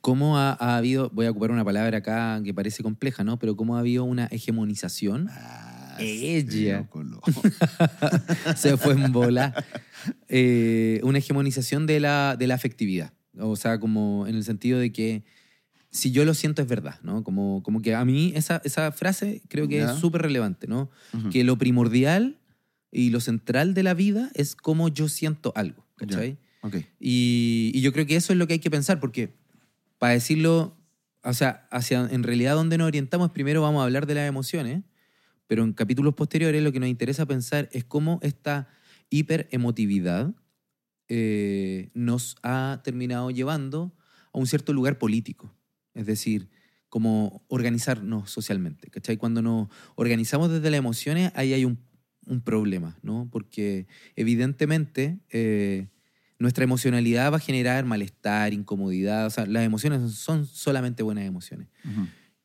cómo 0.00 0.38
ha, 0.38 0.52
ha 0.52 0.76
habido, 0.76 1.10
voy 1.10 1.26
a 1.26 1.30
ocupar 1.30 1.50
una 1.50 1.64
palabra 1.64 1.98
acá 1.98 2.40
que 2.44 2.54
parece 2.54 2.82
compleja, 2.82 3.24
¿no? 3.24 3.38
Pero 3.38 3.56
cómo 3.56 3.76
ha 3.76 3.80
habido 3.80 4.04
una 4.04 4.26
hegemonización. 4.26 5.28
Ah, 5.30 5.96
Ella. 6.00 6.86
se 8.56 8.76
fue 8.76 8.94
en 8.94 9.12
bola. 9.12 9.54
Eh, 10.28 11.00
una 11.02 11.18
hegemonización 11.18 11.86
de 11.86 12.00
la, 12.00 12.36
de 12.38 12.46
la 12.46 12.54
afectividad. 12.54 13.12
O 13.38 13.56
sea, 13.56 13.78
como 13.80 14.26
en 14.26 14.34
el 14.36 14.44
sentido 14.44 14.78
de 14.78 14.92
que 14.92 15.24
si 15.90 16.10
yo 16.10 16.24
lo 16.24 16.34
siento 16.34 16.62
es 16.62 16.68
verdad, 16.68 16.98
¿no? 17.02 17.22
Como, 17.22 17.62
como 17.62 17.82
que 17.82 17.94
a 17.94 18.04
mí 18.04 18.32
esa, 18.34 18.60
esa 18.64 18.92
frase 18.92 19.42
creo 19.48 19.68
que 19.68 19.76
Ya. 19.76 19.92
es 19.92 19.98
súper 20.00 20.22
relevante, 20.22 20.66
¿no? 20.66 20.90
Ujú. 21.12 21.30
Que 21.30 21.44
lo 21.44 21.58
primordial 21.58 22.38
y 22.90 23.10
lo 23.10 23.20
central 23.20 23.74
de 23.74 23.82
la 23.82 23.94
vida 23.94 24.30
es 24.34 24.54
cómo 24.56 24.88
yo 24.88 25.08
siento 25.08 25.52
algo, 25.54 25.86
¿cachai? 25.96 26.38
Ok. 26.62 26.76
Y, 27.00 27.72
y 27.74 27.80
yo 27.80 27.92
creo 27.92 28.06
que 28.06 28.16
eso 28.16 28.32
es 28.32 28.38
lo 28.38 28.46
que 28.46 28.54
hay 28.54 28.58
que 28.58 28.70
pensar, 28.70 29.00
porque 29.00 29.34
para 30.02 30.14
decirlo, 30.14 30.76
o 31.22 31.32
sea, 31.32 31.68
hacia 31.70 32.08
en 32.10 32.24
realidad 32.24 32.56
donde 32.56 32.76
nos 32.76 32.88
orientamos, 32.88 33.30
primero 33.30 33.62
vamos 33.62 33.82
a 33.82 33.84
hablar 33.84 34.04
de 34.08 34.16
las 34.16 34.28
emociones, 34.28 34.82
pero 35.46 35.62
en 35.62 35.72
capítulos 35.74 36.14
posteriores 36.14 36.60
lo 36.60 36.72
que 36.72 36.80
nos 36.80 36.88
interesa 36.88 37.24
pensar 37.24 37.68
es 37.70 37.84
cómo 37.84 38.18
esta 38.20 38.66
hiperemotividad 39.10 40.34
eh, 41.06 41.92
nos 41.94 42.34
ha 42.42 42.80
terminado 42.82 43.30
llevando 43.30 43.94
a 44.32 44.40
un 44.40 44.48
cierto 44.48 44.72
lugar 44.72 44.98
político, 44.98 45.54
es 45.94 46.06
decir, 46.06 46.50
como 46.88 47.44
organizarnos 47.46 48.28
socialmente, 48.28 48.90
¿cachai? 48.90 49.16
Cuando 49.18 49.40
nos 49.40 49.68
organizamos 49.94 50.50
desde 50.50 50.68
las 50.68 50.78
emociones, 50.78 51.30
ahí 51.36 51.52
hay 51.52 51.64
un, 51.64 51.78
un 52.26 52.40
problema, 52.40 52.98
¿no? 53.02 53.28
Porque 53.30 53.86
evidentemente 54.16 55.20
eh, 55.30 55.91
nuestra 56.42 56.64
emocionalidad 56.64 57.32
va 57.32 57.36
a 57.36 57.40
generar 57.40 57.84
malestar, 57.84 58.52
incomodidad, 58.52 59.26
o 59.26 59.30
sea, 59.30 59.46
las 59.46 59.64
emociones 59.64 60.12
son 60.12 60.44
solamente 60.46 61.02
buenas 61.02 61.24
emociones. 61.24 61.68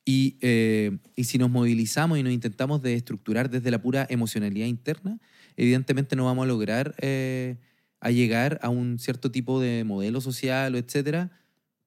Y, 0.04 0.38
eh, 0.40 0.98
y 1.16 1.24
si 1.24 1.36
nos 1.36 1.50
movilizamos 1.50 2.18
y 2.18 2.22
nos 2.22 2.32
intentamos 2.32 2.80
de 2.80 2.94
estructurar 2.94 3.50
desde 3.50 3.70
la 3.70 3.82
pura 3.82 4.06
emocionalidad 4.08 4.66
interna, 4.66 5.18
evidentemente 5.56 6.16
no 6.16 6.24
vamos 6.24 6.44
a 6.44 6.48
lograr 6.48 6.94
eh, 6.98 7.56
a 8.00 8.10
llegar 8.10 8.58
a 8.62 8.70
un 8.70 8.98
cierto 8.98 9.30
tipo 9.30 9.60
de 9.60 9.84
modelo 9.84 10.20
social 10.22 10.74
o 10.74 10.78
etcétera, 10.78 11.30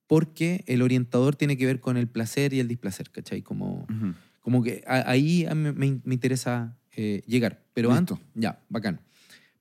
porque 0.05 0.63
el 0.67 0.81
orientador 0.81 1.35
tiene 1.35 1.57
que 1.57 1.65
ver 1.65 1.79
con 1.79 1.97
el 1.97 2.07
placer 2.07 2.53
y 2.53 2.59
el 2.59 2.67
displacer, 2.67 3.09
¿cachai? 3.09 3.41
Como, 3.41 3.87
como 4.41 4.61
que 4.61 4.83
a- 4.85 5.09
ahí 5.09 5.47
me, 5.55 5.71
me 5.71 6.13
interesa 6.13 6.77
eh, 6.95 7.23
llegar. 7.25 7.63
Pero 7.73 7.89
Listo. 7.95 8.15
antes, 8.15 8.27
ya, 8.35 8.59
bacán. 8.69 8.99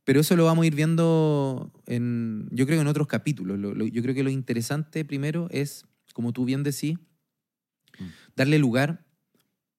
Pero 0.05 0.21
eso 0.21 0.37
lo 0.37 0.45
vamos 0.47 0.65
a 0.65 0.67
ir 0.67 0.75
viendo 0.75 1.73
en, 1.87 2.49
yo 2.53 2.67
creo 2.67 2.81
en 2.81 2.87
otros 2.89 3.07
capítulos. 3.07 3.59
Lo- 3.59 3.75
lo- 3.75 3.87
yo 3.87 4.03
creo 4.03 4.15
que 4.15 4.23
lo 4.25 4.31
interesante 4.31 5.05
primero 5.05 5.49
es, 5.51 5.85
como 6.15 6.33
tú 6.33 6.45
bien 6.45 6.63
decís, 6.63 6.99
Mm. 7.99 8.05
darle 8.37 8.59
lugar 8.59 9.05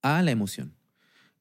a 0.01 0.21
la 0.21 0.31
emoción. 0.31 0.75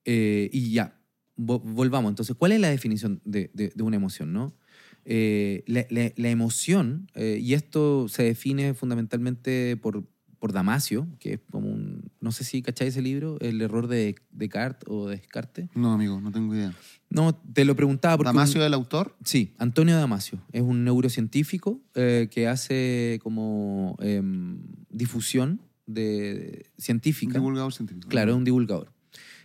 Eh, 0.05 0.49
y 0.53 0.73
ya, 0.73 1.01
vo- 1.37 1.61
volvamos. 1.63 2.11
Entonces, 2.11 2.37
¿cuál 2.37 2.53
es 2.53 2.61
la 2.61 2.71
definición 2.71 3.21
de, 3.25 3.51
de- 3.55 3.73
de 3.75 3.83
una 3.83 3.97
emoción? 3.97 4.33
¿no? 4.33 4.57
Eh, 5.05 5.65
la, 5.67 5.87
la- 5.91 6.13
la 6.17 6.31
emoción, 6.31 7.09
eh, 7.15 7.39
y 7.41 7.55
esto 7.55 8.09
se 8.09 8.23
define 8.23 8.75
fundamentalmente 8.75 9.77
por, 9.77 10.07
por 10.41 10.53
Damasio, 10.53 11.07
que 11.21 11.35
es 11.35 11.41
como 11.51 11.69
un, 11.69 12.11
no 12.21 12.33
sé 12.33 12.43
si 12.45 12.63
cacháis 12.63 12.91
ese 12.95 13.03
libro, 13.03 13.39
El 13.41 13.61
error 13.61 13.87
de 13.87 14.17
Descartes 14.33 14.89
o 14.91 15.07
Descartes. 15.07 15.69
No, 15.75 15.93
amigo, 15.93 16.21
no 16.21 16.33
tengo 16.33 16.55
idea. 16.55 16.75
No, 17.11 17.35
te 17.35 17.65
lo 17.65 17.77
preguntaba 17.77 18.17
porque... 18.17 18.31
un- 18.31 18.37
¿Damasio 18.37 18.63
del 18.63 18.75
autor? 18.75 19.15
Sí, 19.25 19.53
Antonio 19.59 19.97
Damasio. 19.97 20.41
Es 20.51 20.63
un 20.63 20.83
neurocientífico 20.83 21.81
eh, 21.95 22.29
que 22.31 22.49
hace 22.49 23.21
como 23.23 23.97
em, 24.01 24.63
difusión 24.89 25.61
de, 25.87 26.67
Un 26.77 26.83
científica. 26.83 27.35
divulgador 27.35 27.73
científico. 27.73 28.09
Claro, 28.09 28.31
es 28.33 28.37
un 28.39 28.45
divulgador. 28.45 28.93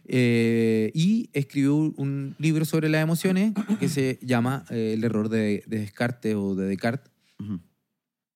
Eh, 0.08 0.91
y 0.93 1.29
escribió 1.34 1.75
un 1.75 2.36
libro 2.39 2.63
sobre 2.63 2.89
las 2.89 3.01
emociones 3.03 3.53
que 3.79 3.89
se 3.89 4.19
llama 4.21 4.63
eh, 4.69 4.93
El 4.95 5.03
error 5.03 5.27
de, 5.29 5.63
de 5.67 5.79
Descartes 5.79 6.36
o 6.36 6.55
de 6.55 6.67
Descartes. 6.67 7.12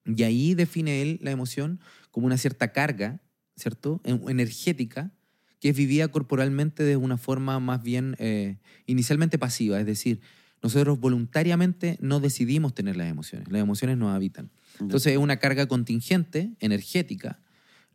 Y 0.05 0.23
ahí 0.23 0.55
define 0.55 1.03
él 1.03 1.19
la 1.21 1.29
emoción 1.31 1.79
como 2.19 2.27
una 2.27 2.37
cierta 2.37 2.71
carga, 2.71 3.21
¿cierto? 3.55 4.01
En- 4.03 4.21
Energética, 4.29 5.11
que 5.59 5.69
es 5.69 5.75
vivida 5.75 6.07
corporalmente 6.09 6.83
de 6.83 6.95
una 6.97 7.17
forma 7.17 7.59
más 7.59 7.81
bien 7.83 8.15
eh, 8.19 8.57
inicialmente 8.85 9.37
pasiva. 9.37 9.79
Es 9.79 9.85
decir, 9.85 10.21
nosotros 10.61 10.99
voluntariamente 10.99 11.97
no 12.01 12.19
decidimos 12.19 12.73
tener 12.75 12.95
las 12.97 13.09
emociones. 13.09 13.49
Las 13.49 13.61
emociones 13.61 13.97
nos 13.97 14.13
habitan. 14.13 14.51
Entonces 14.79 15.13
es 15.13 15.17
una 15.17 15.37
carga 15.37 15.67
contingente, 15.67 16.51
energética, 16.59 17.39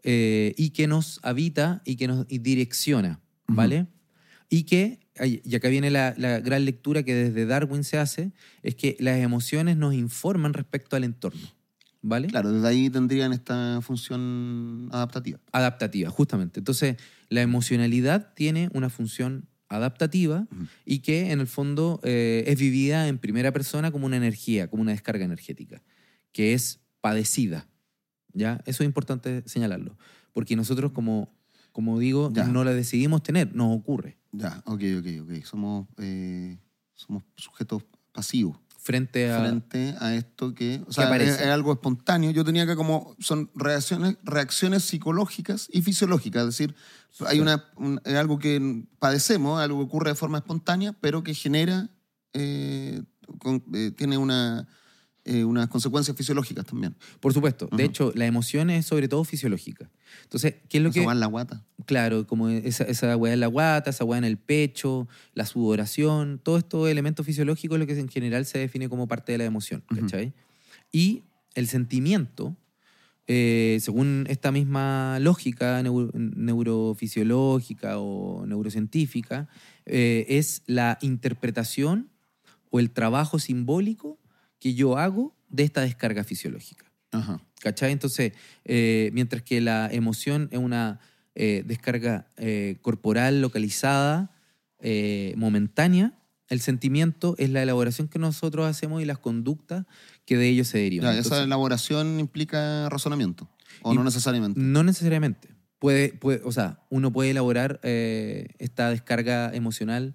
eh, 0.02 0.54
y 0.58 0.70
que 0.70 0.86
nos 0.86 1.20
habita 1.22 1.80
y 1.84 1.96
que 1.96 2.06
nos 2.08 2.26
y 2.28 2.38
direcciona. 2.38 3.20
¿vale? 3.46 3.86
Y 4.50 4.64
que, 4.64 5.00
y 5.22 5.54
acá 5.54 5.68
viene 5.68 5.90
la, 5.90 6.14
la 6.16 6.40
gran 6.40 6.64
lectura 6.64 7.02
que 7.02 7.14
desde 7.14 7.46
Darwin 7.46 7.84
se 7.84 7.98
hace, 7.98 8.32
es 8.62 8.74
que 8.74 8.96
las 9.00 9.18
emociones 9.20 9.76
nos 9.76 9.94
informan 9.94 10.52
respecto 10.54 10.96
al 10.96 11.04
entorno, 11.04 11.40
¿vale? 12.04 12.28
Claro, 12.28 12.52
desde 12.52 12.68
ahí 12.68 12.90
tendrían 12.90 13.32
esta 13.32 13.80
función 13.80 14.88
adaptativa. 14.92 15.40
Adaptativa, 15.52 16.10
justamente. 16.10 16.60
Entonces, 16.60 16.96
la 17.30 17.40
emocionalidad 17.40 18.34
tiene 18.34 18.68
una 18.74 18.90
función 18.90 19.48
adaptativa 19.68 20.46
y 20.84 20.98
que 21.00 21.32
en 21.32 21.40
el 21.40 21.46
fondo 21.46 21.98
eh, 22.04 22.44
es 22.46 22.58
vivida 22.58 23.08
en 23.08 23.18
primera 23.18 23.50
persona 23.52 23.90
como 23.90 24.06
una 24.06 24.16
energía, 24.18 24.68
como 24.68 24.82
una 24.82 24.92
descarga 24.92 25.24
energética, 25.24 25.82
que 26.32 26.52
es 26.52 26.80
padecida. 27.00 27.66
¿Ya? 28.32 28.60
Eso 28.66 28.82
es 28.82 28.86
importante 28.86 29.42
señalarlo, 29.46 29.96
porque 30.32 30.56
nosotros 30.56 30.92
como, 30.92 31.32
como 31.72 31.98
digo, 31.98 32.30
Ya. 32.34 32.44
no 32.46 32.64
la 32.64 32.74
decidimos 32.74 33.22
tener, 33.22 33.54
nos 33.54 33.76
ocurre 33.78 34.18
Ya, 34.32 34.62
ok, 34.66 34.82
ok, 34.98 35.06
ok. 35.22 35.44
Somos, 35.44 35.86
eh, 35.98 36.58
somos 36.94 37.22
sujetos 37.36 37.84
pasivos 38.12 38.58
frente 38.84 39.32
a... 39.32 39.40
frente 39.40 39.94
a 39.98 40.14
esto 40.14 40.54
que, 40.54 40.82
o 40.86 40.92
sea, 40.92 41.04
es, 41.24 41.40
es 41.40 41.46
algo 41.48 41.72
espontáneo. 41.72 42.30
Yo 42.30 42.44
tenía 42.44 42.66
que 42.66 42.76
como, 42.76 43.16
son 43.18 43.50
reacciones, 43.54 44.18
reacciones 44.22 44.84
psicológicas 44.84 45.68
y 45.72 45.80
fisiológicas, 45.82 46.42
es 46.42 46.46
decir, 46.48 46.74
hay 47.26 47.40
una, 47.40 47.64
un- 47.76 48.00
es 48.04 48.14
algo 48.14 48.38
que 48.38 48.84
padecemos, 48.98 49.58
algo 49.60 49.78
que 49.78 49.84
ocurre 49.86 50.10
de 50.10 50.16
forma 50.16 50.38
espontánea, 50.38 50.92
pero 51.00 51.22
que 51.24 51.32
genera, 51.34 51.88
eh, 52.34 53.02
con- 53.38 53.64
eh, 53.72 53.90
tiene 53.96 54.18
una, 54.18 54.68
eh, 55.24 55.44
unas 55.44 55.68
consecuencias 55.68 56.16
fisiológicas 56.16 56.66
también. 56.66 56.94
Por 57.20 57.32
supuesto. 57.32 57.68
De 57.72 57.84
hecho, 57.84 58.12
la 58.14 58.26
emoción 58.26 58.68
es 58.70 58.86
sobre 58.86 59.08
todo 59.08 59.24
fisiológica. 59.24 59.90
Entonces, 60.24 60.54
¿qué 60.68 60.78
es 60.78 60.82
lo 60.82 60.90
Esa 60.90 61.00
que...? 61.00 61.06
en 61.06 61.20
la 61.20 61.26
guata. 61.26 61.64
Claro, 61.86 62.26
como 62.26 62.48
esa, 62.48 62.84
esa 62.84 63.12
en 63.12 63.40
la 63.40 63.46
guata, 63.46 63.90
esa 63.90 64.04
weá 64.04 64.18
en 64.18 64.24
el 64.24 64.36
pecho, 64.36 65.08
la 65.34 65.46
sudoración, 65.46 66.40
todo 66.42 66.58
estos 66.58 66.88
elementos 66.88 67.24
fisiológicos 67.26 67.76
es 67.76 67.80
lo 67.80 67.86
que 67.86 67.98
en 67.98 68.08
general 68.08 68.44
se 68.46 68.58
define 68.58 68.88
como 68.88 69.06
parte 69.08 69.32
de 69.32 69.38
la 69.38 69.44
emoción. 69.44 69.82
¿cachai? 69.94 70.32
Y 70.92 71.22
el 71.54 71.68
sentimiento, 71.68 72.56
eh, 73.26 73.78
según 73.80 74.26
esta 74.28 74.52
misma 74.52 75.18
lógica 75.20 75.80
neu- 75.82 76.10
neurofisiológica 76.94 77.98
o 77.98 78.44
neurocientífica, 78.46 79.48
eh, 79.86 80.26
es 80.28 80.62
la 80.66 80.98
interpretación 81.00 82.08
o 82.70 82.80
el 82.80 82.90
trabajo 82.90 83.38
simbólico 83.38 84.18
que 84.64 84.72
yo 84.72 84.96
hago 84.96 85.34
de 85.50 85.62
esta 85.64 85.82
descarga 85.82 86.24
fisiológica. 86.24 86.86
Ajá. 87.12 87.38
¿Cachai? 87.60 87.92
Entonces, 87.92 88.32
eh, 88.64 89.10
mientras 89.12 89.42
que 89.42 89.60
la 89.60 89.90
emoción 89.92 90.48
es 90.52 90.58
una 90.58 91.00
eh, 91.34 91.62
descarga 91.66 92.28
eh, 92.38 92.78
corporal 92.80 93.42
localizada, 93.42 94.30
eh, 94.80 95.34
momentánea, 95.36 96.14
el 96.48 96.60
sentimiento 96.60 97.34
es 97.36 97.50
la 97.50 97.62
elaboración 97.62 98.08
que 98.08 98.18
nosotros 98.18 98.66
hacemos 98.66 99.02
y 99.02 99.04
las 99.04 99.18
conductas 99.18 99.84
que 100.24 100.38
de 100.38 100.48
ello 100.48 100.64
se 100.64 100.78
derivan. 100.78 101.08
Ya, 101.12 101.18
esa 101.18 101.26
Entonces, 101.28 101.44
elaboración 101.44 102.18
implica 102.20 102.88
razonamiento. 102.88 103.50
O 103.82 103.92
no 103.92 104.02
necesariamente. 104.02 104.58
no 104.58 104.82
necesariamente. 104.82 105.48
Puede, 105.78 106.08
puede, 106.14 106.40
o 106.42 106.52
sea, 106.52 106.78
uno 106.88 107.12
puede 107.12 107.32
elaborar 107.32 107.80
eh, 107.82 108.48
esta 108.58 108.88
descarga 108.88 109.54
emocional 109.54 110.14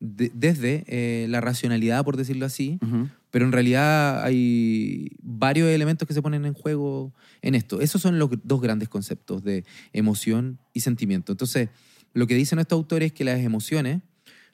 de- 0.00 0.32
desde 0.34 0.82
eh, 0.88 1.26
la 1.28 1.40
racionalidad, 1.40 2.04
por 2.04 2.16
decirlo 2.16 2.44
así, 2.46 2.80
Ujú. 2.82 3.08
Pero 3.34 3.46
en 3.46 3.50
realidad 3.50 4.22
hay 4.22 5.10
varios 5.20 5.68
elementos 5.68 6.06
que 6.06 6.14
se 6.14 6.22
ponen 6.22 6.44
en 6.44 6.54
juego 6.54 7.12
en 7.42 7.56
esto. 7.56 7.80
Esos 7.80 8.00
son 8.00 8.16
los 8.20 8.30
dos 8.44 8.60
grandes 8.60 8.88
conceptos 8.88 9.42
de 9.42 9.64
emoción 9.92 10.60
y 10.72 10.80
sentimiento. 10.82 11.32
Entonces, 11.32 11.68
lo 12.12 12.28
que 12.28 12.36
dicen 12.36 12.60
estos 12.60 12.76
autores 12.76 13.06
es 13.06 13.12
que 13.12 13.24
las 13.24 13.40
emociones 13.40 14.02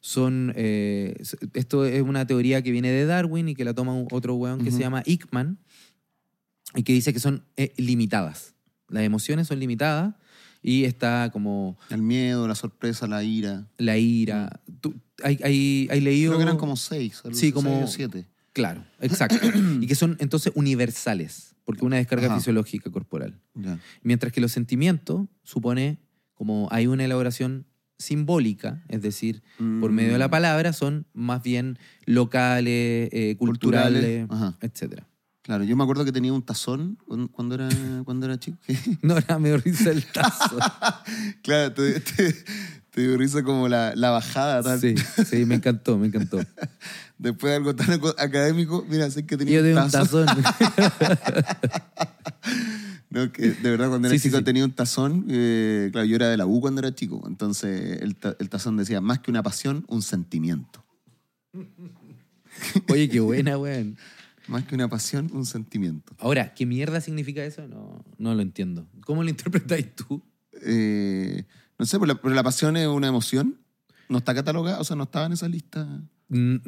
son... 0.00 0.54
eh, 0.56 1.14
esto 1.52 1.84
es 1.84 2.00
una 2.00 2.26
teoría 2.26 2.62
que 2.62 2.70
viene 2.70 2.90
de 2.90 3.04
Darwin 3.04 3.50
y 3.50 3.54
que 3.54 3.66
la 3.66 3.74
toma 3.74 3.92
otro 4.12 4.34
weón 4.36 4.64
que 4.64 4.70
se 4.70 4.78
llama 4.78 5.02
Ickman 5.04 5.58
y 6.74 6.82
que 6.82 6.94
dice 6.94 7.12
que 7.12 7.20
son 7.20 7.44
eh, 7.58 7.74
limitadas. 7.76 8.54
Las 8.88 9.02
emociones 9.02 9.46
son 9.46 9.58
limitadas 9.60 10.14
y 10.62 10.84
está 10.84 11.28
como 11.34 11.76
El 11.90 12.00
miedo, 12.00 12.48
la 12.48 12.54
sorpresa, 12.54 13.06
la 13.06 13.22
ira. 13.22 13.68
la 13.76 13.98
ira. 13.98 14.62
Tú- 14.80 14.94
hay, 15.22 15.38
hay, 15.44 15.86
hay 15.90 16.00
leído... 16.00 16.30
Creo 16.30 16.38
que 16.38 16.44
eran 16.44 16.56
como 16.56 16.76
seis. 16.76 17.20
Sí, 17.34 17.52
como- 17.52 17.68
seis 17.70 17.84
o 17.84 17.86
siete. 17.88 18.29
Claro, 18.52 18.84
exacto. 19.00 19.46
y 19.80 19.86
que 19.86 19.94
son 19.94 20.16
entonces 20.20 20.52
universales, 20.56 21.54
porque 21.64 21.84
una 21.84 21.96
descarga 21.96 22.26
Ajá. 22.26 22.36
fisiológica 22.36 22.90
corporal. 22.90 23.40
Mientras 24.02 24.32
que 24.32 24.40
los 24.40 24.52
sentimientos 24.52 25.28
supone, 25.44 25.98
como 26.34 26.68
hay 26.70 26.86
una 26.86 27.04
elaboración 27.04 27.66
simbólica, 27.98 28.82
es 28.88 29.02
decir, 29.02 29.42
por 29.80 29.92
medio 29.92 30.12
de 30.14 30.18
la 30.18 30.28
Mm. 30.28 30.30
palabra, 30.30 30.72
son 30.72 31.06
más 31.12 31.42
bien 31.42 31.78
locales, 32.06 33.10
eh, 33.12 33.36
Culturales, 33.38 34.26
culturales, 34.26 34.26
ajá. 34.30 34.58
etc. 34.62 35.02
Claro, 35.42 35.64
yo 35.64 35.76
me 35.76 35.82
acuerdo 35.84 36.04
que 36.04 36.12
tenía 36.12 36.32
un 36.32 36.42
tazón 36.42 36.96
cuando- 37.32 37.54
era, 37.54 37.68
cuando 38.04 38.26
era 38.26 38.38
chico. 38.38 38.58
No 39.02 39.16
era 39.18 39.38
me 39.38 39.48
dio 39.50 39.58
risa 39.58 39.90
el 39.90 40.04
tazo. 40.06 40.58
claro, 41.42 41.72
te, 41.74 42.00
te, 42.00 42.34
te 42.90 43.00
dio 43.02 43.16
risa 43.18 43.42
como 43.42 43.68
la, 43.68 43.94
la 43.94 44.10
bajada. 44.10 44.62
tal. 44.62 44.80
sí, 44.80 44.94
sí, 45.26 45.44
me 45.44 45.56
encantó, 45.56 45.98
me 45.98 46.06
encantó. 46.06 46.40
Después 47.20 47.50
de 47.50 47.56
algo 47.56 47.74
tan 47.76 48.00
académico, 48.16 48.82
mira, 48.88 49.10
sé 49.10 49.26
que 49.26 49.36
tenía 49.36 49.56
Yo 49.56 49.60
un 49.60 49.66
tengo 49.66 49.84
un 49.84 49.90
tazón. 49.90 50.26
tazón. 50.26 50.44
No, 53.10 53.32
que 53.32 53.50
de 53.50 53.70
verdad 53.70 53.88
cuando 53.88 54.06
era 54.06 54.14
Sí, 54.16 54.20
sí, 54.20 54.28
chico 54.28 54.38
sí. 54.38 54.44
tenía 54.44 54.64
un 54.64 54.70
tazón. 54.70 55.26
eh, 55.28 55.88
claro, 55.90 56.06
yo 56.06 56.14
era 56.14 56.28
de 56.28 56.36
la 56.36 56.46
U 56.46 56.60
cuando 56.60 56.80
era 56.80 56.94
chico. 56.94 57.20
Entonces 57.26 58.00
el, 58.02 58.14
ta- 58.14 58.36
el 58.38 58.48
tazón 58.48 58.76
decía, 58.76 59.00
más 59.00 59.18
que 59.18 59.32
una 59.32 59.42
pasión, 59.42 59.84
un 59.88 60.00
sentimiento. 60.02 60.84
Oye, 62.88 63.08
qué 63.08 63.18
buena, 63.20 63.58
weón. 63.58 63.96
Más 64.46 64.64
que 64.64 64.76
una 64.76 64.88
pasión, 64.88 65.28
un 65.32 65.44
sentimiento. 65.44 66.14
Ahora, 66.20 66.54
¿qué 66.54 66.66
mierda 66.66 67.00
significa 67.00 67.42
eso? 67.44 67.66
No, 67.66 68.04
no 68.18 68.34
lo 68.34 68.42
entiendo. 68.42 68.86
¿Cómo 69.04 69.22
lo 69.24 69.28
interpretáis 69.30 69.92
tú? 69.94 70.22
Eh, 70.64 71.44
no 71.78 71.86
sé, 71.86 71.98
pero 71.98 72.14
la, 72.14 72.20
pero 72.20 72.34
la 72.34 72.42
pasión 72.44 72.76
es 72.76 72.86
una 72.86 73.08
emoción. 73.08 73.58
No 74.08 74.18
está 74.18 74.34
catalogada, 74.34 74.78
o 74.80 74.84
sea, 74.84 74.94
no 74.96 75.02
estaba 75.04 75.26
en 75.26 75.32
esa 75.32 75.48
lista. 75.48 75.86
En 76.30 76.62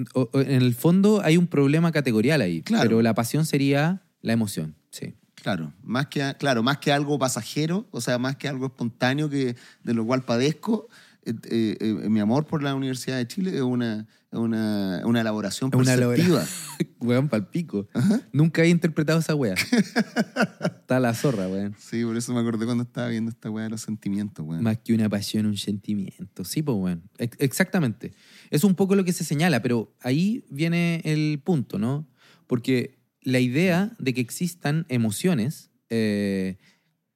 el 0.62 0.74
fondo 0.74 1.20
hay 1.22 1.36
un 1.36 1.46
problema 1.46 1.92
categorial 1.92 2.40
ahí, 2.40 2.62
Claro. 2.62 2.82
pero 2.88 3.02
la 3.02 3.14
pasión 3.14 3.46
sería 3.46 4.02
la 4.20 4.32
emoción, 4.32 4.74
sí. 4.90 5.14
Claro, 5.36 5.72
más 5.82 6.06
que, 6.06 6.34
claro, 6.38 6.62
más 6.62 6.78
que 6.78 6.92
algo 6.92 7.18
pasajero, 7.18 7.86
o 7.90 8.00
sea, 8.00 8.18
más 8.18 8.36
que 8.36 8.46
algo 8.48 8.66
espontáneo 8.66 9.28
que, 9.28 9.56
de 9.82 9.94
lo 9.94 10.04
cual 10.06 10.22
padezco, 10.22 10.88
eh, 11.24 11.34
eh, 11.50 11.76
eh, 11.80 12.08
mi 12.08 12.20
amor 12.20 12.46
por 12.46 12.62
la 12.62 12.74
Universidad 12.74 13.16
de 13.16 13.26
Chile 13.26 13.54
es 13.54 13.62
una, 13.62 14.06
una, 14.32 15.02
una 15.04 15.20
elaboración 15.20 15.70
perceptiva. 15.70 16.44
weón, 17.00 17.28
palpico. 17.28 17.88
Nunca 18.32 18.62
he 18.62 18.68
interpretado 18.68 19.20
esa 19.20 19.34
wea. 19.34 19.54
Está 19.54 21.00
la 21.00 21.14
zorra, 21.14 21.48
weón. 21.48 21.74
Sí, 21.78 22.04
por 22.04 22.16
eso 22.16 22.32
me 22.34 22.40
acordé 22.40 22.64
cuando 22.64 22.82
estaba 22.84 23.08
viendo 23.08 23.30
esta 23.30 23.50
weá 23.50 23.64
de 23.64 23.70
los 23.70 23.80
sentimientos, 23.82 24.44
weón. 24.46 24.62
Más 24.62 24.78
que 24.78 24.94
una 24.94 25.08
pasión, 25.08 25.46
un 25.46 25.56
sentimiento. 25.56 26.44
Sí, 26.44 26.62
pues, 26.62 26.76
weón. 26.76 27.02
Ex- 27.18 27.36
Exactamente. 27.40 28.12
Es 28.50 28.64
un 28.64 28.74
poco 28.74 28.94
lo 28.94 29.04
que 29.04 29.12
se 29.12 29.24
señala, 29.24 29.62
pero 29.62 29.94
ahí 30.00 30.44
viene 30.50 31.00
el 31.04 31.40
punto, 31.44 31.78
¿no? 31.78 32.08
Porque 32.46 32.98
la 33.20 33.38
idea 33.38 33.94
de 33.98 34.12
que 34.14 34.20
existan 34.20 34.86
emociones 34.88 35.70
eh, 35.90 36.58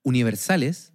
universales 0.02 0.92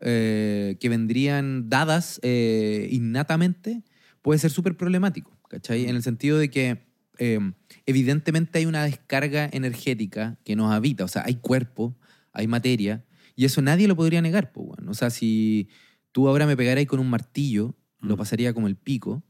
eh, 0.00 0.76
que 0.80 0.88
vendrían 0.88 1.68
dadas 1.70 2.20
eh, 2.22 2.88
innatamente 2.90 3.82
puede 4.22 4.38
ser 4.38 4.50
súper 4.50 4.76
problemático, 4.76 5.38
¿cachai? 5.48 5.84
En 5.88 5.96
el 5.96 6.02
sentido 6.02 6.38
de 6.38 6.50
que 6.50 6.86
eh, 7.18 7.38
evidentemente 7.86 8.58
hay 8.58 8.66
una 8.66 8.84
descarga 8.84 9.48
energética 9.52 10.38
que 10.44 10.56
nos 10.56 10.72
habita, 10.72 11.04
o 11.04 11.08
sea, 11.08 11.22
hay 11.24 11.36
cuerpo, 11.36 11.96
hay 12.32 12.46
materia, 12.46 13.04
y 13.36 13.44
eso 13.44 13.62
nadie 13.62 13.88
lo 13.88 13.96
podría 13.96 14.20
negar, 14.20 14.52
pues. 14.52 14.70
O 14.86 14.94
sea, 14.94 15.10
si 15.10 15.68
tú 16.12 16.28
ahora 16.28 16.46
me 16.46 16.56
pegaras 16.56 16.84
con 16.86 17.00
un 17.00 17.08
martillo, 17.08 17.74
lo 18.00 18.14
Mm. 18.14 18.18
pasaría 18.18 18.52
como 18.52 18.66
el 18.66 18.76
pico. 18.76 19.22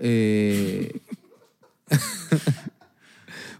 Eh, 0.00 1.00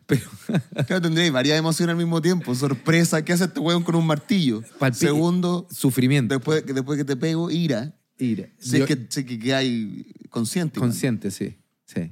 pero 0.09 0.23
Claro, 0.87 1.03
tendréis 1.03 1.31
varias 1.31 1.57
emociones 1.59 1.93
al 1.93 1.99
mismo 1.99 2.21
tiempo. 2.21 2.53
Sorpresa, 2.55 3.23
¿qué 3.25 3.33
hace 3.35 3.45
este 3.45 3.61
weón 3.61 3.85
con 3.85 3.95
un 3.95 4.07
martillo? 4.07 4.63
Segundo, 4.93 5.69
sufrimiento. 5.71 6.35
después, 6.35 6.63
que- 6.65 6.73
después 6.73 6.97
que 6.99 7.05
te 7.05 7.15
pego, 7.17 7.51
ira. 7.51 7.95
Ira. 8.19 8.49
Sé 8.59 8.81
Yo- 8.81 8.87
que, 8.87 9.07
sé 9.11 9.25
que, 9.25 9.39
que 9.39 9.55
hay 9.55 10.07
consciente. 10.31 10.81
consciente, 10.81 11.31
sí. 11.31 11.57
sí. 11.87 12.11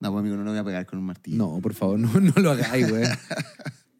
No, 0.00 0.12
pues 0.12 0.20
amigo, 0.20 0.36
no 0.36 0.44
lo 0.44 0.50
voy 0.50 0.58
a 0.60 0.64
pegar 0.64 0.84
con 0.86 0.98
un 0.98 1.06
martillo. 1.06 1.38
No, 1.38 1.58
por 1.62 1.72
favor, 1.74 1.98
no, 1.98 2.12
no 2.20 2.32
lo 2.42 2.50
hagáis, 2.50 2.88
güey. 2.90 3.04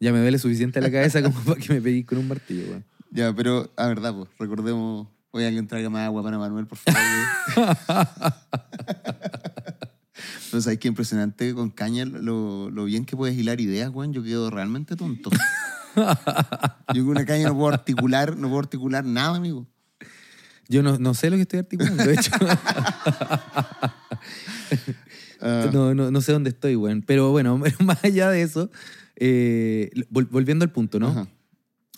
Ya 0.01 0.13
me 0.13 0.19
duele 0.19 0.39
suficiente 0.39 0.79
la 0.79 0.89
cabeza 0.89 1.21
como 1.21 1.37
para 1.41 1.59
que 1.59 1.73
me 1.73 1.81
peguéis 1.81 2.05
con 2.05 2.19
un 2.19 2.27
martillo, 2.29 2.67
güey. 2.67 2.83
Ya, 3.11 3.33
pero, 3.35 3.69
a 3.75 3.87
verdad, 3.87 4.13
pues, 4.15 4.29
recordemos. 4.39 5.07
Oye, 5.31 5.45
alguien 5.45 5.67
traiga 5.67 5.89
más 5.89 6.05
agua 6.05 6.23
para 6.23 6.37
Manuel, 6.37 6.65
por 6.67 6.77
favor. 6.77 7.75
Entonces, 10.49 10.67
hay 10.71 10.77
que 10.77 10.87
impresionante 10.87 11.53
con 11.53 11.69
Caña 11.69 12.05
lo, 12.05 12.71
lo 12.71 12.85
bien 12.85 13.05
que 13.05 13.15
puedes 13.15 13.37
hilar 13.37 13.61
ideas, 13.61 13.91
weón. 13.93 14.13
Yo 14.13 14.23
quedo 14.23 14.49
realmente 14.49 14.95
tonto. 14.95 15.29
Yo 16.93 17.03
con 17.03 17.09
una 17.09 17.25
caña 17.25 17.49
no 17.49 17.55
puedo 17.55 17.69
articular, 17.73 18.35
no 18.35 18.47
puedo 18.47 18.59
articular 18.59 19.05
nada, 19.05 19.35
amigo. 19.37 19.67
Yo 20.67 20.81
no, 20.83 20.97
no 20.97 21.13
sé 21.13 21.29
lo 21.29 21.35
que 21.35 21.43
estoy 21.43 21.59
articulando, 21.59 22.03
de 22.03 22.13
hecho. 22.13 22.31
Ah, 25.41 25.69
no, 25.73 25.93
no, 25.95 26.11
no 26.11 26.21
sé 26.21 26.31
dónde 26.31 26.49
estoy, 26.49 26.75
güey. 26.75 26.99
Pero 27.01 27.31
bueno, 27.31 27.57
más 27.79 28.03
allá 28.03 28.29
de 28.29 28.41
eso, 28.41 28.69
eh, 29.15 29.89
vol- 30.11 30.27
volviendo 30.29 30.63
al 30.63 30.71
punto, 30.71 30.99
¿no? 30.99 31.27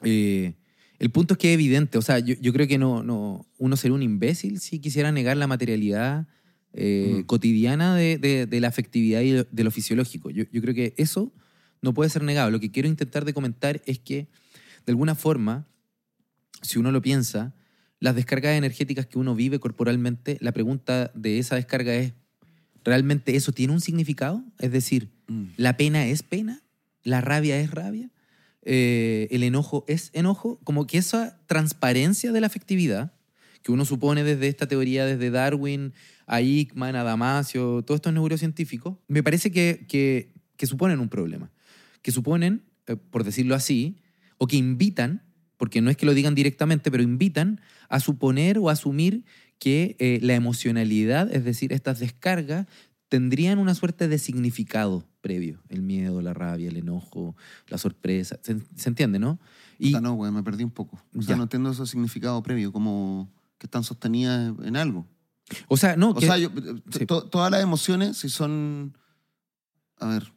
Eh, 0.03 0.55
el 0.99 1.09
punto 1.09 1.33
es 1.33 1.37
que 1.39 1.49
es 1.49 1.53
evidente, 1.55 1.97
o 1.97 2.01
sea, 2.01 2.19
yo, 2.19 2.35
yo 2.39 2.53
creo 2.53 2.67
que 2.67 2.77
no, 2.77 3.01
no, 3.03 3.47
uno 3.57 3.75
sería 3.75 3.95
un 3.95 4.03
imbécil 4.03 4.59
si 4.59 4.79
quisiera 4.79 5.11
negar 5.11 5.35
la 5.37 5.47
materialidad 5.47 6.27
eh, 6.73 7.23
cotidiana 7.25 7.95
de, 7.95 8.17
de- 8.17 8.45
de 8.45 8.59
la 8.59 8.67
afectividad 8.69 9.21
y 9.21 9.31
de, 9.31 9.47
de 9.51 9.63
lo 9.63 9.71
fisiológico. 9.71 10.29
Yo, 10.29 10.45
yo 10.51 10.61
creo 10.61 10.73
que 10.73 10.93
eso 10.97 11.33
no 11.81 11.93
puede 11.93 12.09
ser 12.09 12.23
negado. 12.23 12.51
Lo 12.51 12.59
que 12.59 12.71
quiero 12.71 12.87
intentar 12.87 13.25
de 13.25 13.33
comentar 13.33 13.81
es 13.85 13.99
que, 13.99 14.27
de 14.85 14.91
alguna 14.91 15.15
forma, 15.15 15.67
si 16.61 16.77
uno 16.79 16.91
lo 16.91 17.01
piensa, 17.01 17.53
las 17.99 18.15
descargas 18.15 18.55
energéticas 18.57 19.05
que 19.07 19.19
uno 19.19 19.35
vive 19.35 19.59
corporalmente, 19.59 20.37
la 20.41 20.51
pregunta 20.51 21.11
de 21.15 21.39
esa 21.39 21.55
descarga 21.55 21.93
es, 21.95 22.13
¿realmente 22.83 23.35
eso 23.35 23.51
tiene 23.51 23.73
un 23.73 23.81
significado? 23.81 24.43
Es 24.59 24.71
decir, 24.71 25.09
Mm. 25.27 25.45
¿La 25.55 25.77
pena 25.77 26.05
es 26.07 26.23
pena? 26.23 26.61
¿La 27.03 27.21
rabia 27.21 27.57
es 27.59 27.71
rabia? 27.71 28.09
Eh, 28.63 29.29
¿El 29.31 29.43
enojo 29.43 29.85
es 29.87 30.09
enojo? 30.13 30.59
Como 30.65 30.85
que 30.87 30.97
esa 30.97 31.39
transparencia 31.47 32.33
de 32.33 32.41
la 32.41 32.47
afectividad, 32.47 33.13
que 33.63 33.71
uno 33.71 33.85
supone 33.85 34.23
desde 34.23 34.47
esta 34.47 34.67
teoría, 34.67 35.05
desde 35.05 35.29
Darwin, 35.31 35.93
a 36.27 36.41
Hickman, 36.41 36.95
a 36.95 37.03
Damasio, 37.03 37.83
todos 37.83 37.97
estos 37.99 38.13
neurocientíficos, 38.13 38.97
me 39.07 39.21
parece 39.23 39.51
que, 39.51 39.85
que, 39.87 40.33
que 40.57 40.65
suponen 40.67 40.99
un 40.99 41.09
problema. 41.09 41.51
que 42.01 42.11
suponen, 42.11 42.63
eh, 42.87 42.95
por 42.95 43.23
decirlo 43.23 43.53
así, 43.55 43.97
o 44.37 44.47
que 44.47 44.57
invitan, 44.57 45.21
porque 45.57 45.81
no 45.81 45.91
es 45.91 45.97
que 45.97 46.05
lo 46.07 46.13
digan 46.15 46.33
directamente, 46.33 46.89
pero 46.89 47.03
invitan 47.03 47.61
a 47.89 47.99
suponer 47.99 48.57
o 48.57 48.69
asumir 48.69 49.23
que 49.59 49.95
eh, 49.99 50.17
la 50.23 50.33
emocionalidad, 50.33 51.31
es 51.31 51.43
decir, 51.45 51.71
estas 51.73 51.99
descargas, 51.99 52.65
tendrían 53.09 53.59
una 53.59 53.75
suerte 53.75 54.07
de 54.07 54.17
significado 54.17 55.05
previo. 55.21 55.61
El 55.69 55.83
miedo, 55.83 56.21
la 56.21 56.33
rabia, 56.33 56.69
el 56.69 56.77
enojo, 56.77 57.35
la 57.67 57.77
sorpresa. 57.77 58.39
¿Se, 58.41 58.57
se 58.75 58.89
entiende, 58.89 59.19
no? 59.19 59.37
Y, 59.77 59.91
no, 59.91 60.13
güey, 60.13 60.31
me 60.31 60.41
perdí 60.41 60.63
un 60.63 60.71
poco. 60.71 60.99
O 61.15 61.21
sea, 61.21 61.31
Ya. 61.33 61.37
no 61.37 61.43
entiendo 61.43 61.69
ese 61.71 61.85
significado 61.85 62.41
previo, 62.41 62.71
como 62.71 63.29
que 63.61 63.67
están 63.67 63.83
sostenidas 63.83 64.53
en 64.63 64.75
algo. 64.75 65.05
o 65.67 65.77
sea, 65.77 65.95
no, 65.95 66.09
O 66.09 66.15
que- 66.15 66.25
sea, 66.25 66.39
yo- 66.39 66.49
sí. 66.91 67.05
to- 67.05 67.25
todas 67.29 67.51
las 67.51 67.61
emociones, 67.61 68.17
si 68.17 68.27
son. 68.27 68.97
A 69.99 70.07
ver, 70.07 70.33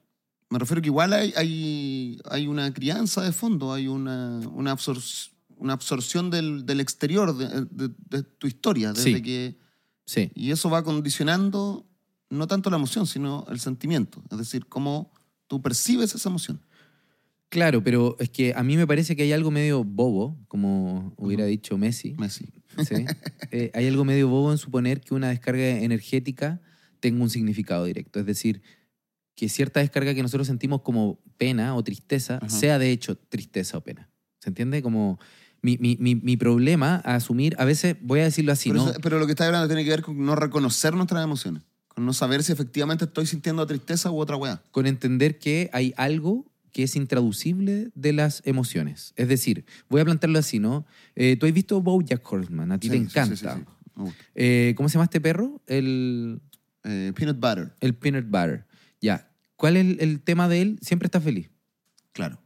me 0.50 0.58
refiero 0.58 0.82
que 0.82 0.88
igual 0.88 1.14
hay, 1.14 1.32
hay, 1.36 2.20
hay 2.30 2.46
una 2.46 2.70
crianza 2.74 3.22
de 3.22 3.32
fondo, 3.32 3.72
hay 3.72 3.88
una, 3.88 4.40
una, 4.52 4.72
absor- 4.76 5.30
una 5.56 5.72
absorción 5.72 6.28
del, 6.28 6.66
del 6.66 6.80
exterior 6.80 7.34
de, 7.34 7.48
de- 7.70 7.94
de 8.10 8.22
tu 8.24 8.46
historia. 8.46 8.92
Desde 8.92 9.14
Sí. 9.14 9.22
que, 9.22 9.56
sí. 10.04 10.30
y 10.34 10.50
eso 10.50 10.68
va 10.68 10.82
condicionando 10.84 11.86
no 12.28 12.46
tanto 12.46 12.68
la 12.68 12.76
emoción, 12.76 13.06
sino 13.06 13.46
el 13.48 13.58
sentimiento. 13.58 14.22
Es 14.30 14.36
decir, 14.36 14.66
cómo 14.66 15.10
tú 15.46 15.62
percibes 15.62 16.14
esa 16.14 16.28
emoción. 16.28 16.60
Claro, 17.54 17.84
pero 17.84 18.16
es 18.18 18.30
que 18.30 18.52
a 18.56 18.64
mí 18.64 18.76
me 18.76 18.84
parece 18.84 19.14
que 19.14 19.22
hay 19.22 19.30
algo 19.32 19.52
medio 19.52 19.84
bobo, 19.84 20.36
como 20.48 21.14
hubiera 21.16 21.44
dicho 21.46 21.78
Messi. 21.78 22.16
Messi. 22.18 22.46
¿sí? 22.84 23.04
Eh, 23.52 23.70
hay 23.74 23.86
algo 23.86 24.04
medio 24.04 24.26
bobo 24.28 24.50
en 24.50 24.58
suponer 24.58 25.00
que 25.00 25.14
una 25.14 25.28
descarga 25.28 25.62
energética 25.64 26.60
tenga 26.98 27.22
un 27.22 27.30
significado 27.30 27.84
directo. 27.84 28.18
Es 28.18 28.26
decir, 28.26 28.60
que 29.36 29.48
cierta 29.48 29.78
descarga 29.78 30.14
que 30.14 30.22
nosotros 30.22 30.48
sentimos 30.48 30.80
como 30.82 31.20
pena 31.36 31.76
o 31.76 31.84
tristeza 31.84 32.38
Ajá. 32.38 32.48
sea 32.48 32.80
de 32.80 32.90
hecho 32.90 33.14
tristeza 33.16 33.78
o 33.78 33.82
pena. 33.82 34.10
¿Se 34.40 34.48
entiende? 34.50 34.82
Como 34.82 35.20
mi, 35.62 35.78
mi- 35.78 35.96
mi- 36.00 36.16
mi 36.16 36.36
problema 36.36 37.00
a 37.04 37.14
asumir, 37.14 37.54
a 37.60 37.64
veces 37.64 37.94
voy 38.02 38.18
a 38.18 38.24
decirlo 38.24 38.50
así, 38.50 38.70
pero, 38.70 38.82
¿no? 38.84 38.90
eso- 38.90 39.00
pero 39.00 39.18
lo 39.20 39.26
que 39.26 39.32
está 39.32 39.46
hablando 39.46 39.68
tiene 39.68 39.84
que 39.84 39.90
ver 39.90 40.02
con 40.02 40.18
no 40.26 40.34
reconocer 40.34 40.94
nuestras 40.94 41.22
emociones. 41.22 41.62
Con 41.86 42.04
no 42.04 42.12
saber 42.12 42.42
si 42.42 42.50
efectivamente 42.50 43.04
estoy 43.04 43.26
sintiendo 43.26 43.64
tristeza 43.64 44.10
u 44.10 44.18
otra 44.18 44.34
weá. 44.34 44.60
con 44.72 44.88
entender 44.88 45.38
que 45.38 45.70
hay 45.72 45.94
algo 45.96 46.50
que 46.74 46.82
es 46.82 46.96
intraducible 46.96 47.90
de 47.94 48.12
las 48.12 48.42
emociones. 48.44 49.14
Es 49.16 49.28
decir, 49.28 49.64
voy 49.88 50.00
a 50.00 50.04
plantearlo 50.04 50.40
así, 50.40 50.58
¿no? 50.58 50.84
Eh, 51.14 51.36
Tú 51.36 51.46
has 51.46 51.52
visto 51.52 51.80
Bojack 51.80 52.20
Horseman, 52.30 52.72
a 52.72 52.78
ti 52.80 52.88
te 52.88 52.94
Sí, 52.96 53.00
sí, 53.00 53.06
encanta. 53.06 53.36
sí, 53.36 53.46
sí. 53.96 54.02
Eh, 54.34 54.74
¿Cómo 54.76 54.88
se 54.88 54.94
llama 54.94 55.04
este 55.04 55.20
perro? 55.20 55.62
El, 55.68 56.42
Eh, 56.82 57.12
peanut 57.16 57.38
butter, 57.40 57.72
el 57.80 57.94
peanut 57.94 58.26
butter. 58.26 58.66
Ya. 59.00 59.30
¿Cuál 59.56 59.76
es 59.76 59.86
el, 59.86 60.00
el 60.00 60.20
tema 60.20 60.48
de 60.48 60.60
él? 60.62 60.78
Siempre 60.82 61.06
está 61.06 61.20
feliz. 61.20 61.48
claro. 62.12 62.38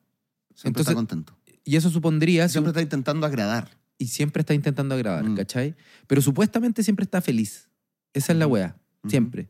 Siempre 0.54 0.82
Entonces, 0.82 0.90
está 0.90 0.94
contento. 0.94 1.38
Y 1.64 1.76
eso 1.76 1.88
supondría... 1.88 2.48
si 2.48 2.52
Siempre 2.52 2.70
un- 2.70 2.76
está 2.76 2.82
intentando 2.82 3.26
agradar. 3.26 3.70
y 3.96 4.08
siempre 4.08 4.40
está 4.42 4.52
intentando 4.54 4.94
agravar, 4.94 5.24
Mm. 5.24 5.36
¿cachai? 5.36 5.74
Pero 6.06 6.20
supuestamente 6.20 6.82
siempre 6.82 7.04
está 7.04 7.20
feliz. 7.22 7.68
Esa 8.12 8.32
es 8.32 8.38
la 8.38 8.46
Ujú. 8.46 8.54
wea. 8.54 8.76
Ujú. 9.02 9.10
Siempre. 9.10 9.48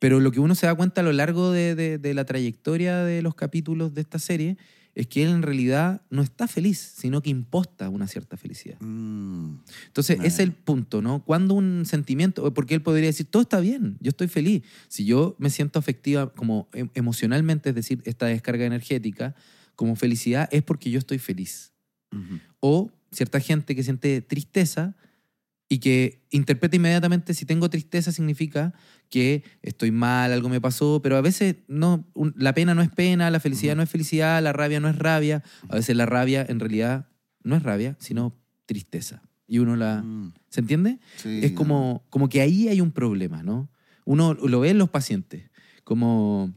Pero 0.00 0.18
lo 0.18 0.32
que 0.32 0.40
uno 0.40 0.56
se 0.56 0.66
da 0.66 0.74
cuenta 0.74 1.02
a 1.02 1.04
lo 1.04 1.12
largo 1.12 1.52
de, 1.52 1.76
de- 1.76 1.98
de 1.98 2.14
la 2.14 2.24
trayectoria 2.24 3.04
de 3.04 3.22
los 3.22 3.36
capítulos 3.36 3.94
de 3.94 4.00
esta 4.00 4.18
serie 4.18 4.56
es 4.96 5.06
que 5.06 5.22
él 5.22 5.28
en 5.30 5.42
realidad 5.42 6.02
no 6.10 6.20
está 6.22 6.48
feliz, 6.48 6.78
sino 6.96 7.22
que 7.22 7.30
imposta 7.30 7.88
una 7.88 8.08
cierta 8.08 8.36
felicidad. 8.36 8.76
Mm, 8.80 9.58
Entonces, 9.86 10.16
Claro. 10.16 10.26
ese 10.26 10.42
es 10.42 10.48
el 10.48 10.52
punto, 10.52 11.00
¿no? 11.00 11.24
Cuando 11.24 11.54
un 11.54 11.84
sentimiento, 11.86 12.52
porque 12.52 12.74
él 12.74 12.82
podría 12.82 13.06
decir, 13.06 13.26
todo 13.26 13.42
está 13.42 13.60
bien, 13.60 13.98
yo 14.00 14.08
estoy 14.08 14.26
feliz. 14.26 14.62
Si 14.88 15.04
yo 15.04 15.36
me 15.38 15.48
siento 15.48 15.78
afectiva 15.78 16.32
como 16.32 16.68
em- 16.72 16.90
emocionalmente, 16.94 17.68
es 17.68 17.74
decir, 17.76 18.02
esta 18.04 18.26
descarga 18.26 18.64
energética, 18.66 19.36
como 19.76 19.94
felicidad, 19.96 20.48
es 20.50 20.62
porque 20.64 20.90
yo 20.90 20.98
estoy 20.98 21.18
feliz. 21.18 21.72
O 22.58 22.90
cierta 23.12 23.38
gente 23.40 23.76
que 23.76 23.84
siente 23.84 24.20
tristeza 24.22 24.96
y 25.72 25.78
que 25.78 26.26
interpreta 26.30 26.74
inmediatamente 26.74 27.32
si 27.32 27.46
tengo 27.46 27.70
tristeza 27.70 28.10
significa 28.10 28.74
que 29.08 29.44
estoy 29.62 29.92
mal, 29.92 30.32
algo 30.32 30.48
me 30.48 30.60
pasó, 30.60 31.00
pero 31.00 31.16
a 31.16 31.20
veces 31.20 31.56
no, 31.68 32.06
un- 32.14 32.34
la 32.36 32.52
pena 32.54 32.74
no 32.74 32.82
es 32.82 32.90
pena, 32.90 33.30
la 33.30 33.38
felicidad 33.40 33.76
no 33.76 33.82
es 33.82 33.88
felicidad, 33.88 34.42
la 34.42 34.52
rabia 34.52 34.80
no 34.80 34.88
es 34.88 34.96
rabia, 34.98 35.44
a 35.68 35.76
veces 35.76 35.94
la 35.96 36.06
rabia 36.06 36.44
en 36.48 36.58
realidad 36.58 37.08
no 37.44 37.54
es 37.56 37.62
rabia, 37.62 37.96
sino 38.00 38.36
tristeza. 38.66 39.22
Y 39.46 39.58
uno 39.58 39.76
la... 39.76 40.02
Mm, 40.02 40.32
¿Se 40.48 40.60
entiende? 40.60 40.98
sí, 41.16 41.40
es 41.42 41.52
como, 41.52 42.04
como 42.10 42.28
que 42.28 42.40
ahí 42.40 42.66
hay 42.68 42.80
un 42.80 42.90
problema, 42.90 43.42
¿no? 43.44 43.70
Uno 44.04 44.34
lo 44.34 44.58
ve 44.60 44.70
en 44.70 44.78
los 44.78 44.90
pacientes, 44.90 45.50
como 45.84 46.52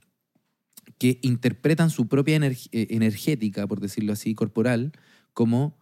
que 0.97 1.20
interpretan 1.22 1.91
su 1.91 2.07
propia 2.07 2.36
energ- 2.38 2.70
eh, 2.72 2.88
energética, 2.89 3.68
por 3.68 3.80
decirlo 3.80 4.14
así, 4.14 4.34
corporal, 4.34 4.91
como 5.34 5.78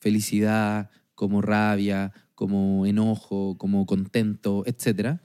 felicidad, 0.00 0.90
como 1.14 1.42
rabia, 1.42 2.12
como 2.38 2.86
enojo, 2.86 3.58
como 3.58 3.84
contento, 3.84 4.62
etc. 4.64 5.18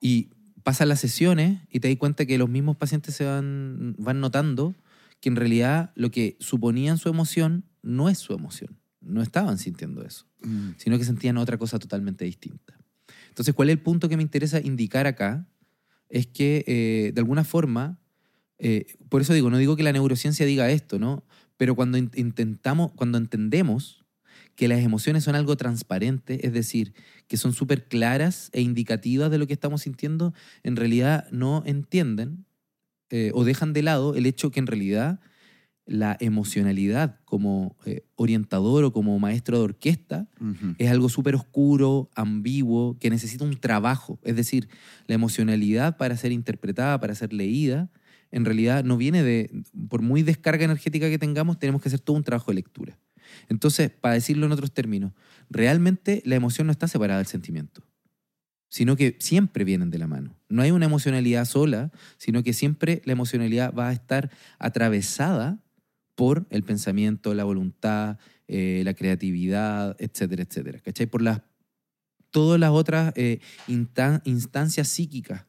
Y 0.00 0.30
pasan 0.64 0.88
las 0.88 0.98
sesiones 0.98 1.60
y 1.70 1.78
te 1.78 1.86
das 1.88 1.96
cuenta 1.98 2.26
que 2.26 2.36
los 2.36 2.48
mismos 2.50 2.76
pacientes 2.76 3.14
se 3.14 3.24
van, 3.24 3.94
van 3.96 4.18
notando 4.20 4.74
que 5.20 5.28
en 5.28 5.36
realidad 5.36 5.92
lo 5.94 6.10
que 6.10 6.36
suponían 6.40 6.98
su 6.98 7.08
emoción 7.08 7.64
no 7.82 8.08
es 8.08 8.18
su 8.18 8.32
emoción. 8.34 8.76
No 9.00 9.22
estaban 9.22 9.56
sintiendo 9.58 10.02
eso 10.04 10.26
Mm, 10.42 10.70
sino 10.78 10.98
que 10.98 11.04
sentían 11.04 11.36
otra 11.36 11.58
cosa 11.58 11.78
totalmente 11.78 12.24
distinta. 12.24 12.76
Entonces, 13.28 13.54
¿cuál 13.54 13.68
es 13.70 13.74
el 13.74 13.80
punto 13.82 14.08
que 14.08 14.16
me 14.16 14.22
interesa 14.24 14.58
indicar 14.60 15.06
acá? 15.06 15.46
Es 16.08 16.26
que, 16.26 16.64
eh, 16.66 17.12
de 17.14 17.20
alguna 17.20 17.44
forma, 17.44 18.00
eh, 18.58 18.86
por 19.08 19.20
eso 19.22 19.32
digo, 19.32 19.48
no 19.50 19.58
digo 19.58 19.76
que 19.76 19.84
la 19.84 19.92
neurociencia 19.92 20.44
diga 20.44 20.70
esto, 20.70 20.98
¿no? 20.98 21.24
Pero 21.56 21.76
cuando 21.76 21.98
in- 21.98 22.10
intentamos, 22.16 22.90
cuando 22.96 23.18
entendemos 23.18 24.04
que 24.58 24.66
las 24.66 24.80
emociones 24.80 25.22
son 25.22 25.36
algo 25.36 25.56
transparente, 25.56 26.44
es 26.44 26.52
decir, 26.52 26.92
que 27.28 27.36
son 27.36 27.52
súper 27.52 27.86
claras 27.86 28.50
e 28.52 28.60
indicativas 28.60 29.30
de 29.30 29.38
lo 29.38 29.46
que 29.46 29.52
estamos 29.52 29.82
sintiendo, 29.82 30.34
en 30.64 30.74
realidad 30.74 31.28
no 31.30 31.62
entienden 31.64 32.44
eh, 33.08 33.30
o 33.34 33.44
dejan 33.44 33.72
de 33.72 33.82
lado 33.82 34.16
el 34.16 34.26
hecho 34.26 34.50
que 34.50 34.58
en 34.58 34.66
realidad 34.66 35.20
la 35.86 36.16
emocionalidad 36.18 37.20
como 37.24 37.76
eh, 37.86 38.04
orientador 38.16 38.82
o 38.82 38.92
como 38.92 39.16
maestro 39.20 39.58
de 39.58 39.62
orquesta 39.62 40.28
es 40.78 40.90
algo 40.90 41.08
súper 41.08 41.36
oscuro, 41.36 42.10
ambiguo, 42.16 42.98
que 42.98 43.10
necesita 43.10 43.44
un 43.44 43.60
trabajo. 43.60 44.18
Es 44.24 44.34
decir, 44.34 44.68
la 45.06 45.14
emocionalidad 45.14 45.96
para 45.98 46.16
ser 46.16 46.32
interpretada, 46.32 46.98
para 46.98 47.14
ser 47.14 47.32
leída, 47.32 47.92
en 48.32 48.44
realidad 48.44 48.82
no 48.82 48.96
viene 48.96 49.22
de, 49.22 49.62
por 49.88 50.02
muy 50.02 50.24
descarga 50.24 50.64
energética 50.64 51.08
que 51.08 51.18
tengamos, 51.18 51.60
tenemos 51.60 51.80
que 51.80 51.90
hacer 51.90 52.00
todo 52.00 52.16
un 52.16 52.24
trabajo 52.24 52.50
de 52.50 52.56
lectura. 52.56 52.98
Entonces, 53.48 53.90
para 53.90 54.14
decirlo 54.14 54.46
en 54.46 54.52
otros 54.52 54.72
términos, 54.72 55.12
realmente 55.50 56.22
la 56.24 56.34
emoción 56.34 56.66
no 56.66 56.72
está 56.72 56.88
separada 56.88 57.18
del 57.18 57.26
sentimiento, 57.26 57.82
sino 58.68 58.96
que 58.96 59.16
siempre 59.18 59.64
vienen 59.64 59.90
de 59.90 59.98
la 59.98 60.06
mano. 60.06 60.36
No 60.48 60.62
hay 60.62 60.70
una 60.70 60.86
emocionalidad 60.86 61.44
sola, 61.44 61.90
sino 62.16 62.42
que 62.42 62.52
siempre 62.52 63.02
la 63.04 63.12
emocionalidad 63.12 63.72
va 63.74 63.88
a 63.88 63.92
estar 63.92 64.30
atravesada 64.58 65.62
por 66.14 66.46
el 66.50 66.62
pensamiento, 66.64 67.32
la 67.34 67.44
voluntad, 67.44 68.18
eh, 68.48 68.82
la 68.84 68.94
creatividad, 68.94 69.96
etcétera, 69.98 70.42
etcétera. 70.42 70.80
¿Cachai? 70.80 71.06
Por 71.06 71.22
las, 71.22 71.42
todas 72.30 72.58
las 72.58 72.70
otras 72.70 73.12
eh, 73.16 73.40
instan- 73.68 74.20
instancias 74.24 74.88
psíquicas. 74.88 75.44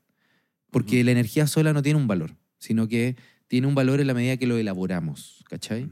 Porque 0.71 1.03
la 1.03 1.11
energía 1.11 1.47
sola 1.47 1.73
no 1.73 1.81
tiene 1.81 1.99
un 1.99 2.05
valor, 2.07 2.35
sino 2.59 2.87
que 2.87 3.15
tiene 3.47 3.65
un 3.65 3.73
valor 3.73 3.99
en 3.99 4.05
la 4.05 4.13
medida 4.13 4.37
que 4.37 4.45
lo 4.45 4.57
elaboramos. 4.57 5.43
¿Cachai? 5.49 5.89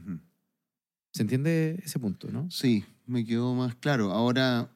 ¿Se 1.18 1.22
entiende 1.22 1.80
ese 1.84 1.98
punto, 1.98 2.28
no? 2.30 2.48
Sí, 2.48 2.84
me 3.04 3.24
quedó 3.24 3.52
más 3.52 3.74
claro. 3.74 4.12
Ahora, 4.12 4.70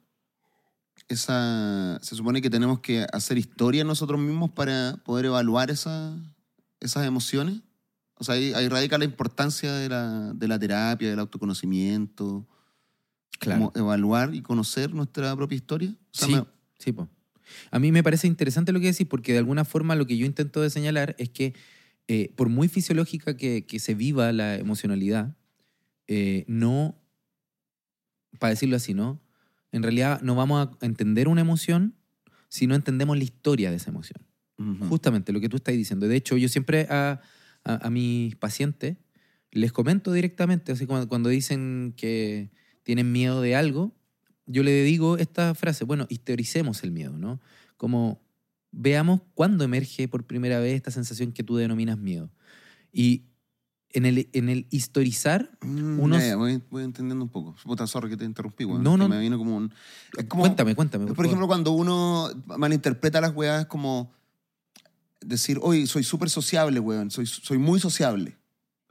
esa, 1.08 2.00
se 2.02 2.16
supone 2.16 2.42
que 2.42 2.50
tenemos 2.50 2.80
que 2.80 3.06
hacer 3.12 3.38
historia 3.38 3.84
nosotros 3.84 4.20
mismos 4.20 4.50
para 4.50 4.96
poder 5.04 5.26
evaluar 5.26 5.70
esa- 5.70 6.16
esas 6.80 7.06
emociones. 7.06 7.60
O 8.16 8.24
sea, 8.24 8.34
ahí, 8.34 8.52
ahí 8.54 8.68
radica 8.68 8.98
la 8.98 9.04
importancia 9.04 9.72
de 9.72 9.88
la, 9.88 10.32
de 10.34 10.48
la 10.48 10.58
terapia, 10.58 11.10
del 11.10 11.18
autoconocimiento. 11.20 12.48
Como 13.40 13.72
evaluar 13.76 14.34
y 14.34 14.42
conocer 14.42 14.92
nuestra 14.94 15.36
propia 15.36 15.54
historia. 15.56 15.90
O 15.90 16.18
sea, 16.18 16.26
sí, 16.26 16.34
me- 16.34 16.44
sí, 16.78 16.92
po. 16.92 17.08
A 17.70 17.78
mí 17.78 17.92
me 17.92 18.02
parece 18.02 18.26
interesante 18.26 18.72
lo 18.72 18.80
que 18.80 18.86
decís 18.86 19.06
porque 19.08 19.30
de 19.32 19.38
alguna 19.38 19.64
forma 19.64 19.94
lo 19.94 20.06
que 20.06 20.16
yo 20.16 20.26
intento 20.26 20.60
de 20.60 20.70
señalar 20.70 21.14
es 21.18 21.28
que 21.30 21.54
eh, 22.08 22.32
por 22.36 22.48
muy 22.48 22.66
fisiológica 22.66 23.36
que, 23.36 23.64
que 23.64 23.78
se 23.78 23.94
viva 23.94 24.32
la 24.32 24.56
emocionalidad, 24.56 25.36
eh, 26.14 26.44
no, 26.46 26.98
para 28.38 28.50
decirlo 28.50 28.76
así, 28.76 28.94
¿no? 28.94 29.20
En 29.72 29.82
realidad 29.82 30.20
no 30.22 30.34
vamos 30.34 30.68
a 30.80 30.84
entender 30.86 31.28
una 31.28 31.40
emoción 31.40 31.94
si 32.48 32.66
no 32.66 32.74
entendemos 32.74 33.16
la 33.16 33.24
historia 33.24 33.70
de 33.70 33.76
esa 33.76 33.90
emoción. 33.90 34.26
Justamente 34.88 35.32
lo 35.32 35.40
que 35.40 35.48
tú 35.48 35.56
estás 35.56 35.74
diciendo. 35.74 36.06
De 36.06 36.16
hecho, 36.16 36.36
yo 36.36 36.48
siempre 36.48 36.86
a, 36.90 37.20
a- 37.64 37.86
a 37.86 37.90
mis 37.90 38.36
pacientes 38.36 38.96
les 39.50 39.72
comento 39.72 40.12
directamente, 40.12 40.72
así 40.72 40.86
como 40.86 41.06
cuando 41.08 41.28
dicen 41.30 41.94
que 41.96 42.50
tienen 42.84 43.10
miedo 43.12 43.40
de 43.40 43.56
algo, 43.56 43.94
yo 44.46 44.62
le 44.62 44.82
digo 44.82 45.18
esta 45.18 45.54
frase, 45.54 45.84
bueno, 45.84 46.06
historicemos 46.10 46.82
el 46.84 46.90
miedo, 46.90 47.16
¿no? 47.18 47.40
Como 47.76 48.22
veamos 48.70 49.20
cuándo 49.34 49.64
emerge 49.64 50.08
por 50.08 50.26
primera 50.26 50.58
vez 50.60 50.74
esta 50.74 50.90
sensación 50.90 51.32
que 51.32 51.42
tú 51.42 51.56
denominas 51.56 51.98
miedo. 51.98 52.30
Y 52.92 53.24
en 53.94 54.06
el, 54.06 54.28
en 54.32 54.48
el 54.48 54.66
historizar 54.70 55.50
Mm, 55.62 56.00
unos... 56.00 56.22
ya, 56.22 56.36
voy, 56.36 56.62
voy 56.70 56.84
entendiendo 56.84 57.24
un 57.24 57.30
poco. 57.30 57.54
Puta, 57.64 57.86
sorry 57.86 58.08
que 58.10 58.16
te 58.16 58.24
interrumpí, 58.24 58.64
weón. 58.64 58.82
No, 58.82 58.96
no. 58.96 59.08
Me 59.08 59.18
vino 59.20 59.36
como 59.38 59.56
un... 59.56 59.72
es 60.16 60.24
como- 60.26 60.42
Cuéntame, 60.42 60.74
cuéntame. 60.74 61.06
Por, 61.06 61.16
por 61.16 61.26
ejemplo, 61.26 61.46
cuando 61.46 61.72
uno 61.72 62.30
malinterpreta 62.46 63.20
las 63.20 63.34
weas 63.34 63.66
como 63.66 64.12
decir, 65.20 65.58
oye, 65.62 65.86
soy 65.86 66.02
súper 66.04 66.30
sociable, 66.30 66.80
weón, 66.80 67.10
soy, 67.10 67.26
soy 67.26 67.58
muy 67.58 67.78
sociable. 67.80 68.36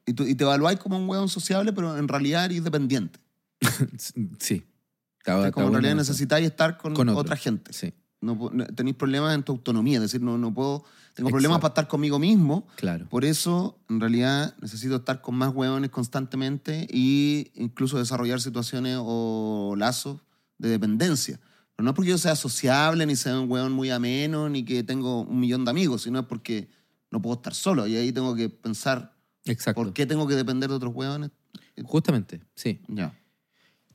Y, 0.05 0.13
tú- 0.13 0.25
y 0.25 0.35
te 0.35 0.43
evaluáis 0.43 0.79
como 0.79 0.97
un 0.97 1.07
weón 1.09 1.29
sociable, 1.29 1.73
pero 1.73 1.97
en 1.97 2.07
realidad 2.07 2.45
eres 2.45 2.63
dependiente. 2.63 3.19
Sí. 4.39 4.63
Está- 5.19 5.33
Es 5.39 5.45
está 5.45 5.51
como 5.51 5.67
en 5.67 5.73
realidad 5.73 5.95
necesitáis 5.95 6.47
estar 6.47 6.77
con, 6.77 6.93
Con 6.95 7.09
otra 7.09 7.35
gente. 7.35 7.73
Sí, 7.73 7.93
No, 8.21 8.49
no- 8.53 8.65
tenéis 8.67 8.95
problemas 8.95 9.33
en 9.35 9.43
tu 9.43 9.51
autonomía, 9.51 9.97
es 9.97 10.03
decir, 10.03 10.21
no, 10.21 10.37
no 10.37 10.53
puedo, 10.53 10.83
tengo 11.15 11.29
problemas 11.31 11.57
Exacto. 11.57 11.61
para 11.61 11.71
estar 11.71 11.87
conmigo 11.87 12.19
mismo. 12.19 12.67
claro. 12.75 13.07
Por 13.09 13.25
eso, 13.25 13.79
en 13.89 13.99
realidad, 13.99 14.55
necesito 14.61 14.95
estar 14.97 15.21
con 15.21 15.35
más 15.35 15.53
hueones 15.53 15.89
constantemente 15.89 16.87
e 16.91 17.51
incluso 17.55 17.97
desarrollar 17.97 18.39
situaciones 18.39 18.97
o 19.01 19.73
lazos 19.77 20.21
de 20.59 20.69
dependencia. 20.69 21.39
Pero 21.75 21.83
no 21.85 21.89
es 21.91 21.95
porque 21.95 22.11
yo 22.11 22.17
sea 22.19 22.35
sociable, 22.35 23.05
ni 23.07 23.15
sea 23.15 23.39
un 23.39 23.49
hueón 23.49 23.71
muy 23.71 23.89
ameno, 23.89 24.49
ni 24.49 24.63
que 24.63 24.83
tengo 24.83 25.21
un 25.21 25.39
millón 25.39 25.65
de 25.65 25.71
amigos, 25.71 26.03
sino 26.03 26.19
es 26.19 26.25
porque 26.27 26.69
no 27.09 27.21
puedo 27.21 27.35
estar 27.37 27.55
solo. 27.55 27.87
Y 27.87 27.95
ahí 27.95 28.11
tengo 28.11 28.35
que 28.35 28.49
pensar 28.49 29.15
Exacto. 29.45 29.81
por 29.81 29.93
qué 29.93 30.05
tengo 30.05 30.27
que 30.27 30.35
depender 30.35 30.69
de 30.69 30.75
otros 30.75 30.93
hueones. 30.93 31.31
Justamente, 31.83 32.41
sí. 32.53 32.81
Ya. 32.87 33.17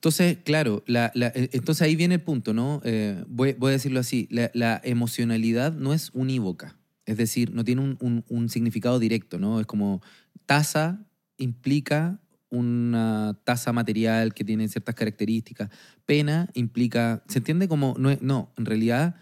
Entonces, 0.07 0.39
claro, 0.45 0.85
la- 0.87 1.11
la- 1.17 1.33
eh, 1.35 1.51
entonces 1.53 1.83
ahí 1.83 1.97
viene 1.97 2.15
el 2.15 2.21
punto, 2.21 2.55
¿no? 2.55 2.81
Eh, 2.85 3.25
voy, 3.27 3.55
voy 3.55 3.71
a 3.71 3.73
decirlo 3.73 3.99
así, 3.99 4.29
la, 4.31 4.53
la 4.55 4.81
emocionalidad 4.85 5.73
no 5.73 5.93
es 5.93 6.11
unívoca, 6.15 6.77
es 7.07 7.17
decir, 7.17 7.53
no 7.53 7.65
tiene 7.65 7.81
un, 7.81 7.99
un- 8.01 8.25
un 8.29 8.49
significado 8.49 9.01
directo, 9.01 9.41
¿no? 9.41 9.59
Es 9.59 9.67
como 9.67 10.01
tasa 10.47 11.05
implica 11.39 12.21
una 12.51 13.37
tasa 13.43 13.73
material 13.73 14.33
que 14.33 14.45
tiene 14.45 14.69
ciertas 14.69 14.95
características, 14.95 15.71
pena 16.05 16.51
implica, 16.55 17.25
¿se 17.27 17.39
entiende 17.39 17.67
como, 17.67 17.97
no, 17.99 18.17
no 18.21 18.53
en 18.57 18.65
realidad, 18.65 19.17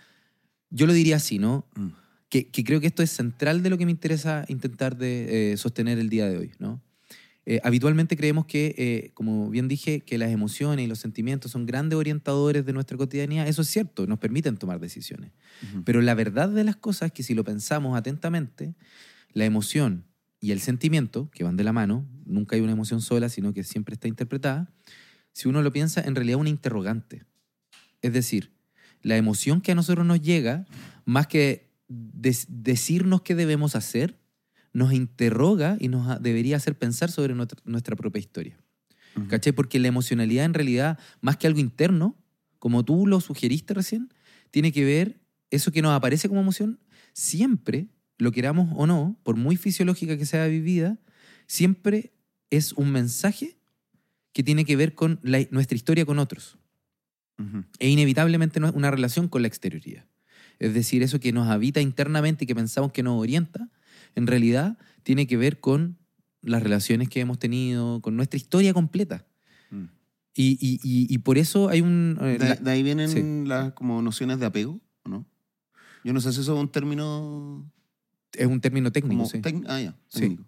yo 0.69 0.87
lo 0.87 0.93
diría 0.93 1.17
así, 1.17 1.39
¿no? 1.39 1.67
Mm. 1.77 1.89
que, 2.29 2.49
que 2.49 2.63
creo 2.63 2.79
que 2.83 2.89
esto 2.89 3.03
es 3.03 3.11
central 3.11 3.63
de 3.63 3.71
lo 3.71 3.79
que 3.79 3.87
me 3.87 3.91
interesa 3.93 4.45
intentar 4.49 4.99
de, 4.99 5.53
eh, 5.53 5.57
sostener 5.57 5.99
el 5.99 6.11
día 6.11 6.29
de 6.29 6.37
hoy, 6.37 6.53
¿no? 6.59 6.83
Eh, 7.47 7.61
habitualmente 7.63 8.17
creemos 8.17 8.47
que, 8.47 8.75
eh, 8.79 9.11
como 9.15 9.51
bien 9.51 9.69
dije, 9.69 10.01
que 10.01 10.17
las 10.17 10.31
emociones 10.31 10.85
y 10.85 10.89
los 10.89 10.99
sentimientos 10.99 11.51
son 11.51 11.67
grandes 11.67 11.99
orientadores 11.99 12.65
de 12.65 12.73
nuestra 12.73 12.97
cotidianidad. 12.97 13.47
Eso 13.47 13.63
es 13.63 13.69
cierto, 13.69 14.07
nos 14.07 14.19
permiten 14.19 14.57
tomar 14.57 14.81
decisiones. 14.81 15.33
Pero 15.85 16.01
la 16.01 16.15
verdad 16.15 16.49
de 16.49 16.65
las 16.65 16.77
cosas 16.77 17.07
es 17.07 17.13
que 17.13 17.23
si 17.23 17.35
lo 17.35 17.45
pensamos 17.45 17.97
atentamente, 17.97 18.75
la 19.33 19.45
emoción 19.45 20.05
y 20.41 20.53
el 20.53 20.61
sentimiento, 20.61 21.31
que 21.31 21.45
van 21.45 21.57
de 21.57 21.65
la 21.65 21.73
mano, 21.73 22.07
nunca 22.25 22.57
hay 22.57 22.63
una 22.63 22.73
emoción 22.73 23.01
sola, 23.01 23.29
sino 23.29 23.53
que 23.53 23.65
siempre 23.65 23.95
está 23.95 24.09
interpretada, 24.09 24.73
si 25.33 25.49
uno 25.49 25.63
lo 25.63 25.73
piensa, 25.73 26.01
en 26.01 26.15
realidad 26.15 26.39
es 26.39 26.41
una 26.41 26.51
interrogante. 26.51 27.25
Es 28.03 28.13
decir, 28.13 28.53
la 29.03 29.17
emoción 29.17 29.61
que 29.61 29.73
a 29.73 29.75
nosotros 29.75 30.07
nos 30.07 30.21
llega, 30.21 30.67
más 31.05 31.27
que 31.27 31.71
decirnos 31.89 33.23
qué 33.23 33.35
debemos 33.35 33.77
hacer, 33.77 34.19
nos 34.75 34.93
interroga 34.93 35.79
y 35.81 35.89
nos 35.89 36.21
debería 36.23 36.57
hacer 36.57 36.77
pensar 36.77 37.11
sobre 37.11 37.35
nuestra, 37.35 37.59
nuestra 37.65 37.97
propia 37.97 38.21
historia. 38.21 38.59
Ujú. 39.17 39.29
¿Cachai? 39.29 39.53
Porque 39.55 39.79
la 39.79 39.89
emocionalidad 39.89 40.45
en 40.45 40.53
realidad, 40.53 40.99
más 41.23 41.39
que 41.39 41.47
algo 41.47 41.61
interno, 41.61 42.17
como 42.59 42.85
tú 42.85 43.07
lo 43.07 43.21
sugeriste 43.21 43.73
recién, 43.73 44.13
tiene 44.51 44.73
que 44.73 44.85
ver, 44.85 45.21
eso 45.51 45.73
que 45.73 45.81
nos 45.81 45.93
aparece 45.93 46.29
como 46.29 46.41
emoción, 46.41 46.81
siempre, 47.13 47.87
lo 48.19 48.33
queramos 48.33 48.69
o 48.77 48.87
no, 48.87 49.19
por 49.23 49.37
muy 49.37 49.57
fisiológica 49.57 50.19
que 50.19 50.27
sea 50.27 50.47
vivida, 50.47 50.99
siempre 51.47 52.13
es 52.51 52.73
un 52.73 52.91
mensaje 52.91 53.57
que 54.33 54.43
tiene 54.43 54.65
que 54.65 54.77
ver 54.77 54.95
con 54.95 55.21
la- 55.23 55.47
nuestra 55.51 55.77
historia 55.77 56.05
con 56.05 56.19
otros 56.19 56.59
Ujú. 57.39 57.65
e 57.79 57.89
inevitablemente 57.89 58.61
una 58.61 58.91
relación 58.91 59.29
con 59.29 59.43
la 59.43 59.49
exterioridad. 59.49 60.07
Es 60.59 60.75
decir, 60.75 61.03
eso 61.03 61.21
que 61.21 61.33
nos 61.33 61.49
habita 61.49 61.81
internamente 61.81 62.45
y 62.45 62.47
que 62.47 62.55
pensamos 62.55 62.93
que 62.93 63.03
nos 63.03 63.21
orienta, 63.21 63.71
en 64.15 64.27
realidad 64.27 64.79
tiene 65.03 65.27
que 65.27 65.37
ver 65.37 65.61
con 65.61 65.99
las 66.43 66.63
relaciones 66.63 67.09
que 67.09 67.21
hemos 67.21 67.39
tenido, 67.39 68.01
con 68.03 68.17
nuestra 68.17 68.37
historia 68.37 68.73
completa. 68.75 69.27
Mm. 69.71 69.85
Y, 70.35 70.59
y- 70.61 70.81
y- 70.83 71.07
y 71.15 71.19
por 71.19 71.39
eso 71.39 71.69
hay 71.69 71.81
un... 71.81 72.19
eh, 72.21 72.37
De, 72.39 72.49
la- 72.49 72.55
de 72.57 72.71
ahí 72.71 72.83
vienen 72.83 73.09
sí. 73.09 73.49
las 73.49 73.73
como 73.73 74.03
nociones 74.03 74.41
de 74.41 74.47
apego, 74.47 74.81
¿o 75.05 75.09
no? 75.09 75.27
Yo 76.05 76.13
no 76.13 76.21
sé 76.21 76.33
si 76.33 76.41
eso 76.41 76.55
es 76.55 76.61
un 76.61 76.69
término 76.71 77.71
es 78.33 78.47
un 78.47 78.61
término 78.61 78.91
técnico, 78.91 79.23
como 79.23 79.31
sí. 79.31 79.41
ah, 79.69 79.81
ya, 79.81 79.97
Sí. 80.09 80.21
técnico. 80.21 80.45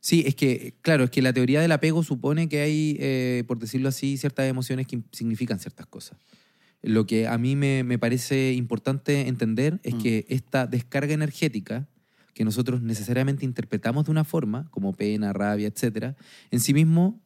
Sí, 0.00 0.22
es 0.26 0.34
que, 0.36 0.76
claro, 0.82 1.04
es 1.04 1.10
que 1.10 1.20
la 1.22 1.32
teoría 1.32 1.60
del 1.62 1.72
apego 1.72 2.02
supone 2.04 2.48
que 2.48 2.60
hay, 2.60 2.96
eh, 3.00 3.42
por 3.48 3.58
decirlo 3.58 3.88
así, 3.88 4.16
ciertas 4.18 4.46
emociones 4.48 4.86
que 4.86 5.02
significan 5.12 5.58
ciertas 5.58 5.86
cosas. 5.86 6.18
Lo 6.82 7.06
que 7.06 7.26
a 7.26 7.36
mí 7.38 7.56
me, 7.56 7.82
me 7.84 7.98
parece 7.98 8.52
importante 8.52 9.26
entender 9.28 9.80
es 9.82 9.94
Mm. 9.94 10.02
que 10.02 10.26
esta 10.28 10.66
descarga 10.66 11.12
energética 11.14 11.88
que 12.34 12.44
nosotros 12.44 12.82
necesariamente 12.82 13.44
interpretamos 13.44 14.04
de 14.06 14.10
una 14.10 14.24
forma, 14.24 14.68
como 14.70 14.92
pena, 14.92 15.32
rabia, 15.32 15.68
etcétera, 15.68 16.16
en 16.50 16.60
sí 16.60 16.74
mismo 16.74 17.20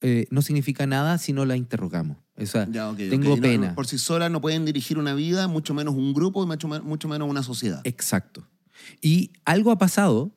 eh, 0.00 0.26
no 0.30 0.42
significa 0.42 0.86
nada 0.86 1.18
si 1.18 1.32
no 1.32 1.44
la 1.44 1.56
interrogamos. 1.56 2.18
O 2.36 2.46
sea, 2.46 2.68
Ya, 2.70 2.88
ok, 2.90 2.94
ok. 2.94 3.10
Tengo 3.10 3.36
No, 3.36 3.42
pena. 3.42 3.74
por 3.74 3.86
sí 3.86 3.96
solas 3.98 4.30
no 4.30 4.40
pueden 4.40 4.64
dirigir 4.64 4.98
una 4.98 5.14
vida, 5.14 5.48
mucho 5.48 5.72
menos 5.74 5.94
un 5.94 6.12
grupo 6.12 6.42
y 6.42 6.46
mucho, 6.46 6.68
mucho 6.68 7.08
menos 7.08 7.28
una 7.28 7.42
sociedad. 7.42 7.80
Exacto. 7.84 8.46
Y 9.00 9.30
algo 9.44 9.70
ha 9.70 9.78
pasado, 9.78 10.32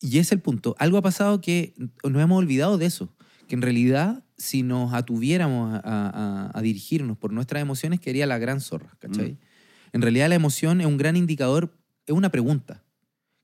y 0.00 0.18
es 0.18 0.32
el 0.32 0.40
punto, 0.40 0.74
algo 0.78 0.98
ha 0.98 1.02
pasado 1.02 1.40
que 1.40 1.74
nos 2.02 2.22
hemos 2.22 2.38
olvidado 2.38 2.76
de 2.78 2.86
eso, 2.86 3.14
que 3.46 3.54
en 3.54 3.62
realidad 3.62 4.24
si 4.36 4.62
nos 4.62 4.92
atuviéramos 4.94 5.74
a, 5.74 5.80
a- 5.84 6.50
a 6.58 6.62
dirigirnos 6.62 7.16
por 7.18 7.32
nuestras 7.32 7.62
emociones, 7.62 8.00
quería 8.00 8.26
la 8.26 8.38
gran 8.38 8.60
zorra, 8.60 8.96
¿cachai? 8.98 9.32
Mm. 9.32 9.38
En 9.94 10.02
realidad 10.02 10.28
la 10.28 10.34
emoción 10.34 10.80
es 10.80 10.86
un 10.86 10.96
gran 10.96 11.16
indicador, 11.16 11.76
es 12.06 12.14
una 12.14 12.30
pregunta, 12.30 12.81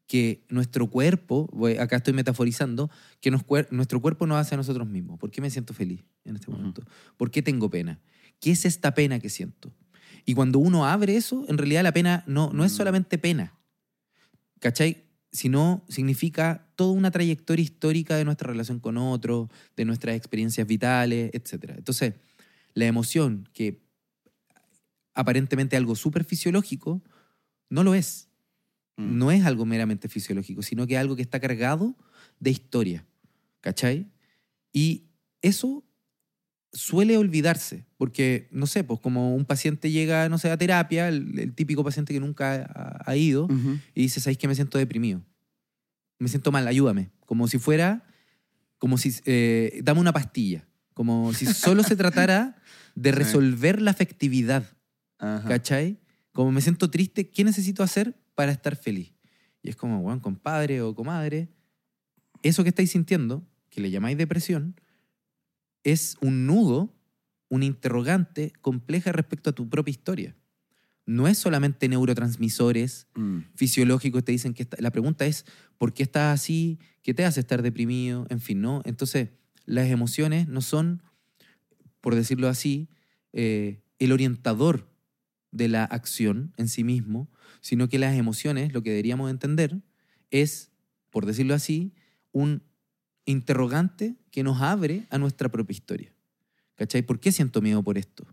que 0.08 0.44
nuestro 0.48 0.88
cuerpo, 0.90 1.48
acá 1.78 1.96
estoy 1.96 2.14
metaforizando, 2.14 2.90
que 3.20 3.30
nos 3.30 3.42
nuestro 3.70 4.00
cuerpo 4.00 4.26
nos 4.26 4.38
hace 4.38 4.54
a 4.54 4.56
nosotros 4.56 4.88
mismos. 4.88 5.18
¿Por 5.18 5.30
qué 5.30 5.40
me 5.40 5.50
siento 5.50 5.74
feliz 5.74 6.02
en 6.24 6.34
este 6.34 6.50
momento? 6.50 6.82
¿Por 7.16 7.30
qué 7.30 7.42
tengo 7.42 7.70
pena? 7.70 8.00
¿Qué 8.40 8.50
es 8.52 8.64
esta 8.64 8.94
pena 8.94 9.20
que 9.20 9.28
siento? 9.28 9.72
Y 10.24 10.34
cuando 10.34 10.58
uno 10.58 10.86
abre 10.86 11.14
eso, 11.16 11.44
en 11.48 11.58
realidad 11.58 11.82
la 11.82 11.92
pena 11.92 12.24
no, 12.26 12.50
no 12.52 12.64
es 12.64 12.72
Mm. 12.72 12.76
solamente 12.76 13.18
pena, 13.18 13.52
¿cachai? 14.60 15.04
Sino 15.30 15.84
significa 15.88 16.66
toda 16.74 16.92
una 16.92 17.10
trayectoria 17.10 17.62
histórica 17.62 18.16
de 18.16 18.24
nuestra 18.24 18.48
relación 18.48 18.80
con 18.80 18.96
otros, 18.96 19.48
de 19.76 19.84
nuestras 19.84 20.16
experiencias 20.16 20.66
vitales, 20.66 21.30
etc. 21.34 21.74
Entonces, 21.76 22.14
la 22.72 22.86
emoción, 22.86 23.46
que 23.52 23.82
aparentemente 25.14 25.76
es 25.76 25.80
algo 25.80 25.96
súper 25.96 26.24
fisiológico, 26.24 27.02
no 27.68 27.82
lo 27.84 27.94
es. 27.94 28.27
Mm. 28.98 29.16
No 29.16 29.30
es 29.30 29.46
algo 29.46 29.64
meramente 29.64 30.08
fisiológico, 30.08 30.62
sino 30.62 30.86
que 30.86 30.94
es 30.94 31.00
algo 31.00 31.16
que 31.16 31.22
está 31.22 31.40
cargado 31.40 31.96
de 32.40 32.50
historia, 32.50 33.06
¿cachai? 33.60 34.10
Y 34.72 35.04
eso 35.40 35.84
suele 36.72 37.16
olvidarse, 37.16 37.86
porque, 37.96 38.48
no 38.50 38.66
sé, 38.66 38.84
pues 38.84 39.00
como 39.00 39.34
un 39.34 39.44
paciente 39.44 39.90
llega, 39.90 40.28
no 40.28 40.36
sé, 40.36 40.50
a 40.50 40.58
terapia, 40.58 41.08
el, 41.08 41.38
el 41.38 41.54
típico 41.54 41.82
paciente 41.82 42.12
que 42.12 42.20
nunca 42.20 42.66
ha, 42.74 43.10
ha 43.10 43.16
ido, 43.16 43.44
Ujú. 43.44 43.78
y 43.94 44.02
dice, 44.02 44.20
¿sabes 44.20 44.36
que 44.36 44.48
me 44.48 44.54
siento 44.54 44.78
deprimido? 44.78 45.24
Me 46.18 46.28
siento 46.28 46.50
mal, 46.52 46.66
ayúdame. 46.66 47.10
Como 47.24 47.46
si 47.46 47.58
fuera, 47.58 48.04
como 48.78 48.98
si, 48.98 49.14
eh, 49.24 49.80
dame 49.84 50.00
una 50.00 50.12
pastilla. 50.12 50.66
Como 50.92 51.32
si 51.32 51.46
solo 51.46 51.84
se 51.84 51.94
tratara 51.94 52.56
de 52.96 53.12
resolver 53.12 53.80
la 53.80 53.92
afectividad, 53.92 54.64
Ajá. 55.18 55.48
¿cachai? 55.48 56.00
Como 56.32 56.50
me 56.50 56.60
siento 56.60 56.90
triste, 56.90 57.30
¿qué 57.30 57.44
necesito 57.44 57.84
hacer 57.84 58.16
para 58.38 58.52
estar 58.52 58.76
feliz? 58.76 59.12
Y 59.64 59.68
es 59.68 59.74
como, 59.74 60.00
bueno, 60.00 60.22
compadre 60.22 60.80
o 60.80 60.94
comadre, 60.94 61.48
eso 62.44 62.62
que 62.62 62.68
estáis 62.68 62.92
sintiendo, 62.92 63.44
que 63.68 63.80
le 63.80 63.90
llamáis 63.90 64.16
depresión, 64.16 64.76
es 65.82 66.16
un 66.20 66.46
nudo, 66.46 66.94
un 67.48 67.64
interrogante 67.64 68.52
compleja 68.60 69.10
respecto 69.10 69.50
a 69.50 69.54
tu 69.54 69.68
propia 69.68 69.90
historia. 69.90 70.36
No 71.04 71.26
es 71.26 71.36
solamente 71.36 71.88
neurotransmisores 71.88 73.08
Mm. 73.16 73.38
fisiológicos 73.56 74.22
te 74.22 74.30
dicen 74.30 74.54
que 74.54 74.62
está- 74.62 74.76
la 74.80 74.92
pregunta 74.92 75.26
es 75.26 75.44
¿por 75.76 75.92
qué 75.92 76.04
estás 76.04 76.32
así? 76.40 76.78
¿Qué 77.02 77.14
te 77.14 77.24
hace 77.24 77.40
estar 77.40 77.60
deprimido? 77.62 78.24
En 78.30 78.38
fin, 78.40 78.60
¿no? 78.60 78.82
Entonces, 78.84 79.30
las 79.64 79.88
emociones 79.88 80.46
no 80.46 80.60
son, 80.60 81.02
por 82.00 82.14
decirlo 82.14 82.46
así, 82.46 82.88
eh, 83.32 83.82
el 83.98 84.12
orientador 84.12 84.88
de 85.50 85.66
la 85.66 85.82
acción 85.82 86.52
en 86.56 86.68
sí 86.68 86.84
mismo, 86.84 87.28
sino 87.60 87.88
que 87.88 87.98
las 87.98 88.16
emociones, 88.16 88.72
lo 88.72 88.82
que 88.82 88.90
deberíamos 88.90 89.30
entender, 89.30 89.80
es, 90.30 90.70
por 91.10 91.26
decirlo 91.26 91.54
así, 91.54 91.92
un 92.32 92.62
interrogante 93.24 94.16
que 94.30 94.42
nos 94.42 94.60
abre 94.62 95.06
a 95.10 95.18
nuestra 95.18 95.50
propia 95.50 95.74
historia. 95.74 96.14
¿Cachai? 96.76 97.02
¿Por 97.02 97.18
qué 97.18 97.32
siento 97.32 97.60
miedo 97.60 97.82
por 97.82 97.98
esto? 97.98 98.26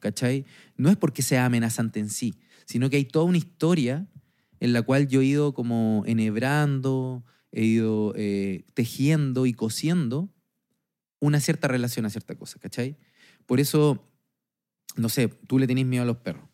¿cachai? 0.00 0.44
No 0.76 0.90
es 0.90 0.96
porque 0.96 1.22
sea 1.22 1.46
amenazante 1.46 2.00
en 2.00 2.10
sí, 2.10 2.34
sino 2.66 2.90
que 2.90 2.96
hay 2.96 3.04
toda 3.04 3.24
una 3.24 3.38
historia 3.38 4.06
en 4.60 4.72
la 4.72 4.82
cual 4.82 5.08
yo 5.08 5.20
he 5.20 5.26
ido 5.26 5.54
como 5.54 6.02
enhebrando, 6.06 7.24
he 7.52 7.64
ido 7.64 8.14
eh, 8.16 8.64
tejiendo 8.74 9.46
y 9.46 9.52
cosiendo 9.52 10.32
una 11.20 11.40
cierta 11.40 11.68
relación 11.68 12.06
a 12.06 12.10
cierta 12.10 12.34
cosa, 12.34 12.58
¿cachai? 12.58 12.96
Por 13.46 13.60
eso, 13.60 14.10
no 14.96 15.08
sé, 15.08 15.28
tú 15.28 15.58
le 15.58 15.66
tenés 15.66 15.86
miedo 15.86 16.02
a 16.02 16.06
los 16.06 16.18
perros. 16.18 16.48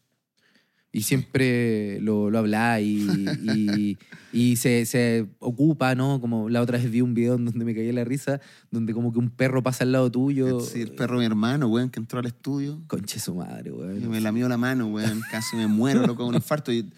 Y 0.93 1.03
siempre 1.03 2.01
lo, 2.01 2.31
lo 2.31 2.39
hablás 2.41 2.81
y, 2.81 3.07
y, 3.45 3.99
y 4.33 4.57
se, 4.57 4.85
se 4.87 5.27
ocupa, 5.39 5.95
¿no? 5.95 6.21
Como 6.21 6.49
la 6.49 6.61
otra 6.61 6.79
vez 6.79 6.91
vi 6.91 7.01
un 7.01 7.15
video 7.15 7.37
en 7.37 7.45
donde 7.45 7.65
me 7.65 7.75
caí 7.77 7.93
la 7.93 8.03
risa, 8.05 8.41
donde 8.73 8.93
como 8.93 9.13
que 9.13 9.21
un 9.21 9.31
perro 9.31 9.63
pasa 9.63 9.85
al 9.85 9.93
lado 9.93 10.11
tuyo. 10.11 10.59
Sí, 10.59 10.81
el 10.83 10.91
perro 10.93 11.15
de 11.15 11.21
mi 11.21 11.27
hermano, 11.27 11.69
weón, 11.69 11.91
que 11.91 12.01
entró 12.01 12.19
al 12.19 12.27
estudio. 12.27 12.81
Conche 12.89 13.21
su 13.21 13.37
madre, 13.37 13.71
Y 13.71 13.73
weón. 13.73 14.11
me 14.11 14.21
lamió 14.21 14.49
la 14.49 14.57
mano, 14.57 14.89
weón. 14.89 15.21
Casi 15.31 15.55
me 15.57 15.69
muero, 15.69 16.01
loco, 16.03 16.17
con 16.17 16.27
un 16.31 16.35
infarto. 16.35 16.73
Y, 16.73 16.91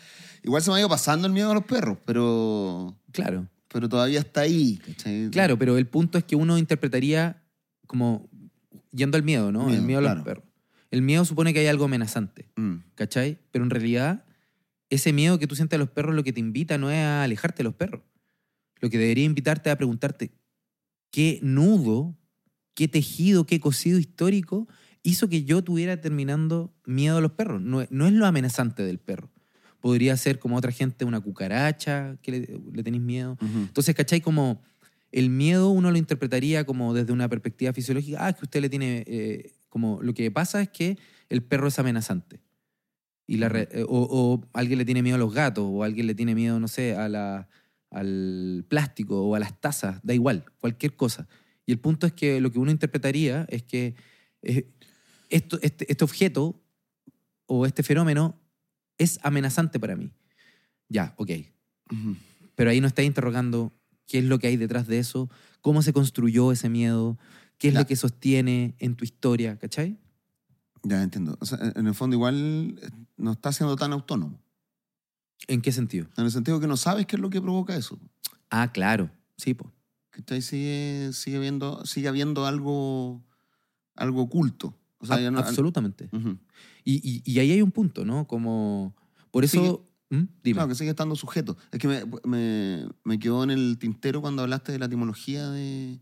igual 0.42 0.62
se 0.62 0.70
me 0.70 0.76
ha 0.76 0.80
ido 0.80 0.88
pasando 0.88 1.26
el 1.26 1.34
miedo 1.34 1.50
a 1.50 1.54
los 1.54 1.64
perros, 1.64 1.98
pero, 2.06 2.96
Claro. 3.12 3.46
pero 3.68 3.90
todavía 3.90 4.20
está 4.20 4.40
ahí. 4.40 4.80
¿cachai? 4.86 5.28
Claro, 5.30 5.58
pero 5.58 5.76
el 5.76 5.86
punto 5.86 6.16
es 6.16 6.24
que 6.24 6.34
uno 6.34 6.56
interpretaría 6.56 7.42
como 7.86 8.26
yendo 8.90 9.18
al 9.18 9.22
miedo, 9.22 9.52
¿no? 9.52 9.64
el 9.68 9.82
Miedo, 9.82 9.82
miedo 9.84 9.98
a 9.98 10.02
los 10.02 10.10
claro. 10.12 10.24
perros. 10.24 10.44
El 10.92 11.02
miedo 11.02 11.24
supone 11.24 11.52
que 11.52 11.58
hay 11.60 11.66
algo 11.66 11.86
amenazante, 11.86 12.48
Mm. 12.56 12.76
¿cachai? 12.94 13.38
Pero 13.50 13.64
en 13.64 13.70
realidad, 13.70 14.24
ese 14.90 15.12
miedo 15.12 15.38
que 15.40 15.46
tú 15.48 15.56
sientes 15.56 15.76
a 15.76 15.80
los 15.80 15.88
perros 15.90 16.14
lo 16.14 16.22
que 16.22 16.32
te 16.32 16.40
invita 16.40 16.78
no 16.78 16.90
es 16.90 16.98
a 16.98 17.24
alejarte 17.24 17.58
de 17.58 17.64
los 17.64 17.74
perros. 17.74 18.02
Lo 18.80 18.90
que 18.90 18.98
debería 18.98 19.24
invitarte 19.24 19.70
es 19.70 19.72
a 19.74 19.76
preguntarte 19.78 20.30
qué 21.10 21.40
nudo, 21.42 22.16
qué 22.74 22.88
tejido, 22.88 23.46
qué 23.46 23.58
cosido 23.58 23.98
histórico 23.98 24.68
hizo 25.02 25.28
que 25.28 25.44
yo 25.44 25.62
tuviera 25.64 26.00
terminando 26.00 26.74
miedo 26.86 27.16
a 27.16 27.20
los 27.20 27.32
perros. 27.32 27.60
No, 27.60 27.80
es- 27.80 27.90
no 27.90 28.06
es 28.06 28.12
lo 28.12 28.26
amenazante 28.26 28.82
del 28.84 28.98
perro. 28.98 29.30
Podría 29.80 30.16
ser 30.16 30.38
como 30.38 30.56
otra 30.56 30.70
gente 30.72 31.04
una 31.04 31.20
cucaracha 31.20 32.16
que 32.22 32.30
le, 32.32 32.60
le 32.72 32.82
tenéis 32.82 33.02
miedo. 33.02 33.32
Ujú. 33.40 33.58
Entonces, 33.60 33.94
¿cachai? 33.94 34.20
Como 34.20 34.62
el 35.10 35.28
miedo 35.30 35.70
uno 35.70 35.90
lo 35.90 35.96
interpretaría 35.98 36.64
como 36.64 36.94
desde 36.94 37.12
una 37.12 37.28
perspectiva 37.28 37.72
fisiológica. 37.72 38.18
Ah, 38.24 38.28
es 38.30 38.36
que 38.36 38.44
usted 38.44 38.60
le 38.60 38.68
tiene... 38.68 39.04
eh, 39.06 39.52
como 39.72 40.02
lo 40.02 40.12
que 40.12 40.30
pasa 40.30 40.60
es 40.60 40.68
que 40.68 40.98
el 41.30 41.42
perro 41.42 41.66
es 41.68 41.78
amenazante. 41.78 42.40
Y 43.26 43.38
la 43.38 43.48
re- 43.48 43.68
eh, 43.72 43.84
o, 43.88 44.06
o 44.10 44.46
alguien 44.52 44.78
le 44.78 44.84
tiene 44.84 45.02
miedo 45.02 45.16
a 45.16 45.18
los 45.18 45.32
gatos, 45.32 45.64
o 45.66 45.82
alguien 45.82 46.06
le 46.06 46.14
tiene 46.14 46.34
miedo, 46.34 46.60
no 46.60 46.68
sé, 46.68 46.94
a 46.94 47.08
la, 47.08 47.48
al 47.88 48.66
plástico 48.68 49.22
o 49.22 49.34
a 49.34 49.38
las 49.38 49.58
tazas, 49.62 49.98
da 50.02 50.12
igual, 50.12 50.44
cualquier 50.60 50.94
cosa. 50.94 51.26
Y 51.64 51.72
el 51.72 51.78
punto 51.78 52.06
es 52.06 52.12
que 52.12 52.38
lo 52.42 52.50
que 52.52 52.58
uno 52.58 52.70
interpretaría 52.70 53.46
es 53.48 53.62
que 53.62 53.94
eh, 54.42 54.68
esto, 55.30 55.58
este, 55.62 55.90
este 55.90 56.04
objeto 56.04 56.60
o 57.46 57.64
este 57.64 57.82
fenómeno 57.82 58.38
es 58.98 59.18
amenazante 59.22 59.80
para 59.80 59.96
mí. 59.96 60.10
Ya, 60.90 61.14
ok. 61.16 61.30
Ujú. 61.90 62.16
Pero 62.54 62.68
ahí 62.68 62.82
no 62.82 62.88
está 62.88 63.02
interrogando 63.02 63.72
qué 64.06 64.18
es 64.18 64.24
lo 64.24 64.38
que 64.38 64.48
hay 64.48 64.58
detrás 64.58 64.86
de 64.86 64.98
eso, 64.98 65.30
cómo 65.62 65.80
se 65.80 65.94
construyó 65.94 66.52
ese 66.52 66.68
miedo, 66.68 67.16
qué 67.62 67.68
es 67.68 67.74
lo 67.74 67.86
que 67.86 67.96
sostiene 67.96 68.74
en 68.78 68.94
tu 68.96 69.04
historia, 69.04 69.58
¿cachai? 69.58 69.98
Ya 70.82 71.02
entiendo. 71.02 71.36
O 71.40 71.46
sea, 71.46 71.58
en 71.76 71.86
el 71.86 71.94
fondo 71.94 72.16
igual 72.16 72.78
eh, 72.82 72.90
no 73.16 73.32
está 73.32 73.52
siendo 73.52 73.76
tan 73.76 73.92
autónomo. 73.92 74.40
¿En 75.48 75.60
qué 75.62 75.72
sentido? 75.72 76.08
En 76.16 76.24
el 76.24 76.30
sentido 76.30 76.60
que 76.60 76.66
no 76.66 76.76
sabes 76.76 77.06
qué 77.06 77.16
es 77.16 77.22
lo 77.22 77.30
que 77.30 77.40
provoca 77.40 77.74
eso. 77.76 77.98
Ah, 78.50 78.70
claro. 78.72 79.10
Sí, 79.36 79.54
pues. 79.54 79.72
Que 80.26 80.42
sigue, 80.42 81.10
sigue, 81.12 81.38
viendo, 81.38 81.84
sigue 81.86 82.08
habiendo 82.08 82.46
algo, 82.46 83.24
algo 83.96 84.22
oculto. 84.22 84.76
O 84.98 85.06
sea, 85.06 85.20
ya 85.20 85.30
no- 85.30 85.38
absolutamente. 85.38 86.08
Ujú. 86.12 86.38
Y, 86.84 87.00
y- 87.08 87.22
y 87.24 87.38
ahí 87.38 87.50
hay 87.52 87.62
un 87.62 87.70
punto, 87.72 88.04
¿no? 88.04 88.26
Como. 88.26 88.94
Por 89.30 89.44
eso. 89.44 89.88
¿Mm? 90.10 90.24
Dime. 90.44 90.54
Claro, 90.56 90.68
que 90.68 90.74
sigue 90.74 90.90
estando 90.90 91.16
sujeto. 91.16 91.56
Es 91.70 91.78
que 91.78 91.88
me, 91.88 92.04
me, 92.24 92.86
me 93.04 93.18
quedó 93.18 93.42
en 93.44 93.50
el 93.50 93.78
tintero 93.78 94.20
cuando 94.20 94.42
hablaste 94.42 94.70
de 94.72 94.78
la 94.78 94.84
etimología 94.84 95.48
de... 95.48 96.00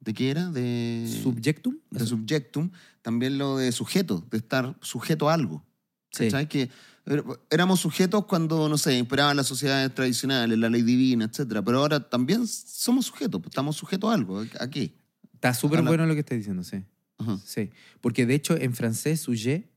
¿De 0.00 0.14
qué 0.14 0.30
era? 0.30 0.50
De... 0.50 1.06
Subjectum. 1.22 1.76
de 1.90 2.06
subjectum. 2.06 2.70
También 3.02 3.38
lo 3.38 3.56
de 3.56 3.72
sujeto, 3.72 4.26
de 4.30 4.38
estar 4.38 4.76
sujeto 4.80 5.28
a 5.28 5.34
algo. 5.34 5.64
Sí. 6.10 6.24
¿Cachai? 6.24 6.48
Que 6.48 6.70
er- 7.06 7.40
éramos 7.50 7.80
sujetos 7.80 8.24
cuando, 8.26 8.68
no 8.68 8.78
sé, 8.78 8.96
imperaban 8.96 9.36
las 9.36 9.46
sociedades 9.46 9.94
tradicionales, 9.94 10.56
la 10.58 10.68
ley 10.70 10.82
divina, 10.82 11.24
etc. 11.26 11.60
Pero 11.64 11.78
ahora 11.80 12.08
también 12.08 12.46
somos 12.46 13.06
sujetos, 13.06 13.40
pues, 13.40 13.50
estamos 13.50 13.76
sujetos 13.76 14.10
a 14.10 14.14
algo. 14.14 14.44
¿A 14.60 14.70
qué? 14.70 14.94
Está 15.34 15.52
súper 15.54 15.78
Habla- 15.80 15.90
bueno 15.90 16.06
lo 16.06 16.14
que 16.14 16.20
estás 16.20 16.38
diciendo, 16.38 16.62
sí. 16.64 16.82
Ajá. 17.18 17.38
Sí. 17.44 17.70
Porque 18.00 18.24
de 18.26 18.34
hecho 18.34 18.56
en 18.56 18.74
francés, 18.74 19.20
sujet, 19.20 19.68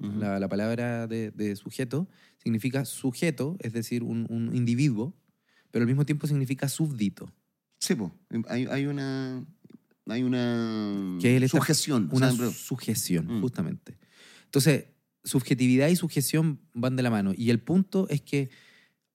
Ujú. 0.00 0.18
la, 0.18 0.38
la 0.40 0.48
palabra 0.48 1.06
de, 1.06 1.30
de 1.30 1.54
sujeto, 1.56 2.08
significa 2.42 2.84
sujeto, 2.84 3.56
es 3.60 3.72
decir, 3.72 4.02
un, 4.02 4.26
un 4.30 4.54
individuo, 4.54 5.14
pero 5.70 5.82
al 5.84 5.86
mismo 5.88 6.04
tiempo 6.06 6.26
significa 6.26 6.68
súbdito. 6.68 7.32
Sí, 7.80 7.94
pues, 7.94 8.10
hay, 8.48 8.66
hay 8.66 8.86
una... 8.86 9.44
Hay 10.08 10.22
una 10.22 11.18
Que 11.20 11.36
él 11.36 11.42
está- 11.42 11.58
sujeción. 11.58 12.08
o 12.12 12.16
Una 12.16 12.32
sea, 12.32 12.50
sujeción, 12.50 13.26
Mm. 13.38 13.40
justamente. 13.40 13.98
Entonces, 14.44 14.86
subjetividad 15.24 15.88
y 15.88 15.96
sujeción 15.96 16.60
van 16.74 16.96
de 16.96 17.02
la 17.02 17.10
mano. 17.10 17.32
Y 17.36 17.50
el 17.50 17.60
punto 17.60 18.08
es 18.08 18.22
que, 18.22 18.48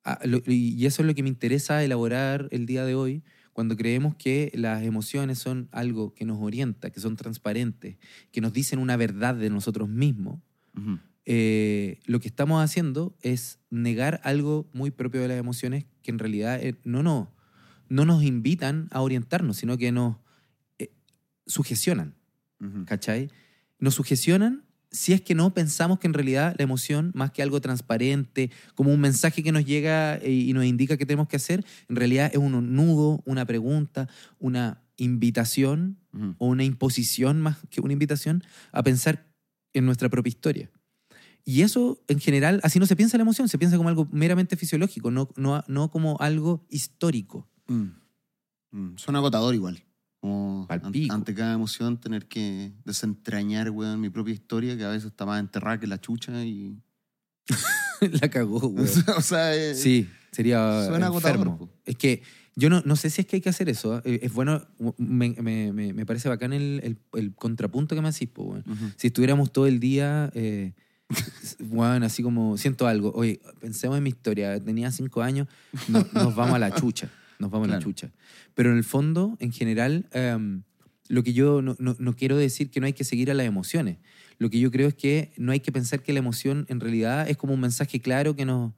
ah, 0.05 0.19
y 0.45 0.85
eso 0.85 1.01
es 1.01 1.07
lo 1.07 1.15
que 1.15 1.23
me 1.23 1.29
interesa 1.29 1.83
elaborar 1.83 2.47
el 2.51 2.65
día 2.65 2.85
de 2.85 2.93
hoy, 2.95 3.23
cuando 3.53 3.75
creemos 3.77 4.15
que 4.15 4.51
las 4.55 4.83
emociones 4.83 5.37
son 5.39 5.69
algo 5.71 6.13
que 6.13 6.25
nos 6.25 6.39
orienta, 6.41 6.89
que 6.91 6.99
son 6.99 7.15
transparentes, 7.15 7.97
que 8.31 8.41
nos 8.41 8.51
dicen 8.53 8.79
una 8.79 8.97
verdad 8.97 9.35
de 9.35 9.49
nosotros 9.49 9.87
mismos, 9.89 10.39
eh, 11.25 11.99
lo 12.05 12.19
que 12.19 12.27
estamos 12.27 12.63
haciendo 12.63 13.15
es 13.21 13.59
negar 13.69 14.19
algo 14.23 14.69
muy 14.73 14.91
propio 14.91 15.21
de 15.21 15.29
las 15.29 15.37
emociones 15.37 15.85
que 16.01 16.11
en 16.11 16.19
realidad 16.19 16.59
eh, 16.61 16.75
no, 16.83 17.01
no, 17.03 17.31
no 17.89 18.05
nos 18.05 18.23
invitan 18.23 18.87
a 18.91 19.01
orientarnos, 19.01 19.55
sino 19.57 19.77
que 19.77 19.91
nos 19.91 20.17
sugestionan. 21.45 22.15
¿cachai? 22.85 23.29
Nos 23.79 23.95
sugestionan 23.95 24.63
si 24.93 25.11
es 25.11 25.21
que 25.21 25.33
no 25.33 25.53
pensamos 25.53 25.99
que 25.99 26.07
en 26.07 26.13
realidad 26.13 26.55
la 26.57 26.63
emoción, 26.63 27.11
más 27.15 27.31
que 27.31 27.41
algo 27.41 27.59
transparente, 27.59 28.51
como 28.75 28.93
un 28.93 28.99
mensaje 28.99 29.41
que 29.43 29.51
nos 29.51 29.65
llega 29.65 30.17
eh, 30.17 30.31
y 30.31 30.53
nos 30.53 30.65
indica 30.65 30.97
qué 30.97 31.05
tenemos 31.05 31.27
que 31.27 31.35
hacer, 31.35 31.65
en 31.89 31.95
realidad 31.95 32.29
es 32.31 32.37
un 32.37 32.75
nudo, 32.75 33.23
una 33.25 33.43
pregunta, 33.45 34.07
una 34.39 34.83
invitación 34.97 35.97
o 36.37 36.45
una 36.45 36.63
imposición 36.63 37.41
más 37.41 37.57
que 37.71 37.81
una 37.81 37.93
invitación 37.93 38.43
a 38.71 38.83
pensar 38.83 39.25
en 39.73 39.85
nuestra 39.85 40.09
propia 40.09 40.29
historia. 40.29 40.69
Y 41.43 41.63
eso, 41.63 41.99
en 42.07 42.19
general, 42.19 42.59
así 42.63 42.77
no 42.77 42.85
se 42.85 42.95
piensa 42.95 43.17
la 43.17 43.23
emoción, 43.23 43.49
se 43.49 43.57
piensa 43.57 43.77
como 43.77 43.89
algo 43.89 44.07
meramente 44.11 44.55
fisiológico, 44.55 45.09
no, 45.09 45.29
no, 45.35 45.63
no 45.67 45.89
como 45.89 46.17
algo 46.19 46.65
histórico. 46.69 47.49
Mm. 47.67 47.87
Mm. 48.71 48.97
Suena 48.97 49.19
agotador 49.19 49.55
igual. 49.55 49.83
Como 50.23 50.65
ante 51.09 51.33
cada 51.35 51.53
emoción 51.53 51.99
tener 51.99 52.27
que 52.29 52.71
desentrañar, 52.85 53.69
weón, 53.71 53.99
mi 53.99 54.09
propia 54.09 54.33
historia, 54.33 54.77
que 54.77 54.85
a 54.85 54.87
veces 54.87 55.07
está 55.07 55.25
más 55.25 55.37
enterrada 55.41 55.81
que 55.81 55.85
la 55.85 55.99
chucha 55.99 56.45
y... 56.45 56.77
la 58.21 58.29
cagó, 58.29 58.61
güey. 58.69 58.85
o 59.17 59.21
sea, 59.21 59.53
eh, 59.53 59.75
Sí, 59.75 60.07
sería 60.31 60.85
Suena 60.87 61.07
agotador, 61.07 61.35
enfermo. 61.35 61.57
po. 61.57 61.69
Es 61.83 61.97
que 61.97 62.23
yo 62.55 62.69
no, 62.69 62.81
no 62.85 62.95
sé 62.95 63.09
si 63.09 63.19
es 63.19 63.27
que 63.27 63.35
hay 63.35 63.41
que 63.41 63.49
hacer 63.49 63.67
eso. 63.67 64.01
¿eh? 64.05 64.21
Es 64.23 64.31
bueno, 64.31 64.65
me, 64.97 65.31
me- 65.41 65.73
me- 65.73 66.05
parece 66.05 66.29
bacán 66.29 66.53
el, 66.53 66.79
el- 66.85 66.99
el 67.19 67.35
contrapunto 67.35 67.93
que 67.93 68.01
me 68.01 68.07
hacís, 68.07 68.29
po, 68.29 68.43
weón. 68.43 68.63
Si 68.95 69.07
estuviéramos 69.07 69.51
todo 69.51 69.67
el 69.67 69.81
día, 69.81 70.31
eh, 70.35 70.71
weón, 71.69 72.03
así 72.03 72.23
como 72.23 72.57
siento 72.57 72.87
algo. 72.87 73.11
Oye, 73.13 73.41
pensemos 73.59 73.97
en 73.97 74.03
mi 74.03 74.09
historia. 74.11 74.57
Tenía 74.63 74.89
cinco 74.89 75.21
años, 75.21 75.49
no- 75.89 76.07
nos 76.13 76.33
vamos 76.33 76.55
a 76.55 76.59
la 76.59 76.73
chucha. 76.73 77.09
Nos 77.43 77.51
vamos 77.51 77.67
a 77.67 77.71
la 77.71 77.77
Claro. 77.77 77.83
chucha. 77.91 78.11
Pero 78.55 78.71
en 78.71 78.77
el 78.77 78.83
fondo, 78.85 79.35
en 79.39 79.51
general, 79.51 80.07
em, 80.13 80.63
lo 81.09 81.21
que 81.23 81.33
yo 81.33 81.61
no, 81.61 81.75
no- 81.79 81.95
no 81.99 82.15
quiero 82.15 82.37
decir 82.37 82.71
que 82.71 82.79
no 82.79 82.85
hay 82.85 82.93
que 82.93 83.03
seguir 83.03 83.29
a 83.29 83.33
las 83.33 83.45
emociones. 83.45 83.97
Lo 84.37 84.49
que 84.49 84.59
yo 84.59 84.71
creo 84.71 84.87
es 84.87 84.93
que 84.95 85.31
no 85.37 85.51
hay 85.51 85.59
que 85.59 85.71
pensar 85.71 86.01
que 86.01 86.13
la 86.13 86.19
emoción 86.19 86.65
en 86.69 86.79
realidad 86.79 87.29
es 87.29 87.35
como 87.37 87.53
un 87.53 87.59
mensaje 87.59 87.99
claro 87.99 88.35
que 88.35 88.45
nos 88.45 88.71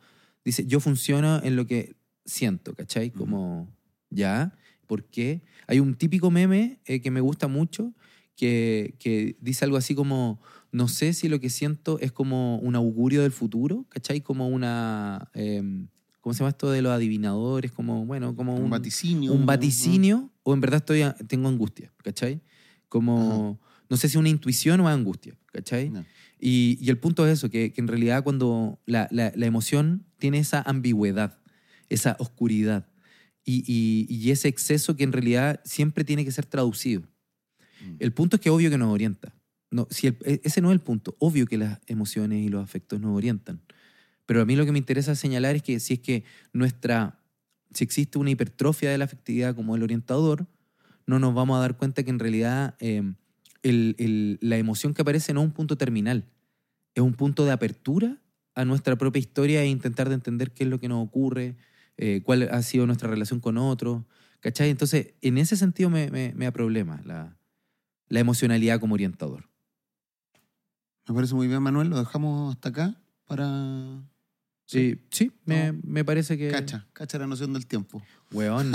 dice, 0.44 0.66
yo 0.66 0.80
funciono 0.80 1.42
en 1.44 1.56
lo 1.56 1.66
que 1.68 1.96
siento, 2.26 2.74
¿cachai? 2.74 3.12
Como, 3.12 3.72
¿ya? 4.10 4.54
¿Por 4.88 5.04
qué? 5.06 5.42
Hay 5.68 5.80
un 5.80 5.94
típico 5.96 6.32
meme 6.32 6.80
eh, 6.86 7.00
que 7.02 7.12
me 7.12 7.22
gusta 7.22 7.48
mucho 7.48 7.94
que, 8.36 8.96
que 9.00 9.38
dice 9.40 9.64
algo 9.66 9.78
así 9.78 9.94
como, 9.96 10.42
no 10.72 10.88
sé 10.88 11.14
si 11.14 11.30
lo 11.30 11.40
que 11.40 11.50
siento 11.50 12.00
es 12.00 12.12
como 12.12 12.58
un 12.60 12.76
augurio 12.76 13.22
del 13.22 13.32
futuro, 13.32 13.86
¿cachai? 13.90 14.22
Como 14.22 14.48
una... 14.50 15.30
em, 15.34 15.88
¿Cómo 16.26 16.34
se 16.34 16.40
llama 16.40 16.50
esto 16.50 16.72
de 16.72 16.82
los 16.82 16.92
adivinadores? 16.92 17.72
Como, 17.72 18.04
bueno, 18.04 18.36
como 18.36 18.56
Un, 18.56 18.64
un, 18.64 18.70
vaticinio. 18.72 19.32
un 19.32 19.42
¿no? 19.42 19.46
vaticinio 19.46 20.32
o 20.42 20.56
en 20.56 20.60
verdad 20.62 20.78
estoy 20.78 21.04
tengo 21.28 21.48
angustia, 21.48 21.94
¿cachai? 22.04 22.42
Como, 22.90 23.60
no 23.92 23.96
sé 23.96 24.10
si 24.10 24.18
una 24.18 24.30
intuición 24.30 24.80
o 24.80 24.88
angustia, 24.90 25.38
¿cachai? 25.54 25.92
No. 25.92 26.04
Y, 26.40 26.80
y 26.82 26.90
el 26.90 26.98
punto 26.98 27.28
es 27.28 27.34
eso, 27.38 27.52
que, 27.52 27.72
que 27.74 27.80
en 27.80 27.88
realidad 27.88 28.24
cuando 28.24 28.80
la, 28.88 29.08
la- 29.12 29.34
la 29.36 29.46
emoción 29.46 30.08
tiene 30.18 30.40
esa 30.40 30.64
ambigüedad, 30.64 31.38
esa 31.90 32.16
oscuridad 32.18 32.88
y, 33.44 33.64
y- 33.68 34.08
y 34.10 34.32
ese 34.32 34.48
exceso 34.48 34.96
que 34.96 35.04
en 35.04 35.12
realidad 35.12 35.62
siempre 35.64 36.04
tiene 36.04 36.26
que 36.26 36.32
ser 36.32 36.48
traducido. 36.48 37.04
Mm. 37.82 37.98
El 38.00 38.14
punto 38.14 38.38
es 38.38 38.42
que 38.42 38.50
obvio 38.50 38.72
que 38.72 38.80
nos 38.80 38.92
orienta. 38.92 39.36
No, 39.70 39.88
si 39.92 40.08
el- 40.08 40.18
e- 40.26 40.42
ese 40.44 40.60
no 40.60 40.70
es 40.72 40.74
el 40.74 40.80
punto. 40.82 41.16
Obvio 41.20 41.46
que 41.46 41.60
las 41.60 41.80
emociones 41.86 42.44
y 42.44 42.50
los 42.50 42.64
afectos 42.64 43.00
nos 43.00 43.16
orientan. 43.16 43.62
Pero 44.26 44.42
a 44.42 44.46
mí 44.46 44.56
lo 44.56 44.66
que 44.66 44.72
me 44.72 44.80
interesa 44.80 45.16
señalar 45.16 45.56
es 45.56 45.64
que 45.64 45.80
si 45.80 45.96
es 45.96 46.00
que 46.00 46.24
nuestra 46.54 47.20
si 47.74 47.84
existe 47.84 48.18
una 48.18 48.30
hipertrofia 48.32 48.90
de 48.90 48.98
la 48.98 49.06
afectividad 49.06 49.54
como 49.56 49.76
el 49.76 49.84
orientador, 49.84 50.48
no 51.06 51.20
nos 51.20 51.34
vamos 51.34 51.58
a 51.58 51.60
dar 51.60 51.78
cuenta 51.78 52.04
que 52.04 52.10
en 52.10 52.20
realidad 52.20 52.76
el- 52.80 54.38
la 54.42 54.58
emoción 54.58 54.94
que 54.94 55.02
aparece 55.02 55.34
no 55.34 55.42
es 55.42 55.48
un 55.48 55.52
punto 55.54 55.78
terminal, 55.78 56.24
es 56.96 57.04
un 57.04 57.14
punto 57.14 57.46
de 57.46 57.52
apertura 57.52 58.18
a 58.56 58.64
nuestra 58.64 58.96
propia 58.96 59.20
historia 59.20 59.62
e 59.62 59.68
intentar 59.68 60.08
de 60.08 60.16
entender 60.16 60.52
qué 60.52 60.64
es 60.64 60.70
lo 60.70 60.80
que 60.80 60.88
nos 60.88 61.06
ocurre, 61.06 61.58
eh, 61.98 62.22
cuál 62.24 62.44
ha 62.50 62.62
sido 62.64 62.86
nuestra 62.86 63.10
relación 63.10 63.42
con 63.42 63.58
otros, 63.58 64.04
¿cachai? 64.40 64.70
Entonces, 64.70 65.14
en 65.22 65.38
ese 65.38 65.58
sentido 65.58 65.90
me, 65.90 66.10
me, 66.10 66.34
me 66.34 66.46
da 66.46 66.52
problema 66.52 67.02
la, 67.04 67.38
la 68.08 68.20
emocionalidad 68.20 68.80
como 68.80 68.94
orientador. 68.94 69.50
Me 71.08 71.14
parece 71.14 71.36
muy 71.36 71.48
bien, 71.48 71.62
Manuel. 71.62 71.90
Lo 71.90 72.00
dejamos 72.00 72.56
hasta 72.56 72.70
acá 72.70 72.96
para. 73.26 74.02
Sí, 74.68 75.00
sí, 75.12 75.32
me, 75.46 75.72
No. 75.72 75.80
me 75.84 76.04
parece 76.04 76.38
que... 76.38 76.50
Cacha, 76.50 76.88
cacha 76.94 77.20
la 77.20 77.28
noción 77.28 77.54
del 77.54 77.68
tiempo. 77.68 78.02
Weón, 78.32 78.72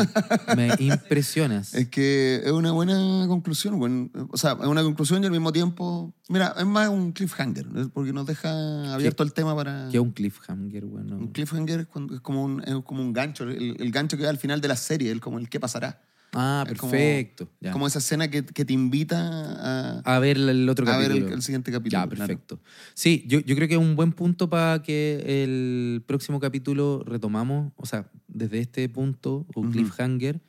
me 0.57 0.69
impresionas. 0.79 1.75
Es 1.75 1.89
que 1.89 2.43
es 2.45 2.53
una 2.53 2.71
buena 2.71 3.25
conclusión, 3.27 3.75
weón. 3.75 4.11
O 4.31 4.37
sea, 4.37 4.53
es 4.61 4.67
una 4.67 4.83
conclusión 4.85 5.23
y 5.23 5.27
al 5.27 5.33
mismo 5.33 5.53
tiempo. 5.53 6.15
Mira, 6.29 6.55
es 6.57 6.65
más 6.65 6.89
un 6.89 7.11
cliffhanger, 7.11 7.67
porque 7.93 8.13
nos 8.13 8.25
deja 8.27 8.95
abierto 8.95 9.25
el 9.25 9.33
tema 9.33 9.57
para. 9.57 9.89
Que 9.91 9.99
un 9.99 10.13
cliffhanger, 10.13 10.85
weón. 10.85 11.07
no. 11.09 11.17
Un 11.17 11.33
cliffhanger 11.33 11.81
es, 11.81 11.87
cuando- 11.87 12.15
es 12.15 12.21
como, 12.21 12.45
un, 12.45 12.63
es 12.63 12.75
como 12.85 13.03
un 13.03 13.13
gancho, 13.13 13.43
el, 13.45 13.77
el 13.81 13.91
gancho 13.91 14.17
que 14.17 14.23
va 14.23 14.31
al 14.31 14.39
final 14.39 14.61
de 14.61 14.69
la 14.69 14.77
serie, 14.77 15.11
el, 15.11 15.21
como 15.21 15.39
el 15.41 15.49
qué 15.49 15.59
pasará. 15.59 16.01
Ah, 16.33 16.65
como- 16.79 16.93
perfecto. 16.93 17.49
ya. 17.61 17.73
Como 17.73 17.87
esa 17.87 17.99
escena 17.99 18.31
que, 18.31 18.45
que 18.45 18.65
te 18.65 18.73
invita 18.73 19.19
a, 19.21 19.99
A 20.05 20.19
ver 20.21 20.37
el 20.37 20.69
otro 20.69 20.87
a 20.89 20.97
ver 20.97 21.09
capítulo. 21.09 21.27
el, 21.29 21.33
el 21.35 21.43
siguiente 21.43 21.73
capítulo. 21.73 22.03
Ya, 22.03 22.09
claro. 22.09 22.27
perfecto. 22.27 22.61
Sí, 22.95 23.25
yo, 23.27 23.41
yo 23.41 23.57
creo 23.57 23.67
que 23.69 23.75
es 23.75 23.81
un 23.81 23.97
buen 23.97 24.13
punto 24.13 24.49
para 24.49 24.83
que 24.83 25.23
el 25.43 26.05
próximo 26.07 26.39
capítulo 26.41 27.03
retomamos, 27.05 27.73
o 27.77 27.87
sea, 27.87 28.11
desde 28.29 28.61
este 28.61 28.89
punto, 28.89 29.47
o 29.55 29.61
Ujú. 29.61 29.71
cliffhanger, 29.71 30.41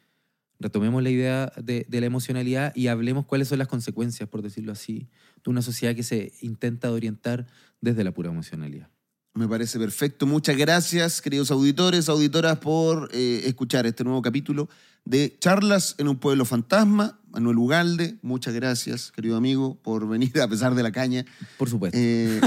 retomemos 0.60 1.02
la 1.02 1.10
idea 1.10 1.52
de, 1.58 1.86
de 1.90 2.00
la 2.00 2.06
emocionalidad 2.06 2.72
y 2.76 2.86
hablemos 2.88 3.26
cuáles 3.26 3.48
son 3.48 3.58
las 3.58 3.68
consecuencias, 3.68 4.30
por 4.30 4.44
decirlo 4.44 4.72
así, 4.72 5.10
de 5.44 5.50
una 5.50 5.64
sociedad 5.64 5.96
que 5.96 6.04
se 6.04 6.34
intenta 6.42 6.92
orientar 6.92 7.48
desde 7.82 8.04
la 8.04 8.12
pura 8.14 8.30
emocionalidad. 8.30 8.90
Me 9.34 9.48
parece 9.48 9.80
perfecto. 9.80 10.26
Muchas 10.28 10.58
gracias, 10.58 11.22
queridos 11.22 11.52
auditores, 11.52 12.10
auditoras, 12.10 12.58
por 12.58 13.10
eh, 13.14 13.44
escuchar 13.46 13.86
este 13.86 14.04
nuevo 14.04 14.22
capítulo 14.22 14.68
de 15.06 15.38
Charlas 15.40 15.96
en 16.00 16.10
un 16.10 16.18
Pueblo 16.18 16.44
Fantasma. 16.44 17.18
Manuel 17.32 17.58
Ugalde, 17.60 18.18
muchas 18.22 18.54
gracias, 18.54 19.10
querido 19.10 19.38
amigo, 19.38 19.80
por 19.82 20.06
venir 20.06 20.38
a 20.42 20.50
pesar 20.50 20.76
de 20.76 20.84
la 20.84 20.92
caña. 20.92 21.24
Por 21.58 21.70
supuesto. 21.70 21.98
Eh, 21.98 22.42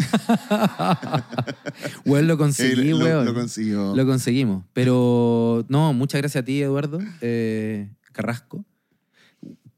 lo 2.05 2.37
conseguí, 2.37 2.91
eh, 2.91 2.95
lo- 3.25 3.33
consiguió. 3.35 3.97
Lo 3.97 4.05
conseguimos. 4.05 4.65
Pero 4.75 5.65
no, 5.71 5.95
muchas 5.95 6.21
gracias 6.21 6.43
a 6.43 6.45
ti, 6.45 6.61
Eduardo 6.61 6.99
eh, 7.23 7.89
Carrasco. 8.13 8.63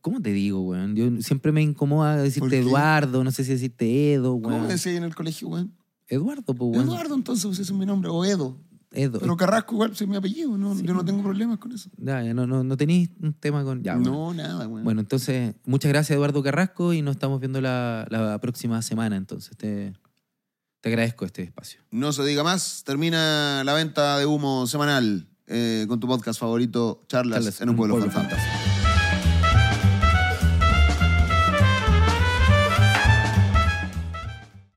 ¿Cómo 0.01 0.21
te 0.21 0.33
digo, 0.33 0.61
weón? 0.63 0.97
Yo 0.97 1.09
siempre 1.23 1.53
me 1.53 1.63
incomoda 1.63 2.15
¿Por 2.17 2.25
decirte? 2.25 2.59
Eduardo, 2.59 3.23
no 3.23 3.31
sé 3.31 3.45
si 3.45 3.53
decirte 3.53 4.15
Edo, 4.15 4.33
¿Cómo 4.41 4.49
weón. 4.57 4.63
me 4.63 4.73
decía 4.73 4.91
ahí 4.91 4.99
en 4.99 5.05
el 5.05 5.15
colegio, 5.15 5.49
weón? 5.49 5.73
Eduardo, 6.09 6.55
pues. 6.55 6.81
Eduardo, 6.83 7.15
entonces, 7.15 7.45
pues, 7.47 7.59
ese 7.59 7.73
es 7.73 7.79
mi 7.79 7.87
nombre, 7.87 8.09
o 8.11 8.25
Edo. 8.25 8.57
Edo. 8.93 9.19
Pero 9.19 9.37
Carrasco 9.37 9.75
igual, 9.75 9.93
ese 9.93 10.05
es 10.05 10.11
mi 10.11 10.17
apellido, 10.17 10.57
no, 10.57 10.75
Sí. 10.75 10.83
yo 10.85 10.95
no 10.95 11.05
tengo 11.05 11.23
problemas 11.23 11.59
con 11.59 11.73
eso. 11.73 11.91
Ya, 11.99 12.23
ya, 12.23 12.33
no, 12.33 12.47
no, 12.47 12.63
no 12.65 12.77
tenéis 12.77 13.11
un 13.21 13.35
tema 13.35 13.63
con. 13.65 13.83
Ya, 13.83 13.95
bueno. 13.97 14.11
no, 14.11 14.35
nada, 14.35 14.67
weón. 14.69 14.85
Bueno, 14.85 15.01
entonces, 15.01 15.55
muchas 15.67 15.91
gracias, 15.91 16.17
Eduardo 16.17 16.43
Carrasco, 16.43 16.93
y 16.95 17.03
nos 17.03 17.17
estamos 17.17 17.41
viendo 17.41 17.61
la, 17.61 18.07
la 18.11 18.39
próxima 18.41 18.81
semana. 18.83 19.17
Entonces, 19.17 19.57
te, 19.57 19.93
te 20.81 20.89
agradezco 20.89 21.25
este 21.27 21.43
espacio. 21.43 21.81
No 21.91 22.13
se 22.13 22.25
diga 22.25 22.43
más, 22.45 22.85
termina 22.85 23.63
la 23.65 23.75
venta 23.75 24.17
de 24.19 24.25
humo 24.27 24.67
semanal 24.67 25.29
eh, 25.49 25.85
con 25.89 26.01
tu 26.01 26.07
podcast 26.07 26.39
favorito, 26.41 27.05
Charlas, 27.09 27.61
en 27.61 27.69
un 27.71 27.77
pueblo, 27.77 27.97
fantasma. 27.99 28.23
fantasma. 28.23 28.76